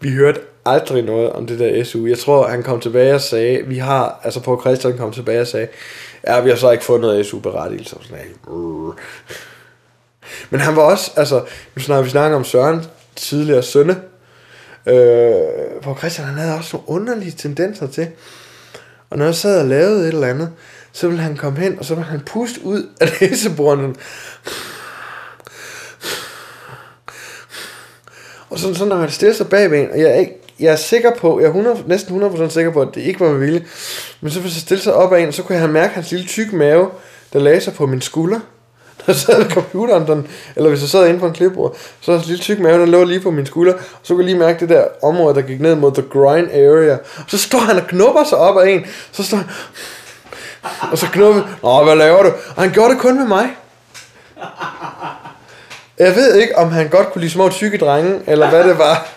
Vi 0.00 0.10
hørte 0.10 0.40
aldrig 0.66 1.02
noget 1.02 1.32
om 1.32 1.46
det 1.46 1.58
der 1.58 1.84
SU. 1.84 2.06
Jeg 2.06 2.18
tror, 2.18 2.48
han 2.48 2.62
kom 2.62 2.80
tilbage 2.80 3.14
og 3.14 3.20
sagde, 3.20 3.62
vi 3.66 3.78
har, 3.78 4.20
altså 4.24 4.40
på 4.40 4.60
Christian 4.60 4.98
kom 4.98 5.12
tilbage 5.12 5.40
og 5.40 5.46
sagde, 5.46 5.68
ja, 6.26 6.40
vi 6.40 6.50
har 6.50 6.56
så 6.56 6.70
ikke 6.70 6.84
fået 6.84 7.00
noget 7.00 7.26
SU-berettigelse. 7.26 7.96
Og 7.96 8.04
sådan 8.04 8.18
noget. 8.46 8.94
Men 10.50 10.60
han 10.60 10.76
var 10.76 10.82
også, 10.82 11.12
altså, 11.16 11.44
nu 11.74 11.82
snakker 11.82 12.04
vi 12.04 12.10
snakker 12.10 12.36
om 12.36 12.44
Søren, 12.44 12.84
tidligere 13.16 13.62
sønne. 13.62 13.96
Øh, 14.86 15.82
hvor 15.82 15.94
Christian, 15.98 16.26
han 16.26 16.38
havde 16.38 16.54
også 16.54 16.76
nogle 16.76 16.88
underlige 16.88 17.32
tendenser 17.32 17.86
til. 17.86 18.08
Og 19.10 19.18
når 19.18 19.24
jeg 19.24 19.34
sad 19.34 19.60
og 19.60 19.66
lavede 19.66 20.00
et 20.00 20.14
eller 20.14 20.26
andet, 20.26 20.50
så 20.92 21.08
ville 21.08 21.22
han 21.22 21.36
komme 21.36 21.58
hen, 21.58 21.78
og 21.78 21.84
så 21.84 21.94
ville 21.94 22.10
han 22.10 22.20
puste 22.20 22.64
ud 22.64 22.88
af 23.00 23.08
læsebordene. 23.20 23.94
Og 28.50 28.58
sådan, 28.58 28.74
sådan 28.74 28.88
når 28.88 28.96
han 28.96 29.10
stiller 29.10 29.34
sig 29.34 29.48
bagved 29.48 29.80
en, 29.80 29.90
og 29.90 30.00
jeg 30.00 30.10
er, 30.10 30.14
ikke, 30.14 30.40
jeg 30.60 30.72
er 30.72 30.76
sikker 30.76 31.10
på, 31.14 31.40
jeg 31.40 31.44
er 31.44 31.50
100, 31.50 31.84
næsten 31.86 32.22
100% 32.22 32.48
sikker 32.48 32.72
på, 32.72 32.80
at 32.80 32.88
det 32.94 33.00
ikke 33.00 33.20
var 33.20 33.30
med 33.30 33.38
vilje. 33.38 33.64
Men 34.20 34.30
så 34.30 34.40
hvis 34.40 34.54
jeg 34.54 34.60
stille 34.60 34.82
sig 34.82 34.94
op 34.94 35.12
ad 35.12 35.20
en, 35.20 35.32
så 35.32 35.42
kunne 35.42 35.58
jeg 35.58 35.70
mærke 35.70 35.94
hans 35.94 36.10
lille 36.10 36.26
tyk 36.26 36.52
mave, 36.52 36.88
der 37.32 37.38
lagde 37.38 37.60
sig 37.60 37.74
på 37.74 37.86
min 37.86 38.00
skulder. 38.00 38.40
Der 39.06 39.12
sad 39.12 39.42
ved 39.42 39.50
computeren, 39.50 40.06
den, 40.06 40.26
eller 40.56 40.68
hvis 40.70 40.80
jeg 40.80 40.88
sad 40.88 41.08
inde 41.08 41.20
på 41.20 41.26
en 41.26 41.32
klipbord, 41.32 41.76
så 42.00 42.12
hans 42.12 42.26
lille 42.26 42.42
tyk 42.42 42.58
mave, 42.58 42.80
den 42.80 42.88
lå 42.88 43.04
lige 43.04 43.20
på 43.20 43.30
min 43.30 43.46
skulder, 43.46 43.72
og 43.72 43.80
så 44.02 44.14
kunne 44.14 44.24
jeg 44.24 44.30
lige 44.30 44.38
mærke 44.38 44.60
det 44.60 44.68
der 44.68 44.84
område, 45.02 45.34
der 45.34 45.40
gik 45.40 45.60
ned 45.60 45.74
mod 45.74 45.92
the 45.92 46.02
grind 46.02 46.50
area. 46.50 46.92
Og 46.94 47.24
så 47.26 47.38
står 47.38 47.58
han 47.58 47.76
og 47.76 47.86
knupper 47.86 48.24
sig 48.24 48.38
op 48.38 48.58
ad 48.58 48.66
en, 48.66 48.86
så 49.12 49.24
står 49.24 49.36
han, 49.36 49.46
og 50.92 50.98
så 50.98 51.06
knupper, 51.06 51.42
åh, 51.62 51.84
hvad 51.84 51.96
laver 51.96 52.22
du? 52.22 52.28
Og 52.56 52.62
han 52.62 52.72
gjorde 52.72 52.94
det 52.94 53.00
kun 53.00 53.18
med 53.18 53.26
mig. 53.26 53.48
Jeg 55.98 56.16
ved 56.16 56.34
ikke, 56.34 56.58
om 56.58 56.70
han 56.70 56.88
godt 56.88 57.12
kunne 57.12 57.20
lide 57.20 57.32
små 57.32 57.48
tykke 57.48 57.78
drenge, 57.78 58.20
eller 58.26 58.50
hvad 58.50 58.64
det 58.64 58.78
var. 58.78 59.08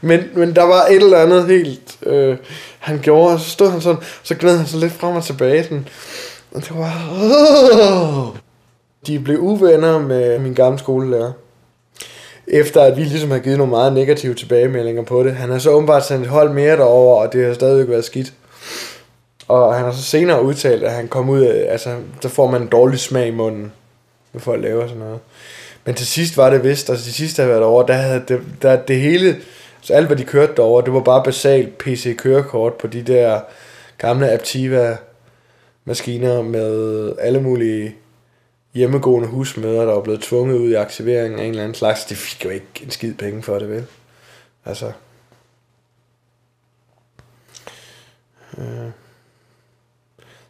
Men, 0.00 0.20
men 0.34 0.56
der 0.56 0.62
var 0.62 0.86
et 0.86 0.96
eller 0.96 1.18
andet 1.18 1.46
helt, 1.46 1.98
øh, 2.06 2.36
han 2.78 2.98
gjorde, 3.02 3.34
og 3.34 3.40
så 3.40 3.50
stod 3.50 3.70
han 3.70 3.80
sådan, 3.80 4.02
så 4.22 4.34
gled 4.34 4.56
han 4.56 4.66
så 4.66 4.76
lidt 4.78 4.92
frem 4.92 5.16
og 5.16 5.24
tilbage. 5.24 5.62
Sådan, 5.62 5.88
og 6.54 6.62
det 6.62 6.72
var... 6.78 6.92
Øh. 8.32 8.40
De 9.06 9.18
blev 9.18 9.38
uvenner 9.38 9.98
med 9.98 10.38
min 10.38 10.54
gamle 10.54 10.78
skolelærer. 10.78 11.32
Efter 12.46 12.82
at 12.82 12.96
vi 12.96 13.02
ligesom 13.02 13.30
har 13.30 13.38
givet 13.38 13.58
nogle 13.58 13.70
meget 13.70 13.92
negative 13.92 14.34
tilbagemeldinger 14.34 15.02
på 15.02 15.22
det. 15.22 15.32
Han 15.32 15.50
har 15.50 15.58
så 15.58 15.70
åbenbart 15.70 16.06
sendt 16.06 16.24
et 16.24 16.30
hold 16.30 16.50
mere 16.50 16.76
derover, 16.76 17.22
og 17.22 17.32
det 17.32 17.46
har 17.46 17.54
stadigvæk 17.54 17.88
været 17.88 18.04
skidt. 18.04 18.32
Og 19.48 19.74
han 19.74 19.84
har 19.84 19.92
så 19.92 20.02
senere 20.02 20.42
udtalt, 20.42 20.82
at 20.82 20.92
han 20.92 21.08
kom 21.08 21.28
ud 21.28 21.40
af, 21.40 21.72
altså, 21.72 21.90
der 22.22 22.28
får 22.28 22.50
man 22.50 22.62
en 22.62 22.68
dårlig 22.68 23.00
smag 23.00 23.26
i 23.26 23.30
munden, 23.30 23.72
for 24.38 24.52
at 24.52 24.60
laver 24.60 24.86
sådan 24.86 24.98
noget. 24.98 25.20
Men 25.84 25.94
til 25.94 26.06
sidst 26.06 26.36
var 26.36 26.50
det 26.50 26.64
vist, 26.64 26.90
altså 26.90 27.04
til 27.04 27.14
sidst 27.14 27.36
havde 27.36 27.48
jeg 27.48 27.54
været 27.54 27.68
over, 27.70 27.86
der 27.86 27.94
havde 27.94 28.24
det, 28.28 28.42
der, 28.62 28.82
det 28.82 29.00
hele, 29.00 29.40
så 29.80 29.92
alt 29.94 30.06
hvad 30.06 30.16
de 30.16 30.24
kørte 30.24 30.52
derover, 30.56 30.80
det 30.80 30.92
var 30.92 31.00
bare 31.00 31.22
basalt 31.24 31.78
PC-kørekort 31.78 32.74
på 32.74 32.86
de 32.86 33.02
der 33.02 33.40
gamle 33.98 34.32
Aptiva 34.32 34.96
maskiner 35.84 36.42
med 36.42 37.12
alle 37.18 37.42
mulige 37.42 37.96
hjemmegående 38.74 39.28
husmøder, 39.28 39.84
der 39.84 39.92
var 39.92 40.00
blevet 40.00 40.22
tvunget 40.22 40.58
ud 40.58 40.70
i 40.70 40.74
aktiveringen 40.74 41.40
af 41.40 41.44
en 41.44 41.50
eller 41.50 41.62
anden 41.62 41.74
slags. 41.74 42.04
Det 42.04 42.16
fik 42.16 42.44
jo 42.44 42.50
ikke 42.50 42.66
en 42.82 42.90
skid 42.90 43.14
penge 43.14 43.42
for 43.42 43.58
det, 43.58 43.70
vel? 43.70 43.86
Altså. 44.64 44.92
Øh. 48.58 48.90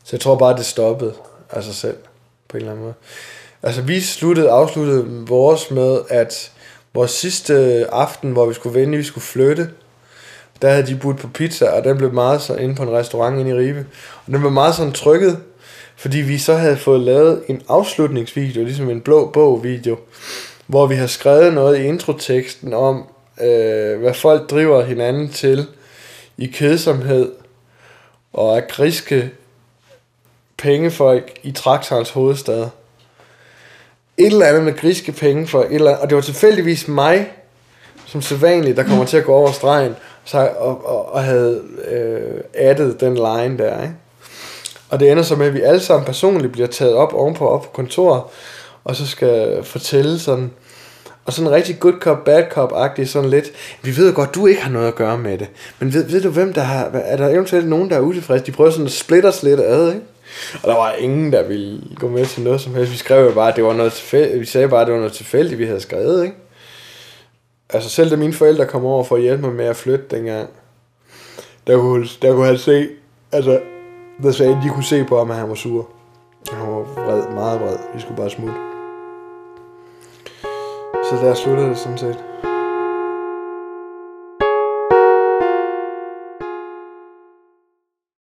Så 0.04 0.16
jeg 0.16 0.20
tror 0.20 0.38
bare, 0.38 0.56
det 0.56 0.66
stoppede 0.66 1.14
af 1.50 1.64
sig 1.64 1.74
selv, 1.74 1.96
på 2.48 2.56
en 2.56 2.60
eller 2.60 2.72
anden 2.72 2.84
måde. 2.84 2.94
Altså, 3.62 3.82
vi 3.82 4.00
sluttede, 4.00 4.50
afsluttede 4.50 5.06
vores 5.28 5.70
med, 5.70 5.98
at 6.08 6.52
vores 6.94 7.10
sidste 7.10 7.86
aften, 7.92 8.32
hvor 8.32 8.46
vi 8.46 8.54
skulle 8.54 8.80
vende, 8.80 8.98
vi 8.98 9.04
skulle 9.04 9.24
flytte, 9.24 9.70
der 10.62 10.68
havde 10.70 10.86
de 10.86 10.96
budt 10.96 11.18
på 11.18 11.28
pizza, 11.28 11.68
og 11.68 11.84
den 11.84 11.98
blev 11.98 12.12
meget 12.12 12.42
så 12.42 12.54
inde 12.54 12.74
på 12.74 12.82
en 12.82 12.90
restaurant 12.90 13.40
inde 13.40 13.50
i 13.50 13.54
Ribe. 13.54 13.86
Og 14.26 14.32
den 14.32 14.40
blev 14.40 14.50
meget 14.52 14.74
sådan 14.74 14.92
trykket, 14.92 15.38
fordi 15.96 16.18
vi 16.18 16.38
så 16.38 16.54
havde 16.54 16.76
fået 16.76 17.00
lavet 17.00 17.42
en 17.48 17.62
afslutningsvideo, 17.68 18.64
ligesom 18.64 18.90
en 18.90 19.00
blå 19.00 19.30
bog-video, 19.30 19.98
hvor 20.66 20.86
vi 20.86 20.94
har 20.94 21.06
skrevet 21.06 21.54
noget 21.54 21.78
i 21.78 21.82
introteksten 21.82 22.74
om, 22.74 23.04
øh, 23.42 24.00
hvad 24.00 24.14
folk 24.14 24.50
driver 24.50 24.84
hinanden 24.84 25.28
til 25.28 25.66
i 26.36 26.46
kedsomhed 26.46 27.32
og 28.32 28.56
er 28.56 28.60
griske 28.60 29.30
pengefolk 30.58 31.38
i 31.42 31.52
traktorens 31.52 32.10
hovedstad. 32.10 32.66
Et 34.20 34.26
eller 34.26 34.46
andet 34.46 34.62
med 34.62 34.76
griske 34.76 35.12
penge 35.12 35.46
for 35.46 35.60
et 35.60 35.72
eller 35.72 35.90
andet, 35.90 36.02
og 36.02 36.10
det 36.10 36.16
var 36.16 36.22
tilfældigvis 36.22 36.88
mig, 36.88 37.32
som 38.06 38.22
sædvanligt, 38.22 38.76
der 38.76 38.82
kommer 38.82 39.04
til 39.04 39.16
at 39.16 39.24
gå 39.24 39.34
over 39.34 39.52
stregen, 39.52 39.96
så, 40.24 40.50
og, 40.58 40.86
og, 40.86 41.14
og 41.14 41.24
havde 41.24 41.62
øh, 41.90 42.40
addet 42.54 43.00
den 43.00 43.14
line 43.14 43.58
der, 43.58 43.82
ikke? 43.82 43.94
Og 44.90 45.00
det 45.00 45.10
ender 45.10 45.22
så 45.22 45.36
med, 45.36 45.46
at 45.46 45.54
vi 45.54 45.60
alle 45.60 45.80
sammen 45.80 46.06
personligt 46.06 46.52
bliver 46.52 46.68
taget 46.68 46.94
op 46.94 47.14
ovenpå 47.14 47.48
op 47.48 47.62
på 47.62 47.68
kontoret, 47.72 48.22
og 48.84 48.96
så 48.96 49.06
skal 49.06 49.64
fortælle 49.64 50.18
sådan, 50.18 50.50
og 51.24 51.32
sådan 51.32 51.48
en 51.48 51.54
rigtig 51.54 51.80
good 51.80 52.00
cop, 52.00 52.24
bad 52.24 52.44
cop-agtig 52.50 53.04
sådan 53.06 53.30
lidt, 53.30 53.50
vi 53.82 53.96
ved 53.96 54.12
godt, 54.12 54.34
du 54.34 54.46
ikke 54.46 54.62
har 54.62 54.70
noget 54.70 54.88
at 54.88 54.94
gøre 54.94 55.18
med 55.18 55.38
det, 55.38 55.48
men 55.78 55.92
ved, 55.92 56.04
ved 56.04 56.22
du 56.22 56.30
hvem 56.30 56.52
der 56.52 56.62
har, 56.62 56.90
er 56.94 57.16
der 57.16 57.28
eventuelt 57.28 57.68
nogen, 57.68 57.90
der 57.90 57.96
er 57.96 58.00
utilfredse, 58.00 58.46
de 58.46 58.52
prøver 58.52 58.70
sådan 58.70 58.86
at 58.86 58.92
splitte 58.92 59.26
os 59.26 59.42
lidt 59.42 59.60
ad, 59.60 59.88
ikke? 59.88 60.06
Og 60.62 60.68
der 60.68 60.76
var 60.76 60.92
ingen, 60.92 61.32
der 61.32 61.42
ville 61.42 61.82
gå 61.96 62.08
med 62.08 62.26
til 62.26 62.42
noget 62.42 62.60
som 62.60 62.74
helst. 62.74 62.92
Vi 62.92 62.96
skrev 62.96 63.24
jo 63.24 63.34
bare, 63.34 63.48
at 63.48 63.56
det 63.56 63.64
var 63.64 63.72
noget 63.72 63.92
tilfældigt. 63.92 64.40
Vi 64.40 64.46
sagde 64.46 64.68
bare, 64.68 64.80
at 64.80 64.86
det 64.86 64.94
var 64.94 65.00
noget 65.00 65.12
tilfældigt, 65.12 65.58
vi 65.58 65.66
havde 65.66 65.80
skrevet, 65.80 66.24
ikke? 66.24 66.36
Altså 67.70 67.90
selv 67.90 68.10
da 68.10 68.16
mine 68.16 68.32
forældre 68.32 68.66
kom 68.66 68.84
over 68.84 69.04
for 69.04 69.16
at 69.16 69.22
hjælpe 69.22 69.42
mig 69.42 69.52
med 69.52 69.64
at 69.64 69.76
flytte 69.76 70.04
dengang, 70.10 70.50
der 71.66 71.78
kunne, 71.78 72.06
der 72.22 72.34
kunne 72.34 72.46
han 72.46 72.58
se, 72.58 72.88
altså, 73.32 73.60
der 74.22 74.32
sagde, 74.32 74.60
de 74.64 74.70
kunne 74.70 74.84
se 74.84 75.04
på 75.04 75.18
ham, 75.18 75.30
at 75.30 75.36
han 75.36 75.48
var 75.48 75.54
sur. 75.54 75.88
Han 76.52 76.66
var 76.66 77.04
vred, 77.04 77.34
meget 77.34 77.60
vred. 77.60 77.76
Vi 77.94 78.00
skulle 78.00 78.16
bare 78.16 78.30
smutte. 78.30 78.54
Så 81.10 81.16
der 81.16 81.34
sluttede 81.34 81.68
det 81.68 81.78
sådan 81.78 81.98
set. 81.98 82.29